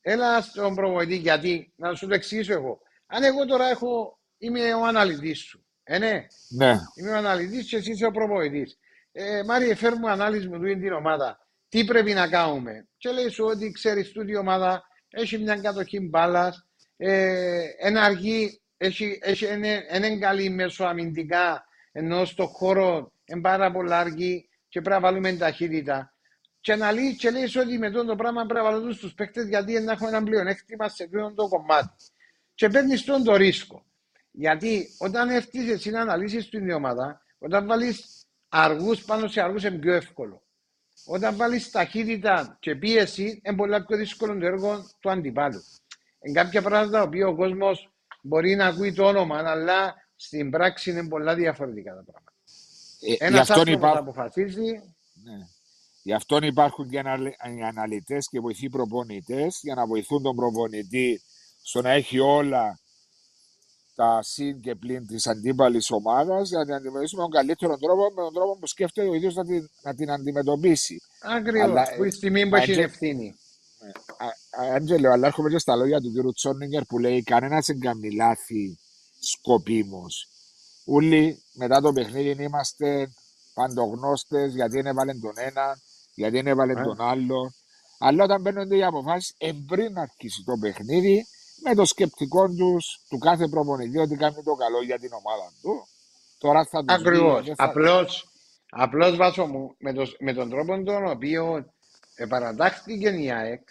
έλα 0.00 0.40
στον 0.40 0.74
προβοητή, 0.74 1.16
γιατί 1.16 1.72
να 1.76 1.94
σου 1.94 2.06
το 2.06 2.14
εξηγήσω 2.14 2.52
εγώ. 2.52 2.78
Αν 3.06 3.22
εγώ 3.22 3.46
τώρα 3.46 3.68
έχω, 3.68 4.18
είμαι 4.38 4.74
ο 4.74 4.86
αναλυτής 4.86 5.38
σου. 5.38 5.66
Ε, 5.82 5.98
ναι. 5.98 6.26
ναι. 6.48 6.76
Είμαι 6.94 7.10
ο 7.10 7.16
αναλυτής 7.16 7.68
και 7.68 7.76
εσύ 7.76 7.90
είσαι 7.90 8.06
ο 8.06 8.10
προβοητή. 8.10 8.66
Ε, 9.12 9.42
Μάριε, 9.42 9.74
φέρουμε 9.74 10.10
ανάλυση 10.10 10.48
μου 10.48 10.58
του 10.58 10.64
την 10.64 10.92
ομάδα. 10.92 11.38
Τι 11.68 11.84
πρέπει 11.84 12.12
να 12.12 12.28
κάνουμε; 12.28 12.88
Και 12.96 13.10
λέει 13.10 13.28
σου 13.28 13.44
ότι 13.44 13.70
ξέρεις 13.70 14.12
τούτη 14.12 14.30
η 14.30 14.36
ομάδα 14.36 14.82
έχει 15.10 15.38
μια 15.38 15.56
κατοχή 15.56 16.00
μπάλας, 16.00 16.66
ε, 16.96 17.64
ένα 17.78 18.02
αργή, 18.02 18.62
έχει, 18.76 19.18
έχει, 19.22 19.52
είναι, 19.52 19.86
είναι 19.94 20.18
καλή 20.18 20.50
μεσοαμυντικά 20.50 21.64
ενώ 21.92 22.24
στο 22.24 22.46
χώρο 22.46 23.12
είναι 23.30 23.40
πάρα 23.40 23.70
πολλά 23.70 23.98
αργή 23.98 24.48
και 24.68 24.80
πρέπει 24.80 25.00
να 25.02 25.08
βάλουμε 25.08 25.32
ταχύτητα. 25.32 26.14
Και 26.60 26.74
να 26.74 26.92
λέει, 26.92 27.16
και 27.16 27.30
λέει 27.30 27.56
ότι 27.56 27.78
με 27.78 27.86
αυτό 27.86 28.04
το 28.04 28.16
πράγμα 28.16 28.46
πρέπει 28.46 28.64
να 28.64 28.70
βάλουμε 28.70 28.92
στους 28.92 29.14
παίκτες 29.14 29.48
γιατί 29.48 29.80
να 29.80 29.92
έχουμε 29.92 30.08
ένα 30.08 30.22
πλεονέκτημα 30.22 30.88
σε 30.88 31.04
αυτό 31.04 31.34
το 31.34 31.48
κομμάτι. 31.48 31.94
Και 32.54 32.68
παίρνεις 32.68 33.04
τον 33.04 33.24
το 33.24 33.36
ρίσκο. 33.36 33.84
Γιατί 34.30 34.88
όταν 34.98 35.28
έρθεις 35.28 35.70
εσύ 35.70 35.90
να 35.90 36.00
αναλύσεις 36.00 36.48
την 36.48 36.70
ομάδα, 36.70 37.22
όταν 37.38 37.66
βάλεις 37.66 38.24
αργούς 38.48 39.04
πάνω 39.04 39.28
σε 39.28 39.40
αργούς 39.40 39.64
είναι 39.64 39.78
πιο 39.78 39.92
εύκολο. 39.92 40.42
Όταν 41.06 41.36
βάλεις 41.36 41.70
ταχύτητα 41.70 42.56
και 42.60 42.74
πίεση, 42.74 43.40
είναι 43.44 43.56
πολύ 43.56 43.84
πιο 43.84 43.96
δύσκολο 43.96 44.38
το 44.38 44.46
έργο 44.46 44.86
του 45.00 45.10
αντιπάλου. 45.10 45.62
Είναι 46.22 46.40
κάποια 46.40 46.62
πράγματα 46.62 47.08
που 47.08 47.18
ο 47.26 47.34
κόσμος 47.34 47.92
μπορεί 48.22 48.54
να 48.54 48.66
ακούει 48.66 48.92
το 48.92 49.04
όνομα, 49.04 49.42
αλλά 49.44 49.94
στην 50.16 50.50
πράξη 50.50 50.90
είναι 50.90 51.08
πολλά 51.08 51.34
διαφορετικά 51.34 51.94
τα 51.94 52.04
πράγματα. 52.04 52.32
Ε, 53.00 53.14
Ένα 53.18 53.40
άνθρωπο 53.40 53.70
υπά... 53.70 53.98
αποφασίζει. 53.98 54.70
Ναι. 55.24 55.38
Γι' 56.02 56.12
αυτό 56.12 56.38
υπάρχουν 56.42 56.88
και 56.88 56.96
οι 56.96 57.62
αναλυτές 57.62 58.28
και 58.28 58.40
βοηθοί 58.40 58.70
προπονητές 58.70 59.58
για 59.62 59.74
να 59.74 59.86
βοηθούν 59.86 60.22
τον 60.22 60.36
προπονητή 60.36 61.20
στο 61.62 61.82
να 61.82 61.90
έχει 61.90 62.18
όλα 62.18 62.78
τα 63.94 64.22
συν 64.22 64.60
και 64.60 64.74
πλήν 64.74 65.06
της 65.06 65.26
αντίπαλης 65.26 65.90
ομάδας 65.90 66.48
για 66.48 66.58
να 66.58 66.64
την 66.64 66.74
αντιμετωπίσουμε 66.74 67.22
με 67.22 67.28
τον 67.28 67.36
καλύτερο 67.38 67.76
τρόπο, 67.76 68.02
με 68.14 68.22
τον 68.22 68.32
τρόπο 68.32 68.58
που 68.58 68.66
σκέφτεται 68.66 69.08
ο 69.08 69.14
ίδιος 69.14 69.34
να, 69.34 69.44
την, 69.44 69.70
να 69.82 69.94
την 69.94 70.10
αντιμετωπίσει. 70.10 70.96
Ακριβώ. 71.22 71.74
Που 71.96 72.04
η 72.04 72.10
στιγμή 72.10 72.48
που 72.48 72.56
έχει 72.56 72.72
ευθύνη. 72.72 73.34
Άντζελο, 74.74 75.10
αλλά 75.10 75.26
έρχομαι 75.26 75.50
και 75.50 75.58
στα 75.58 75.76
λόγια 75.76 76.00
του 76.00 76.12
κ. 76.12 76.34
Τσόρνιγκερ 76.34 76.84
που 76.84 76.98
λέει: 76.98 77.22
Κανένας 77.22 77.66
δεν 77.66 77.80
κάνει 77.80 78.10
λάθη 78.10 78.78
σκοπίμως. 79.20 80.28
Όλοι 80.84 81.42
μετά 81.54 81.80
το 81.80 81.92
παιχνίδι 81.92 82.42
είμαστε 82.42 83.12
παντογνώστες 83.54 84.54
γιατί 84.54 84.78
είναι 84.78 84.88
έβαλε 84.88 85.12
τον 85.12 85.32
ένα, 85.36 85.78
γιατί 86.14 86.38
είναι 86.38 86.50
έβαλε 86.50 86.72
ε. 86.72 86.82
τον 86.82 87.00
άλλο. 87.00 87.52
Αλλά 87.98 88.24
όταν 88.24 88.42
παίρνονται 88.42 88.76
οι 88.76 88.84
αποφάσεις, 88.84 89.34
πριν 89.66 89.98
αρχίσει 89.98 90.42
το 90.44 90.56
παιχνίδι, 90.60 91.24
με 91.62 91.74
το 91.74 91.84
σκεπτικό 91.84 92.48
τους 92.48 93.04
του 93.08 93.18
κάθε 93.18 93.48
προπονητή 93.48 93.98
ότι 93.98 94.16
κάνει 94.16 94.42
το 94.44 94.54
καλό 94.54 94.82
για 94.82 94.98
την 94.98 95.10
ομάδα 95.12 95.52
του. 95.62 95.86
Τώρα 96.38 96.64
θα 96.64 96.84
το 96.84 96.94
Ακριβώς. 96.94 97.46
Θα... 97.56 97.72
Απλώς 98.70 99.16
βάζω 99.16 99.46
μου 99.46 99.74
με, 99.78 99.92
το, 99.92 100.02
με 100.18 100.32
τον 100.32 100.50
τρόπο 100.50 100.82
τον 100.82 101.06
οποίο 101.06 101.72
παρατάχθηκε 102.28 103.08
η 103.08 103.30
ΑΕΚ, 103.30 103.62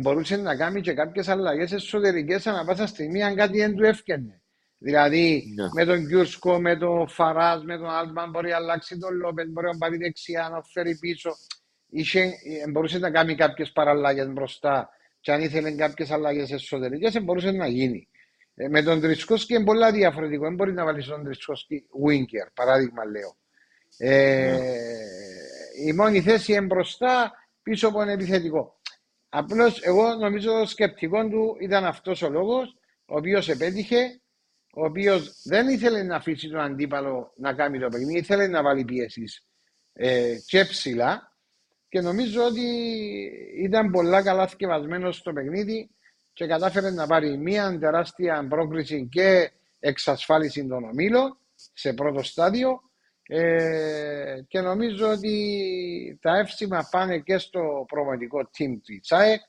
μπορούσε 0.00 0.36
να 0.36 0.56
κάνει 0.56 0.80
και 0.80 0.92
κάποιες 0.92 1.28
αλλαγές 1.28 1.72
εσωτερικές 1.72 2.46
ανά 2.46 2.64
πάσα 2.64 2.86
στιγμή 2.86 3.22
αν 3.22 3.34
κάτι 3.34 3.58
δεν 3.58 3.74
του 3.74 3.84
έφτιανε. 3.84 4.42
Δηλαδή 4.84 5.42
yeah. 5.44 5.54
Ναι. 5.54 5.68
με 5.72 5.84
τον 5.84 6.06
Κιούρσκο, 6.06 6.60
με 6.60 6.76
τον 6.76 7.08
Φαράζ, 7.08 7.62
με 7.62 7.76
τον 7.76 7.90
Άλμαν 7.90 8.30
μπορεί 8.30 8.50
να 8.50 8.56
αλλάξει 8.56 8.98
τον 8.98 9.14
Λόπεν, 9.16 9.50
μπορεί 9.50 9.66
να 9.66 9.78
πάρει 9.78 9.96
δεξιά, 9.96 10.48
να 10.52 10.62
φέρει 10.62 10.98
πίσω. 10.98 11.30
Είχε, 11.88 12.20
ε, 12.20 12.70
μπορούσε 12.70 12.98
να 12.98 13.10
κάνει 13.10 13.34
κάποιες 13.34 13.72
παραλλαγές 13.72 14.28
μπροστά 14.28 14.88
και 15.20 15.32
αν 15.32 15.40
ήθελε 15.40 15.70
κάποιες 15.70 16.10
αλλαγές 16.10 16.52
εσωτερικές, 16.52 17.22
μπορούσε 17.22 17.50
να 17.50 17.66
γίνει. 17.66 18.08
Ε, 18.54 18.68
με 18.68 18.82
τον 18.82 19.00
Τρισκόσκι 19.00 19.54
είναι 19.54 19.64
πολύ 19.64 19.92
διαφορετικό. 19.92 20.44
Δεν 20.44 20.54
μπορεί 20.54 20.72
να 20.72 20.84
βάλεις 20.84 21.06
τον 21.06 21.24
Τρισκόσκι 21.24 21.86
Winker, 22.06 22.50
παράδειγμα 22.54 23.04
λέω. 23.04 23.36
Ε, 23.98 24.54
yeah. 24.54 24.58
Ναι. 24.58 25.88
Η 25.88 25.92
μόνη 25.92 26.20
θέση 26.20 26.52
είναι 26.52 26.60
μπροστά, 26.60 27.32
πίσω 27.62 27.88
από 27.88 28.02
ένα 28.02 28.12
επιθετικό. 28.12 28.78
Απλώς 29.28 29.82
εγώ 29.82 30.14
νομίζω 30.14 30.58
το 30.58 30.66
σκεπτικό 30.66 31.28
του 31.28 31.56
ήταν 31.60 31.84
αυτός 31.84 32.22
ο 32.22 32.30
λόγος, 32.30 32.76
ο 33.06 33.16
οποίος 33.16 33.48
επέτυχε, 33.48 34.20
ο 34.74 34.84
οποίος 34.84 35.42
δεν 35.44 35.68
ήθελε 35.68 36.02
να 36.02 36.16
αφήσει 36.16 36.48
τον 36.48 36.60
αντίπαλο 36.60 37.32
να 37.36 37.54
κάνει 37.54 37.78
το 37.78 37.88
παιχνίδι, 37.88 38.18
ήθελε 38.18 38.46
να 38.46 38.62
βάλει 38.62 38.84
πιέσεις 38.84 39.46
ε, 39.92 40.34
και 40.46 40.64
ψηλά. 40.64 41.32
Και 41.88 42.00
νομίζω 42.00 42.44
ότι 42.44 42.66
ήταν 43.62 43.90
πολλά 43.90 44.22
καλά 44.22 44.46
θυκευασμένο 44.46 45.12
στο 45.12 45.32
παιχνίδι 45.32 45.90
και 46.32 46.46
κατάφερε 46.46 46.90
να 46.90 47.06
πάρει 47.06 47.36
μια 47.36 47.78
τεράστια 47.78 48.46
πρόκριση 48.48 49.08
και 49.10 49.50
εξασφάλιση 49.80 50.66
των 50.66 50.84
ομίλων 50.84 51.38
σε 51.72 51.92
πρώτο 51.92 52.22
στάδιο 52.22 52.80
ε, 53.28 54.40
και 54.48 54.60
νομίζω 54.60 55.10
ότι 55.10 56.18
τα 56.22 56.38
εύσημα 56.38 56.88
πάνε 56.90 57.18
και 57.18 57.38
στο 57.38 57.84
προπονητικό 57.88 58.40
team 58.40 58.78
του 58.84 58.92
ΙΤΣΑΕ 58.92 59.40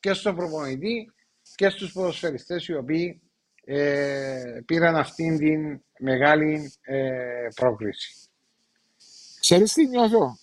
και 0.00 0.12
στο 0.12 0.34
προπονητή 0.34 1.12
και 1.54 1.68
στους 1.68 1.92
ποδοσφαιριστές 1.92 2.66
οι 2.66 2.74
οποίοι 2.74 3.22
ε, 3.64 4.60
πήραν 4.66 4.96
αυτήν 4.96 5.38
την 5.38 5.80
μεγάλη 5.98 6.72
ε, 6.80 7.48
πρόκριση. 7.54 8.14
Ξέρεις 9.40 9.72
τι 9.72 9.86
νιώθω; 9.86 10.38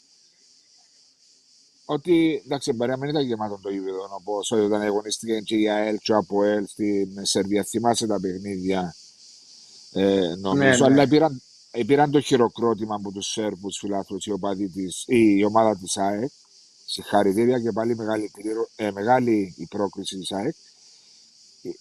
Ότι 1.85 2.41
εντάξει, 2.45 2.73
μπορεί 2.73 2.91
να 2.91 2.97
μην 2.97 3.09
ήταν 3.09 3.23
γεμάτο 3.23 3.59
το 3.61 3.69
γήπεδο 3.69 4.09
όπω 4.19 4.39
όταν 4.65 4.81
αγωνίστηκε 4.81 5.39
και 5.39 5.55
η 5.55 5.69
ΑΕΛ 5.69 5.97
και 5.97 6.13
ο 6.13 6.17
ΑΠΟΕΛ 6.17 6.67
στην 6.67 7.25
Σερβία. 7.25 7.63
Θυμάσαι 7.63 8.07
τα 8.07 8.19
παιχνίδια. 8.19 8.95
Ε, 9.93 10.35
νομίζω, 10.35 10.87
ναι, 10.87 10.93
ναι. 10.93 11.01
αλλά 11.01 11.07
πήραν, 11.07 11.41
πήραν 11.85 12.11
το 12.11 12.21
χειροκρότημα 12.21 12.95
από 12.95 13.11
τους 13.11 13.27
Σέρβου 13.27 13.73
φιλάθλους 13.73 14.25
η, 14.25 14.33
η 15.05 15.43
ομάδα 15.43 15.77
της 15.77 15.97
ΑΕΚ. 15.97 16.31
Συγχαρητήρια 16.85 17.59
και 17.59 17.71
πάλι 17.71 17.95
μεγάλη, 17.95 18.31
ε, 18.75 18.91
μεγάλη 18.91 19.53
η 19.57 19.65
πρόκληση 19.65 20.17
της 20.17 20.31
ΑΕΚ. 20.31 20.55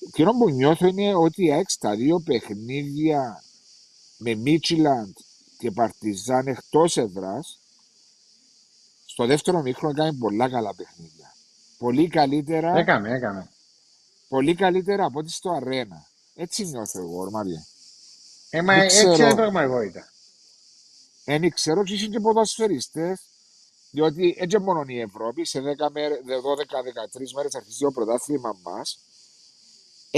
Εκείνο 0.08 0.32
που 0.32 0.50
νιώθω 0.50 0.86
είναι 0.86 1.14
ότι 1.14 1.44
η 1.44 1.52
ΑΕΚ 1.52 1.70
στα 1.70 1.96
δύο 1.96 2.20
παιχνίδια 2.20 3.42
με 4.16 4.34
Μίτσιλαντ 4.34 5.16
και 5.58 5.70
Παρτιζάν 5.70 6.46
εκτός 6.46 6.96
έδρας, 6.96 7.60
στο 9.06 9.26
δεύτερο 9.26 9.62
μήχρονο 9.62 9.94
έκανε 9.94 10.18
πολλά 10.18 10.48
καλά 10.48 10.74
παιχνίδια. 10.74 11.34
Πολύ 11.78 12.08
καλύτερα. 12.08 12.76
Έκαμε, 12.78 13.10
έκαμε. 13.10 13.50
Πολύ 14.28 14.54
καλύτερα 14.54 15.04
από 15.04 15.18
ό,τι 15.18 15.30
στο 15.30 15.50
αρένα. 15.50 16.06
Έτσι 16.34 16.64
νιώθω 16.64 17.00
εγώ, 17.00 17.30
Μάρια. 17.30 17.66
Ε, 18.50 18.62
μα 18.62 18.74
έτσι 18.74 19.04
είναι 19.04 19.30
η 19.30 19.34
πραγματικότητα. 19.34 20.10
Δεν 21.24 21.50
ξέρω 21.50 21.84
και 21.84 21.94
είσαι 21.94 22.06
και 22.06 22.20
ποδοσφαιριστές, 22.20 23.20
διότι 23.90 24.36
έτσι 24.38 24.58
μόνο 24.58 24.84
η 24.86 25.00
Ευρώπη 25.00 25.46
σε 25.46 25.60
12-13 25.60 25.64
μέρες 27.34 27.54
αρχίζει 27.54 27.78
το 27.78 27.90
πρωτάθλημα 27.90 28.56
μας, 28.62 28.98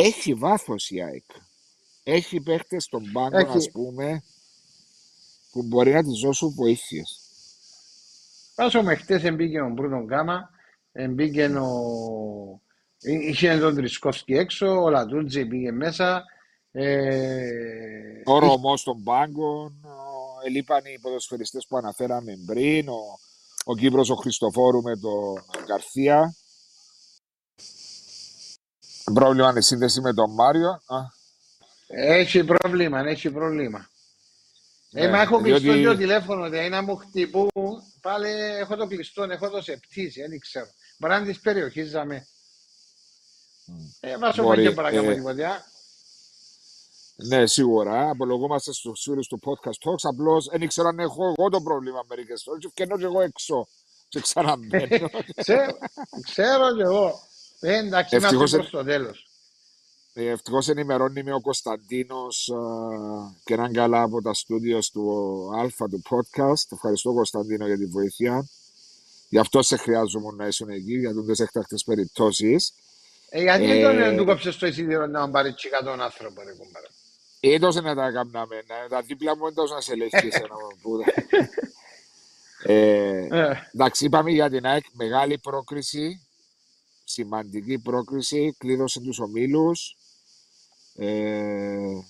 έχει 0.00 0.34
βάθος 0.34 0.90
η 0.90 1.02
ΑΕΚ. 1.02 1.24
Έχει 2.02 2.40
παίχτες 2.40 2.84
στον 2.84 3.12
πάγκο, 3.12 3.38
έχει... 3.38 3.56
ας 3.56 3.70
πούμε, 3.70 4.22
που 5.52 5.62
μπορεί 5.62 5.92
να 5.92 6.02
τις 6.02 6.20
δώσουν 6.20 6.54
βοήθειες. 6.54 7.20
Πάσο 8.54 8.82
με 8.82 8.94
χτες 8.94 9.24
εμπήκε 9.24 9.60
ο 9.60 9.68
Μπρούνο 9.68 10.04
Γκάμα, 10.04 10.50
εμπήκε 10.92 11.44
ο... 11.44 11.70
Είχε 13.00 13.58
τον 13.58 13.74
Τρισκόφσκι 13.74 14.32
έξω, 14.32 14.82
ο 14.82 14.90
Λατούντζι 14.90 15.46
πήγε 15.46 15.70
μέσα, 15.70 16.24
ε, 16.72 18.22
ο 18.24 18.38
Ρωμός 18.38 18.82
των 18.82 19.02
πάγκων, 19.02 19.80
ελείπαν 20.46 20.84
οι 20.84 20.98
ποδοσφαιριστές 21.00 21.66
που 21.68 21.76
αναφέραμε 21.76 22.32
πριν, 22.46 22.88
ο, 22.88 23.00
ο 23.64 23.74
Κύπρος 23.74 24.10
ο 24.10 24.14
Χριστοφόρου 24.14 24.82
με 24.82 24.96
τον 24.96 25.64
Γκαρθία. 25.64 26.34
Πρόβλημα 29.12 29.50
είναι 29.50 29.60
σύνδεση 29.60 30.00
με 30.00 30.14
τον 30.14 30.34
Μάριο. 30.34 30.80
Έχει 31.86 32.44
πρόβλημα, 32.44 33.00
έχει 33.00 33.30
πρόβλημα. 33.30 33.88
Ε, 34.92 35.04
ε, 35.04 35.08
μα 35.08 35.20
έχω 35.20 35.40
διότι... 35.40 35.62
κλειστό 35.62 35.90
το 35.90 35.96
τηλέφωνο, 35.96 36.48
δηλαδή 36.48 36.68
να 36.68 36.82
μου 36.82 36.96
χτυπούν, 36.96 37.50
πάλι 38.00 38.28
έχω 38.58 38.76
το 38.76 38.86
κλειστό, 38.86 39.22
έχω 39.22 39.50
το 39.50 39.62
σε 39.62 39.76
πτήση, 39.76 40.20
δεν 40.20 40.38
ξέρω. 40.38 40.66
Μπορεί 40.98 41.12
να 41.12 41.18
είναι 41.18 41.28
της 41.28 41.40
περιοχής, 41.40 41.88
ζαμε. 41.88 42.26
Ε, 44.00 44.18
βάσω 44.18 44.42
Μπορεί, 44.42 44.62
και 44.62 44.70
παρακάτω 44.70 45.10
ε, 45.10 45.14
τίποτα. 45.14 45.64
Ναι, 47.16 47.46
σίγουρα. 47.46 48.10
Απολογούμαστε 48.10 48.72
στους 48.72 49.00
φίλου 49.02 49.22
του 49.28 49.40
podcast 49.44 49.88
talks. 49.88 50.02
Απλώς 50.02 50.48
δεν 50.50 50.62
ήξερα 50.62 50.88
αν 50.88 50.98
έχω 50.98 51.34
εγώ 51.36 51.48
το 51.48 51.60
πρόβλημα 51.60 52.04
μερικές 52.08 52.42
φορές. 52.44 52.70
Και 52.74 52.82
ενώ 52.82 52.98
και 52.98 53.04
εγώ 53.04 53.20
έξω. 53.20 53.68
Και 54.08 54.20
ξαναμπαίνω. 54.20 55.08
Ξέρω 56.30 56.74
κι 56.74 56.80
εγώ. 56.80 57.27
Ε, 57.60 57.78
εντάξει, 57.78 58.16
είμαστε 58.16 58.56
προ 58.56 58.64
το 58.70 58.84
τέλος. 58.84 59.28
Ε, 60.14 60.30
Ευτυχώς 60.30 60.68
ενημερώνει 60.68 61.22
με 61.22 61.32
ο 61.32 61.40
Κωνσταντίνος 61.40 62.50
και 63.44 63.54
έναν 63.54 63.72
καλά 63.72 64.02
από 64.02 64.22
τα 64.22 64.34
στούντιος 64.34 64.90
του 64.90 65.50
Αλφα 65.58 65.88
του 65.88 66.02
podcast. 66.10 66.72
Ευχαριστώ, 66.72 67.12
Κωνσταντίνο, 67.12 67.66
για 67.66 67.76
τη 67.76 67.86
βοήθεια. 67.86 68.48
Γι' 69.28 69.38
αυτό 69.38 69.62
σε 69.62 69.76
χρειάζομαι 69.76 70.32
να 70.36 70.46
ήσουν 70.46 70.68
εκεί, 70.68 70.98
για 70.98 71.14
τις 71.26 71.38
έκτακτε 71.38 71.76
περιπτώσεις. 71.84 72.72
Ε, 73.28 73.42
γιατί 73.42 73.66
δεν 73.66 74.00
ε, 74.00 74.16
του 74.16 74.24
κόψες 74.24 74.56
το 74.56 74.66
εισιτήριο 74.66 75.06
να 75.06 75.30
πάρει 75.30 75.54
τσίκα 75.54 75.82
τον 75.82 76.00
άνθρωπο, 76.00 76.42
ρε 76.42 76.52
κουμπάρα. 76.52 76.88
Έτωσε 77.40 77.80
να 77.80 77.94
τα 77.94 78.10
κάναμε, 78.10 78.64
τα 78.88 79.02
δίπλα 79.02 79.36
μου 79.36 79.46
έντος 79.46 79.70
να 79.70 79.80
σε 79.80 79.96
λέχει 79.96 80.30
σε 80.30 80.42
ένα 80.44 80.56
ε, 82.62 83.28
εντάξει, 83.74 84.04
είπαμε 84.04 84.30
για 84.30 84.50
την 84.50 84.66
ΑΕΚ, 84.66 84.84
μεγάλη 84.92 85.38
πρόκριση, 85.38 86.27
σημαντική 87.08 87.78
πρόκριση, 87.78 88.54
κλείδωσε 88.58 89.00
τους 89.00 89.18
ομίλους. 89.18 89.96
Ε, 90.94 92.00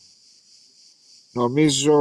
νομίζω 1.33 1.95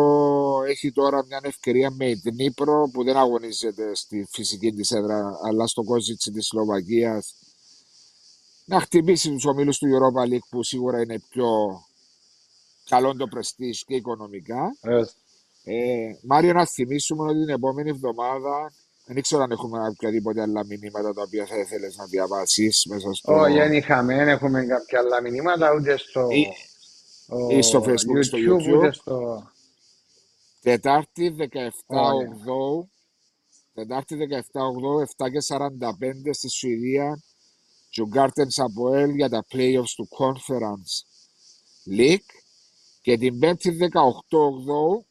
έχει 0.67 0.91
τώρα 0.91 1.25
μια 1.25 1.39
ευκαιρία 1.43 1.91
με 1.91 2.15
την 2.15 2.37
Ήπρο 2.37 2.89
που 2.93 3.03
δεν 3.03 3.17
αγωνίζεται 3.17 3.95
στη 3.95 4.27
φυσική 4.29 4.71
της 4.71 4.91
έδρα 4.91 5.39
αλλά 5.43 5.67
στο 5.67 5.83
Κόζιτσι 5.83 6.31
της 6.31 6.45
Σλοβακίας 6.45 7.35
να 8.65 8.79
χτυπήσει 8.79 9.29
τους 9.29 9.45
ομίλους 9.45 9.77
του 9.77 9.87
Europa 9.87 10.33
League 10.33 10.47
που 10.49 10.63
σίγουρα 10.63 11.01
είναι 11.01 11.19
πιο 11.29 11.47
καλό 12.89 13.15
το 13.15 13.27
πρεστής 13.27 13.83
και 13.83 13.95
οικονομικά. 13.95 14.77
Yes. 14.81 15.05
Ε, 15.63 16.11
Μάριο, 16.23 16.53
να 16.53 16.65
θυμίσουμε 16.65 17.23
ότι 17.23 17.39
την 17.39 17.49
επόμενη 17.49 17.89
εβδομάδα 17.89 18.73
δεν 19.07 19.21
ξέρω 19.21 19.41
αν 19.43 19.51
έχουμε 19.51 19.87
οποιαδήποτε 19.87 20.41
άλλα 20.41 20.65
μηνύματα 20.65 21.13
τα 21.13 21.21
οποία 21.21 21.45
θα 21.45 21.57
ήθελες 21.57 21.95
να 21.95 22.05
διαβάσεις 22.05 22.85
μέσα 22.89 23.13
στο. 23.13 23.33
Όχι, 23.33 23.57
δεν 23.57 23.73
είχαμε, 23.73 24.15
δεν 24.15 24.27
έχουμε 24.27 24.65
κάποια 24.65 24.99
άλλα 24.99 25.21
μηνύματα 25.21 25.73
ούτε 25.73 25.97
στο. 25.97 26.27
Ή, 26.29 26.47
ο... 27.27 27.49
ή 27.49 27.61
στο 27.61 27.83
Facebook, 27.85 28.17
YouTube, 28.17 28.23
στο 28.23 28.37
YouTube. 28.37 28.77
Ούτε 28.77 28.91
στο... 28.91 29.49
Τετάρτη 30.61 31.35
17 31.39 31.45
oh, 31.87 32.87
Τετάρτη 33.73 34.17
17 34.29 35.25
7 35.25 35.31
και 35.31 35.39
45 35.47 36.29
στη 36.31 36.49
Σουηδία. 36.49 37.21
Τζουγκάρτεν 37.89 38.49
Σαποέλ 38.49 39.09
για 39.09 39.29
τα 39.29 39.45
playoffs 39.53 39.93
του 39.95 40.07
Conference 40.19 41.05
League. 41.97 42.31
Και 43.01 43.17
την 43.17 43.39
5η 43.41 43.71
18 43.71 43.87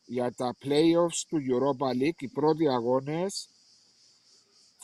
για 0.04 0.32
τα 0.36 0.56
playoffs 0.64 1.20
του 1.28 1.38
Europa 1.38 2.02
League, 2.02 2.18
οι 2.18 2.28
πρώτοι 2.28 2.68
αγώνες, 2.68 3.48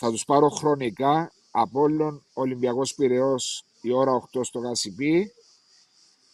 θα 0.05 0.11
τους 0.11 0.25
πάρω 0.25 0.49
χρονικά, 0.49 1.33
Απόλλων 1.51 2.25
Ολυμπιακός 2.33 2.95
Πυραιός 2.95 3.65
η 3.81 3.93
ώρα 3.93 4.13
8 4.33 4.45
στο 4.45 4.59
Γασιπί, 4.59 5.33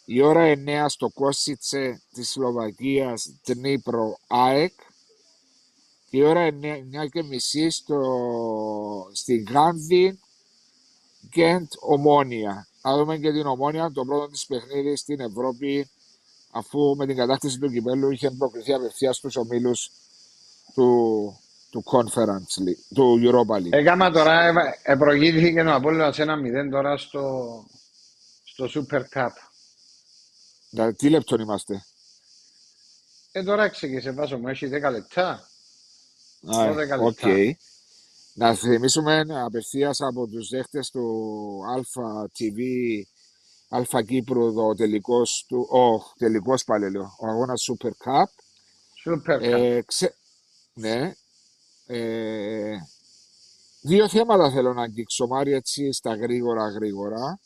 η 0.05 0.23
ώρα 0.23 0.43
9 0.43 0.85
στο 0.89 1.09
Κόσιτσε 1.09 2.03
της 2.15 2.31
Σλοβακίας, 2.31 3.41
Τνίπρο 3.43 4.19
ΑΕΚ, 4.27 4.73
η 6.11 6.23
ώρα 6.23 6.41
9 6.41 7.09
και 7.13 7.23
μισή 7.23 7.71
στο, 7.71 8.01
στη 9.13 9.45
Γάνδη, 9.51 10.19
Γκέντ 11.29 11.69
Ομόνια. 11.81 12.69
Θα 12.81 12.97
δούμε 12.97 13.19
και 13.19 13.33
την 13.33 13.47
Ομόνια, 13.47 13.93
το 13.93 14.05
πρώτο 14.05 14.29
της 14.29 14.47
παιχνίδι 14.47 14.97
στην 14.97 15.21
Ευρώπη 15.21 15.91
αφού 16.51 16.95
με 16.97 17.07
την 17.07 17.17
κατάκτηση 17.17 17.59
του 17.59 17.71
κυπέλου 17.71 18.11
είχε 18.11 18.31
προκριθεί 18.31 18.73
απευθείας 18.73 19.17
στους 19.17 19.37
ομίλους 19.37 19.91
του, 20.75 21.41
του 21.71 21.85
Conference 21.87 22.69
League, 22.69 22.83
του 22.95 23.21
Europa 23.23 23.57
League. 23.57 23.73
Έκαμα 23.73 24.11
τώρα, 24.11 24.53
ε, 24.83 24.97
προηγήθηκε 24.97 25.61
ο 25.61 25.75
Απόλλωνας 25.75 26.19
ένα 26.19 26.37
0 26.67 26.71
τώρα 26.71 26.97
στο, 26.97 27.65
στο 28.45 28.69
Super 28.75 29.01
Cup. 29.19 29.31
Να, 30.71 30.95
τι 30.95 31.09
λεπτό 31.09 31.37
είμαστε; 31.41 31.85
Ε, 33.33 33.43
τώρα 33.43 33.69
ξεκίνησε 33.69 34.11
βάζω 34.13 34.39
μου, 34.39 34.49
έχει 34.49 34.67
10 34.67 34.91
λεπτά. 34.91 35.29
Α, 36.47 36.71
12 36.71 36.75
λεπτά. 36.77 37.15
Okay. 37.15 37.51
Να 38.35 38.55
θυμίσουμε 38.55 39.25
απευθείας 39.45 40.01
από 40.01 40.27
τους 40.27 40.49
δέχτες 40.49 40.91
του 40.91 41.61
Alpha 41.77 42.25
TV 42.25 42.61
Αλφα 43.69 44.03
Κύπρου 44.03 44.55
ο 44.55 44.75
τελικός 44.75 45.45
του, 45.49 45.69
ο 45.71 46.15
τελικός 46.19 46.65
πάλι 46.65 46.91
λέω, 46.91 47.17
ο 47.21 47.27
αγώνας 47.27 47.69
Super 47.71 47.89
Cup. 47.89 48.29
Super 49.05 49.37
Cup. 49.37 49.43
Ε, 49.43 49.81
ναι. 50.75 51.13
Ε, 51.91 52.77
Δύο 53.81 54.09
θέματα 54.09 54.51
θέλω 54.51 54.73
να 54.73 54.83
αγγίξω, 54.83 55.27
Μάρι, 55.27 55.53
έτσι 55.53 55.93
στα 55.93 56.15
γρήγορα 56.15 56.69
γρήγορα. 56.69 57.41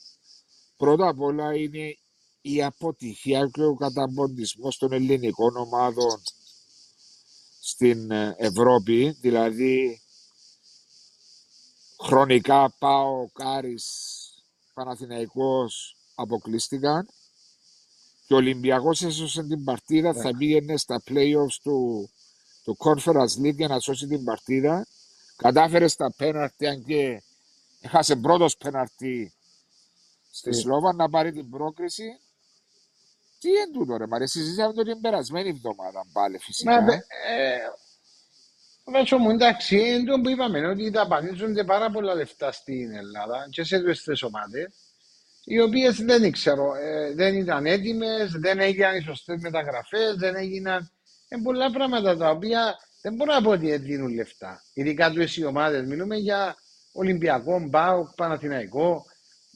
Πρώτα 0.77 1.09
απ' 1.09 1.21
όλα 1.21 1.57
είναι 1.57 1.97
η 2.41 2.63
αποτυχία 2.63 3.49
και 3.53 3.65
ο 3.65 3.75
καταμποντισμός 3.75 4.79
των 4.79 4.93
ελληνικών 4.93 5.57
ομάδων 5.57 6.23
στην 7.61 8.11
ε, 8.11 8.35
Ευρώπη, 8.39 9.17
δηλαδή 9.21 10.01
χρονικά 12.03 12.75
πάω 12.79 13.29
Κάρις 13.33 13.87
Παναθηναϊκός 14.75 15.97
αποκλείστηκαν 16.15 17.09
και 18.27 18.35
ο 18.35 18.37
Ολυμπιακός 18.37 19.03
έσωσε 19.03 19.43
την 19.43 19.65
παρτίδα, 19.65 20.15
θα 20.15 20.37
πήγαινε 20.37 20.77
στα 20.77 21.03
playoffs 21.09 21.57
του, 21.63 22.11
του 22.65 22.77
Conference 22.79 23.45
League 23.45 23.55
για 23.55 23.69
να 23.69 23.81
σώσει 23.81 24.07
την 24.07 24.25
παρτίδα. 24.25 24.87
Κατάφερε 25.37 25.89
στα 25.89 26.15
πέναρτι, 26.17 26.67
αν 26.67 26.85
και 26.85 27.23
έχασε 27.81 28.17
πρώτος 28.17 28.57
πέναρτι 28.57 29.33
στη 30.31 30.51
yeah. 30.53 30.59
Σλόβα 30.61 30.95
να 30.95 31.09
πάρει 31.09 31.33
την 31.33 31.51
πρόκριση. 31.51 32.21
Τι 33.39 33.49
είναι 33.49 33.71
τούτο 33.73 33.97
ρε 33.97 34.07
Μαρία, 34.07 34.27
συζητήσαμε 34.27 34.73
το 34.73 34.83
την 34.83 35.01
περασμένη 35.01 35.49
εβδομάδα 35.49 36.07
πάλι 36.13 36.39
φυσικά. 36.39 36.83
Μα, 36.83 36.93
ε, 36.93 37.01
Βάσο 38.85 39.19
μου, 39.19 39.31
εντάξει, 39.31 39.77
είναι 39.77 40.21
που 40.23 40.29
είπαμε 40.29 40.67
ότι 40.67 40.91
δαπανίζονται 40.91 41.65
πάρα 41.65 41.91
πολλά 41.91 42.15
λεφτά 42.15 42.53
στην 42.53 42.95
Ελλάδα 42.95 43.49
και 43.51 43.65
σε 43.65 43.79
δύο 43.79 43.95
ομάδες, 44.27 44.73
οι 45.45 45.61
οποίες 45.61 45.97
δεν 45.97 46.33
ξέρω, 46.33 46.75
ε, 46.75 47.13
δεν 47.15 47.35
ήταν 47.35 47.67
έτοιμες, 47.67 48.33
δεν 48.33 48.59
έγιναν 48.59 48.97
οι 48.97 49.03
σωστές 49.03 49.41
μεταγραφές, 49.41 50.15
δεν 50.17 50.35
έγιναν. 50.35 50.91
Ε, 51.33 51.37
πολλά 51.43 51.71
πράγματα 51.71 52.17
τα 52.17 52.31
οποία 52.31 52.77
δεν 53.03 53.15
μπορώ 53.15 53.33
να 53.35 53.43
πω 53.43 53.51
ότι 53.51 53.77
δίνουν 53.77 54.15
λεφτά. 54.15 54.63
Ειδικά 54.75 55.11
τους 55.11 55.37
οι 55.37 55.45
ομάδες. 55.45 55.87
Μιλούμε 55.87 56.17
για 56.17 56.57
Ολυμπιακό, 56.93 57.61
Μπάουκ, 57.69 58.09
Παναθηναϊκό, 58.17 59.05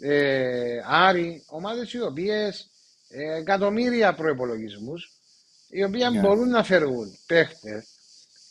ε, 0.01 0.78
Άρη, 0.86 1.44
ομάδες 1.48 1.93
οι 1.93 2.01
οποίες 2.01 2.70
ε, 3.09 3.36
εκατομμύρια 3.36 4.15
προπολογισμού, 4.15 4.94
οι 5.69 5.85
οποίοι 5.85 6.03
yeah. 6.09 6.12
Ναι. 6.12 6.20
μπορούν 6.20 6.48
να 6.48 6.65
φέρουν 6.65 7.19
παίχτες 7.27 7.86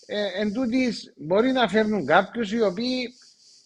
ε, 0.05 0.41
εν 0.41 0.53
τούτης, 0.53 1.13
μπορεί 1.17 1.51
να 1.51 1.67
φέρνουν 1.67 2.05
κάποιους 2.05 2.51
οι 2.51 2.61
οποίοι 2.61 3.13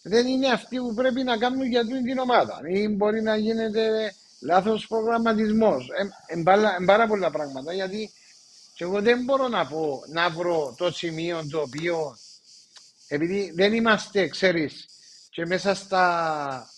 δεν 0.02 0.28
είναι 0.28 0.48
αυτοί 0.48 0.78
που 0.78 0.94
πρέπει 0.94 1.24
να 1.24 1.38
κάνουν 1.38 1.68
για 1.68 1.86
την 1.86 2.18
ομάδα. 2.20 2.60
Ή 2.70 2.88
μπορεί 2.88 3.22
να 3.22 3.36
γίνεται 3.36 4.14
λάθος 4.42 4.88
προγραμματισμός. 4.88 5.90
Ε, 6.28 6.40
ε, 6.40 6.86
πάρα 6.86 7.08
πολλά 7.08 7.32
πράγματα 7.32 7.74
γιατί 7.74 8.12
και 8.80 8.86
εγώ 8.86 9.02
δεν 9.02 9.24
μπορώ 9.24 9.48
να 9.48 9.68
πω 9.68 10.04
να 10.08 10.30
βρω 10.30 10.76
το 10.78 10.92
σημείο 10.92 11.48
το 11.52 11.62
οποίο 11.62 12.18
επειδή 13.08 13.52
δεν 13.56 13.74
είμαστε, 13.74 14.28
ξέρεις, 14.28 14.86
και 15.30 15.46
μέσα 15.46 15.76
στα 15.76 16.70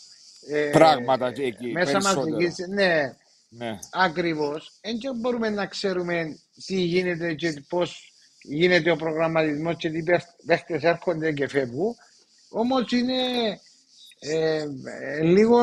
ε, 0.48 0.69
πράγματα 0.72 1.32
και 1.32 1.44
εκεί, 1.44 1.72
μέσα 1.72 2.02
μαζικής, 2.02 2.56
ναι, 2.69 3.18
ναι. 3.49 3.80
ακριβώς, 3.91 4.73
δεν 4.82 5.15
μπορούμε 5.19 5.49
να 5.49 5.65
ξέρουμε 5.65 6.40
τι 6.65 6.76
γίνεται 6.76 7.34
και 7.34 7.64
πώς 7.69 8.14
γίνεται 8.41 8.91
ο 8.91 8.95
προγραμματισμός 8.95 9.76
και 9.78 9.90
τι 9.90 10.03
παίχτες 10.45 10.84
έρχονται 10.84 11.32
και 11.32 11.48
φεύγουν. 11.48 11.95
Όμως 12.49 12.91
είναι 12.91 13.14
ε, 14.19 14.65
ε, 14.84 15.22
λίγο 15.23 15.57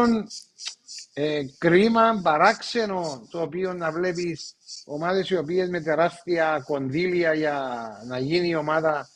ε, 1.21 1.45
κρίμα, 1.59 2.21
παράξενο 2.23 3.27
το 3.31 3.41
οποίο 3.41 3.73
να 3.73 3.93
βλέπεις 3.93 4.55
ομάδες 4.85 5.31
οι 5.31 5.37
οποίες 5.37 5.69
με 5.69 5.81
τεράστια 5.81 6.63
κονδύλια 6.67 7.35
για 7.35 7.89
να 8.07 8.19
γίνει 8.19 8.49
η 8.49 8.55
ομάδα 8.55 9.09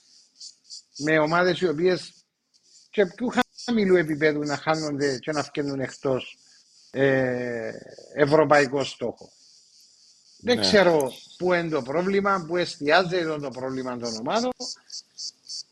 με 0.98 1.18
ομάδες 1.18 1.60
οι 1.60 1.68
οποίες 1.68 2.12
και 2.90 3.06
πιο 3.06 3.32
χαμηλού 3.64 3.96
επίπεδου 3.96 4.40
να 4.40 4.56
χάνονται 4.56 5.18
και 5.18 5.32
να 5.32 5.42
φτιάχνουν 5.42 5.80
εκτός 5.80 6.38
ε, 6.90 7.70
ευρωπαϊκό 8.14 8.84
στόχο. 8.84 9.30
Δεν 10.38 10.56
ναι. 10.56 10.62
ξέρω 10.62 11.12
πού 11.36 11.52
είναι 11.52 11.68
το 11.68 11.82
πρόβλημα, 11.82 12.44
πού 12.48 12.56
εστιάζεται 12.56 13.38
το 13.38 13.48
πρόβλημα 13.48 13.96
των 13.96 14.16
ομάδων. 14.16 14.52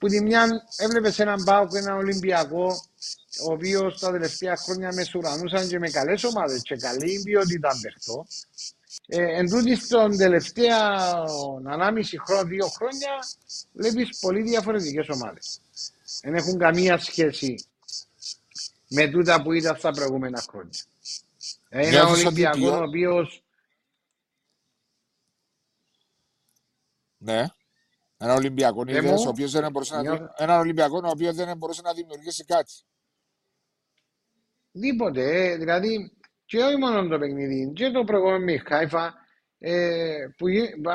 Που 0.01 0.09
τη 0.09 0.23
μια 0.23 0.67
έβλεπες 0.77 1.19
έναν 1.19 1.45
Πάουκ, 1.45 1.75
έναν 1.75 1.97
Ολυμπιακό, 1.97 2.67
ο 3.49 3.53
οποίος 3.53 3.99
τα 3.99 4.11
τελευταία 4.11 4.57
χρόνια 4.57 4.93
με 4.95 5.05
σουρανούσαν 5.05 5.69
και 5.69 5.79
με 5.79 5.91
καλές 5.91 6.25
ομάδες 6.25 6.63
και 6.63 6.77
καλή 6.77 7.23
ποιότητα 7.25 7.69
παιχτό. 7.83 8.27
Ε, 9.07 9.39
εν 9.39 9.49
τούτης 9.49 9.89
τον 9.89 10.17
τελευταία 10.17 11.13
1,5 11.63 12.03
χρόνο, 12.27 12.45
δύο 12.45 12.67
χρόνια, 12.67 13.11
βλέπεις 13.73 14.19
πολύ 14.19 14.43
διαφορετικές 14.43 15.09
ομάδες. 15.09 15.61
Δεν 16.23 16.35
έχουν 16.35 16.59
καμία 16.59 16.99
σχέση 16.99 17.65
με 18.89 19.09
τούτα 19.09 19.43
που 19.43 19.53
ήταν 19.53 19.77
στα 19.77 19.91
προηγούμενα 19.91 20.43
χρόνια. 20.51 20.79
Ένα 21.69 22.07
Ολυμπιακό 22.07 22.71
ο 22.71 22.83
οποίο 22.83 23.29
Ναι. 27.23 27.45
Ένα 28.23 28.35
Ολυμπιακό 28.35 28.85
είδες, 28.87 29.27
ο 29.27 29.29
οποίος 29.29 29.53
δεν 29.53 29.71
μπορούσε 29.71 30.01
να, 30.01 30.33
ένα 30.37 30.59
Ολυμπιακό 30.59 31.01
ο 31.05 31.09
οποίος 31.09 31.35
δεν 31.35 31.57
μπορούσε 31.57 31.81
να 31.85 31.93
δημιουργήσει 31.93 32.45
κάτι. 32.45 32.73
Τίποτε. 34.73 35.51
Ε, 35.51 35.57
δηλαδή, 35.57 36.17
και 36.45 36.63
όχι 36.63 36.77
μόνο 36.77 37.09
το 37.09 37.19
παιχνίδι, 37.19 37.73
και 37.75 37.91
το 37.91 38.05
προηγούμενο 38.05 38.45
με 38.45 38.59
Χάιφα, 38.59 39.15
ε, 39.59 40.27
που 40.37 40.47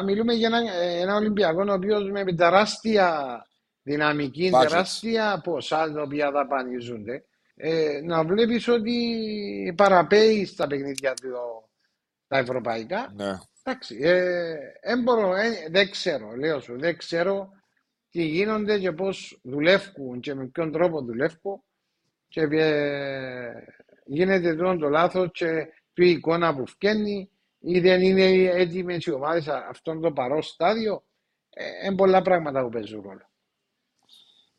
μιλούμε 0.06 0.34
για 0.34 0.48
ένα, 0.48 0.74
ε, 0.74 1.00
ένα 1.00 1.16
Ολυμπιακό 1.16 1.64
ο 1.70 1.74
οποίος 1.74 2.12
με 2.12 2.36
τεράστια 2.36 3.40
δυναμική, 3.82 4.52
Budget. 4.54 4.68
τεράστια 4.68 5.42
ποσά 5.44 5.92
τα 5.92 6.02
οποία 6.02 6.32
δαπανίζονται, 6.32 7.26
ε, 7.56 8.02
να 8.04 8.24
βλέπεις 8.24 8.68
ότι 8.68 9.74
παραπέει 9.78 10.46
στα 10.46 10.68
παιχνίδια 10.68 11.14
του 11.14 11.30
τα 12.28 12.38
ευρωπαϊκά. 12.38 13.14
Ναι. 13.16 13.38
Εντάξει, 13.68 13.98
ε, 14.02 14.52
ε, 14.82 15.70
δεν 15.70 15.92
ξέρω, 15.92 16.36
λέω 16.36 16.60
σου, 16.60 16.80
δεν 16.80 16.98
ξέρω 16.98 17.50
τι 18.10 18.24
γίνονται 18.24 18.80
και 18.80 18.92
πώς 18.92 19.40
δουλεύουν 19.44 20.20
και 20.20 20.34
με 20.34 20.46
ποιον 20.46 20.72
τρόπο 20.72 21.02
δουλεύουν 21.02 21.64
και 22.28 22.42
ε, 22.42 23.52
γίνεται 24.06 24.56
τώρα 24.56 24.78
το 24.78 24.90
λάθος 24.90 25.30
και 25.32 25.68
η 25.94 26.10
εικόνα 26.10 26.56
που 26.56 26.68
φκένει 26.68 27.30
ή 27.60 27.80
δεν 27.80 28.02
είναι 28.02 28.24
έτοιμε 28.50 28.98
οι 29.00 29.12
ομάδε 29.12 29.42
σε 29.42 29.52
αυτό 29.52 30.00
το 30.00 30.12
παρό 30.12 30.42
στάδιο. 30.42 31.04
Ε, 31.50 31.86
είναι 31.86 31.96
πολλά 31.96 32.22
πράγματα 32.22 32.64
που 32.64 32.70
παίζουν 32.70 33.02
ρόλο. 33.02 33.30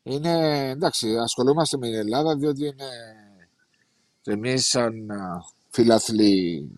Είναι, 0.03 0.69
εντάξει, 0.69 1.17
ασχολούμαστε 1.17 1.77
με 1.77 1.87
την 1.87 1.97
Ελλάδα 1.97 2.35
διότι 2.35 2.65
είναι 2.65 2.89
εμείς 4.23 4.67
σαν 4.67 5.07
φιλαθλοί 5.77 6.69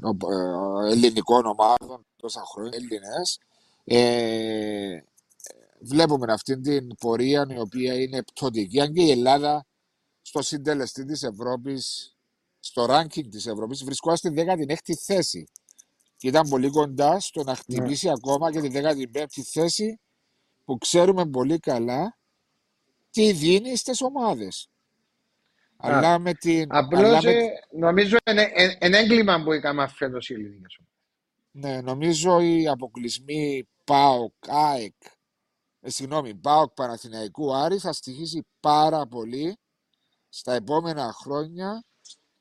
ελληνικών 0.89 1.45
ομάδων 1.45 2.05
τόσα 2.15 2.41
χρόνια, 2.45 2.77
Έλληνες, 2.77 3.39
ε, 3.83 4.99
βλέπουμε 5.79 6.33
αυτή 6.33 6.59
την 6.59 6.95
πορεία 6.95 7.47
η 7.49 7.59
οποία 7.59 7.93
είναι 7.93 8.23
πτωτική. 8.23 8.81
Αν 8.81 8.93
και 8.93 9.01
η 9.01 9.11
Ελλάδα 9.11 9.65
στο 10.21 10.41
συντελεστή 10.41 11.05
της 11.05 11.23
Ευρώπης, 11.23 12.15
στο 12.59 12.85
ranking 12.89 13.27
της 13.29 13.45
Ευρώπης, 13.45 13.83
βρισκόταν 13.83 14.17
στη 14.17 14.29
16η 14.29 14.93
θέση. 14.93 15.47
Και 16.17 16.27
ήταν 16.27 16.49
πολύ 16.49 16.69
κοντά 16.69 17.19
στο 17.19 17.43
να 17.43 17.55
χτυπήσει 17.55 18.05
ναι. 18.05 18.11
ακόμα 18.11 18.51
και 18.51 18.61
τη 18.61 18.69
15η 18.73 19.41
θέση 19.43 19.99
που 20.65 20.77
ξέρουμε 20.77 21.25
πολύ 21.25 21.59
καλά 21.59 22.17
τι 23.09 23.31
δίνει 23.31 23.75
στις 23.75 24.01
ομάδες. 24.01 24.69
Αλλά 25.81 26.19
με 26.19 26.33
την... 26.33 26.65
Απλώς 26.69 27.23
με... 27.23 27.31
Ε, 27.31 27.47
νομίζω 27.71 28.17
είναι 28.29 28.51
ένα 28.79 28.97
έγκλημα 28.97 29.43
που 29.43 29.53
είχαμε 29.53 29.87
φέτος 29.87 30.29
οι 30.29 30.33
ελληνικές 30.33 30.79
ναι, 31.51 31.81
νομίζω 31.81 32.39
οι 32.39 32.67
αποκλεισμοί 32.67 33.67
ΠΑΟΚ, 33.83 34.33
ΑΕΚ, 34.47 34.95
ε, 35.81 35.89
συγγνώμη, 35.89 36.35
ΠΑΟΚ 36.35 36.73
Παναθηναϊκού 36.73 37.55
Άρη 37.55 37.77
θα 37.77 37.93
στοιχήσει 37.93 38.45
πάρα 38.59 39.07
πολύ 39.07 39.57
στα 40.29 40.53
επόμενα 40.53 41.13
χρόνια 41.13 41.83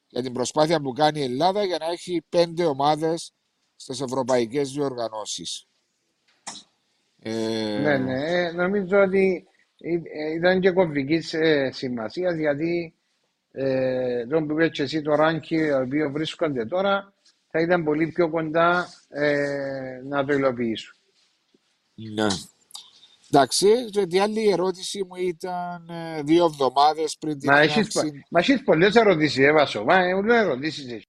για 0.09 0.23
την 0.23 0.33
προσπάθεια 0.33 0.81
που 0.81 0.93
κάνει 0.93 1.21
η 1.21 1.23
Ελλάδα 1.23 1.65
για 1.65 1.79
να 1.79 1.87
έχει 1.87 2.23
πέντε 2.29 2.65
ομάδες 2.65 3.33
στις 3.77 4.01
ευρωπαϊκές 4.01 4.73
διοργανώσεις. 4.73 5.67
Ε... 7.19 7.79
Ναι, 7.83 7.99
ναι, 7.99 8.23
ε, 8.25 8.53
νομίζω 8.53 9.03
ότι 9.03 9.47
ε, 9.79 10.33
ήταν 10.33 10.61
και 10.61 10.71
κομβικής 10.71 11.35
σημασίας 11.71 12.37
γιατί 12.37 12.98
ε, 13.61 14.27
τον 14.27 14.47
που 14.47 14.61
είπε 14.61 14.83
εσύ 14.83 15.03
το 15.03 15.15
ράνκι 15.15 15.57
ο 15.57 15.81
οποίος 15.81 16.13
βρίσκονται 16.13 16.65
τώρα 16.65 17.13
θα 17.51 17.61
ήταν 17.61 17.85
πολύ 17.85 18.07
πιο 18.07 18.31
κοντά 18.31 18.89
ε, 19.09 20.01
να 20.05 20.25
το 20.25 20.33
υλοποιήσουν. 20.33 20.95
Ναι. 21.95 22.27
Εντάξει, 23.31 23.67
η 24.09 24.19
άλλη 24.19 24.51
ερώτηση 24.51 25.05
μου 25.09 25.15
ήταν 25.15 25.89
ε, 25.89 26.23
δύο 26.23 26.45
εβδομάδες 26.45 27.17
πριν 27.21 27.39
την 27.39 27.51
έναρξη. 27.51 27.87
Μα 28.31 28.41
έχεις 28.41 28.63
πολλές 28.63 28.95
ερωτήσεις, 28.95 29.39
έβασο. 29.45 29.85
Μα 29.85 29.95
έχουν 29.95 30.31
ερωτήσεις. 30.31 31.05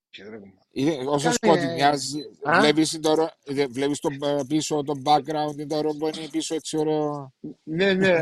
Όσος 1.05 1.33
σκοτεινιάζει, 1.33 2.19
βλέπεις 2.59 2.99
τώρα, 3.01 3.37
βλέπεις 3.69 3.99
το, 3.99 4.09
πίσω 4.47 4.83
το 4.83 4.93
background 5.05 5.67
τώρα 5.67 5.89
που 5.89 6.07
είναι 6.07 6.27
πίσω 6.31 6.55
έτσι 6.55 6.77
ωραίο. 6.77 7.33
ναι, 7.63 7.93
ναι. 7.93 8.21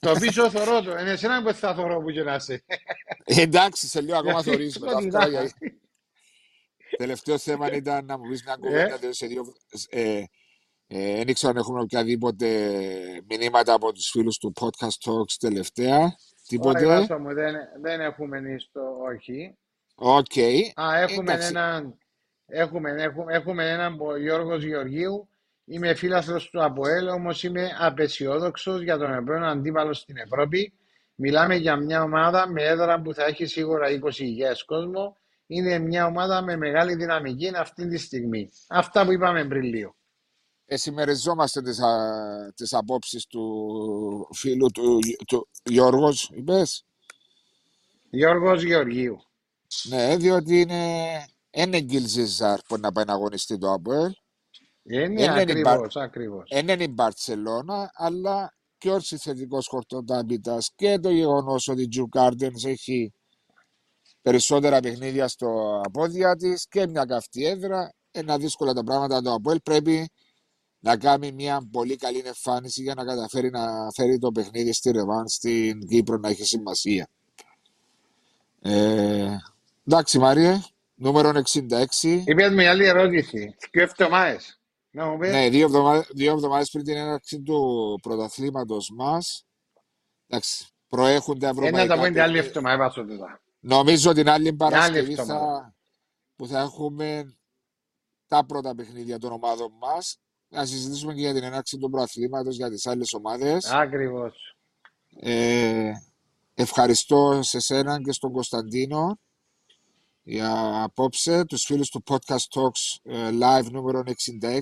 Το 0.00 0.12
πίσω 0.20 0.50
θωρώ 0.50 0.82
το. 0.82 0.98
Είναι 0.98 1.10
εσένα 1.10 1.42
που 1.42 1.52
θα 1.52 1.74
θωρώ 1.74 2.00
που 2.00 2.10
και 2.10 2.22
να 2.22 2.34
είσαι. 2.34 2.64
Εντάξει, 3.24 3.86
σε 3.88 4.00
λίγο 4.00 4.16
ακόμα 4.16 4.32
Γιατί 4.40 4.50
θωρείς 4.50 4.78
μετά 4.78 4.90
σκοτεινά. 4.92 5.18
αυτά. 5.18 5.28
για- 5.30 5.50
Τελευταίο 6.96 7.38
θέμα 7.38 7.72
ήταν 7.72 8.04
να 8.04 8.18
μου 8.18 8.28
πεις 8.28 8.44
μια 8.44 8.56
κουβέντα 8.56 8.98
Ε. 9.06 9.12
σε 9.12 9.26
δύο... 9.26 9.54
Ε, 9.88 10.22
ε, 10.88 11.14
δεν 11.16 11.28
ήξερα 11.28 11.52
αν 11.52 11.58
έχουμε 11.58 11.80
οποιαδήποτε 11.80 12.46
μηνύματα 13.28 13.72
από 13.72 13.92
τους 13.92 14.08
φίλους 14.10 14.38
του 14.38 14.52
Podcast 14.60 15.10
Talks 15.10 15.32
τελευταία. 15.40 15.98
Όχι, 16.04 16.14
Τίποτε. 16.46 16.86
Βάσο 16.86 17.18
μου, 17.18 17.34
δεν, 17.34 17.54
δεν 17.82 18.00
έχουμε 18.00 18.40
στο 18.58 18.80
όχι. 19.14 19.56
Οκ. 19.94 20.36
Α, 20.80 20.98
έχουμε 20.98 21.32
Εντάξει. 21.32 21.48
έναν, 21.48 21.98
έχουμε, 22.46 22.90
έχουμε, 23.02 23.34
έχουμε 23.34 23.68
έναν 23.70 23.96
που- 23.96 24.16
Γιώργος 24.16 24.62
Γεωργίου. 24.64 25.28
Είμαι 25.68 25.94
φίλαθλος 25.94 26.50
του 26.50 26.64
ΑΠΟΕΛ, 26.64 27.08
όμως 27.08 27.42
είμαι 27.42 27.70
απεσιόδοξος 27.78 28.82
για 28.82 28.98
τον 28.98 29.12
επόμενο 29.12 29.46
αντίπαλο 29.46 29.92
στην 29.92 30.16
Ευρώπη. 30.16 30.72
Μιλάμε 31.14 31.54
για 31.54 31.76
μια 31.76 32.02
ομάδα 32.02 32.48
με 32.48 32.62
έδρα 32.62 33.00
που 33.02 33.14
θα 33.14 33.24
έχει 33.24 33.46
σίγουρα 33.46 33.88
20.000 33.88 34.64
κόσμο. 34.66 35.16
Είναι 35.46 35.78
μια 35.78 36.06
ομάδα 36.06 36.42
με 36.42 36.56
μεγάλη 36.56 36.94
δυναμική 36.94 37.50
αυτή 37.56 37.88
τη 37.88 37.98
στιγμή. 37.98 38.50
Αυτά 38.68 39.04
που 39.04 39.12
είπαμε 39.12 39.44
πριν 39.44 39.62
λίγο. 39.62 39.96
Ε, 40.64 40.76
συμμεριζόμαστε 40.76 41.62
τις, 41.62 41.80
α, 41.80 42.52
τις 42.54 42.72
απόψεις 42.72 43.26
του 43.26 44.28
φίλου 44.32 44.70
του, 44.70 44.98
του 45.26 45.48
Γιώργος, 45.64 46.30
είπες; 46.34 46.84
Γιώργος 48.10 48.62
Γεωργίου. 48.62 49.20
Ναι, 49.88 50.16
διότι 50.16 50.60
είναι 50.60 51.04
ένα 51.50 51.80
γκίλ 51.80 52.06
Ζιζάρ 52.06 52.60
που 52.60 52.76
να 52.78 52.92
πάει 52.92 53.04
να 53.04 53.12
αγωνιστεί 53.12 53.58
το 53.58 53.72
Αποέλ. 53.72 54.12
Είναι 54.88 55.22
Είναι 55.22 55.22
η 55.22 55.28
ακριβώς, 55.28 55.96
ακριβώς. 55.96 56.48
Δεν 56.52 56.68
είναι 56.68 56.84
η 56.84 56.90
Μπαρτσελώνα, 56.90 57.90
αλλά 57.94 58.54
και 58.78 58.90
ο 58.90 59.00
συνθετικός 59.00 59.66
χορτοτάπητα 59.66 60.58
και 60.74 60.98
το 60.98 61.10
γεγονός 61.10 61.68
ότι 61.68 61.82
η 61.82 61.88
Τζου 61.88 62.08
Gardens 62.16 62.64
έχει 62.64 63.12
περισσότερα 64.22 64.80
παιχνίδια 64.80 65.28
στο 65.28 65.80
απόδια 65.84 66.36
της 66.36 66.66
και 66.68 66.86
μια 66.86 67.04
καυτή 67.04 67.46
έδρα. 67.46 67.94
Είναι 68.12 68.36
δύσκολα 68.36 68.72
τα 68.72 68.84
πράγματα. 68.84 69.22
Το 69.22 69.32
Αποέλ 69.32 69.60
πρέπει 69.60 70.10
να 70.78 70.96
κάνει 70.96 71.32
μια 71.32 71.68
πολύ 71.70 71.96
καλή 71.96 72.22
εμφάνιση 72.26 72.82
για 72.82 72.94
να 72.94 73.04
καταφέρει 73.04 73.50
να 73.50 73.90
φέρει 73.94 74.18
το 74.18 74.32
παιχνίδι 74.32 74.72
στη 74.72 74.90
Ρεβάν 74.90 75.28
στην 75.28 75.86
Κύπρο 75.88 76.16
να 76.16 76.28
έχει 76.28 76.44
σημασία. 76.44 77.08
Ε, 78.62 79.36
εντάξει, 79.86 80.18
Μάριε, 80.18 80.60
νούμερο 80.94 81.28
66. 81.28 82.22
Είπες 82.24 82.50
μια 82.50 82.70
άλλη 82.70 82.84
ερώτηση. 82.84 83.56
Και 83.70 83.80
εβδομάδες. 83.80 84.60
Να 84.96 85.06
μου 85.06 85.18
πεις. 85.18 85.30
Ναι, 85.30 85.48
δύο 85.48 85.64
εβδομάδες, 85.64 86.08
δύο 86.14 86.32
εβδομάδες 86.32 86.70
πριν 86.70 86.84
την 86.84 86.96
έναρξη 86.96 87.42
του 87.42 87.98
πρωταθλήματος 88.02 88.90
μας. 88.96 89.46
Εντάξει, 90.26 90.66
προέχουν 90.88 91.38
τα 91.38 91.48
Ε, 91.48 91.52
να 91.52 91.60
τα 91.60 91.68
ευρωπαϊκά. 91.70 91.96
πω 91.96 92.02
την 92.12 92.20
άλλη 92.20 92.32
παιχνίδια. 92.32 92.40
εβδομάδα, 92.48 92.76
βάσο 92.76 93.04
τούτα. 93.04 93.40
Νομίζω 93.60 94.12
την 94.12 94.28
άλλη 94.28 94.52
Παρασκευή 94.54 95.12
εβδομάδα. 95.12 95.40
θα, 95.40 95.74
που 96.36 96.46
θα 96.46 96.60
έχουμε 96.60 97.36
τα 98.26 98.44
πρώτα 98.46 98.74
παιχνίδια 98.74 99.18
των 99.18 99.32
ομάδων 99.32 99.72
μας. 99.80 100.18
Να 100.48 100.64
συζητήσουμε 100.66 101.14
και 101.14 101.20
για 101.20 101.34
την 101.34 101.42
έναρξη 101.42 101.78
του 101.78 101.90
πρωταθλήματος 101.90 102.56
για 102.56 102.70
τις 102.70 102.86
άλλες 102.86 103.12
ομάδες. 103.12 103.64
Ακριβώς. 103.70 104.56
Ε, 105.20 105.92
ευχαριστώ 106.54 107.42
σε 107.42 107.58
σένα 107.60 108.02
και 108.02 108.12
στον 108.12 108.32
Κωνσταντίνο 108.32 109.18
για 110.28 110.82
απόψε, 110.82 111.44
τους 111.44 111.64
φίλους 111.64 111.88
του 111.88 112.02
Podcast 112.06 112.60
Talks 112.60 112.98
ε, 113.02 113.30
Live 113.32 113.70
νούμερο 113.70 114.02
66 114.06 114.60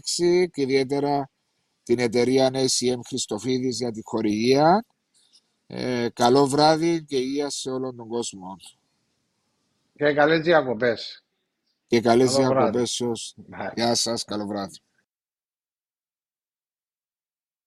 και 0.53 0.63
ιδιαίτερα 0.63 1.31
την 1.83 1.99
εταιρεία 1.99 2.51
ACM 2.53 2.99
Χριστοφίδης 3.07 3.79
για 3.79 3.91
τη 3.91 4.01
χορηγία. 4.05 4.85
Ε, 5.67 6.09
καλό 6.13 6.47
βράδυ 6.47 7.05
και 7.05 7.17
υγεία 7.17 7.51
σε 7.51 7.71
όλον 7.71 7.97
τον 7.97 8.09
κόσμο. 8.09 8.57
Και 9.97 10.13
καλές 10.13 10.41
διακοπές. 10.41 11.25
Και 11.87 12.01
καλές 12.01 12.33
Καλό 12.33 12.47
βράδυ. 12.49 12.61
διακοπές 12.71 12.91
σας. 12.91 13.35
Bye. 13.51 13.73
Γεια 13.75 13.95
σας, 13.95 14.25
καλό 14.25 14.47
βράδυ. 14.47 14.79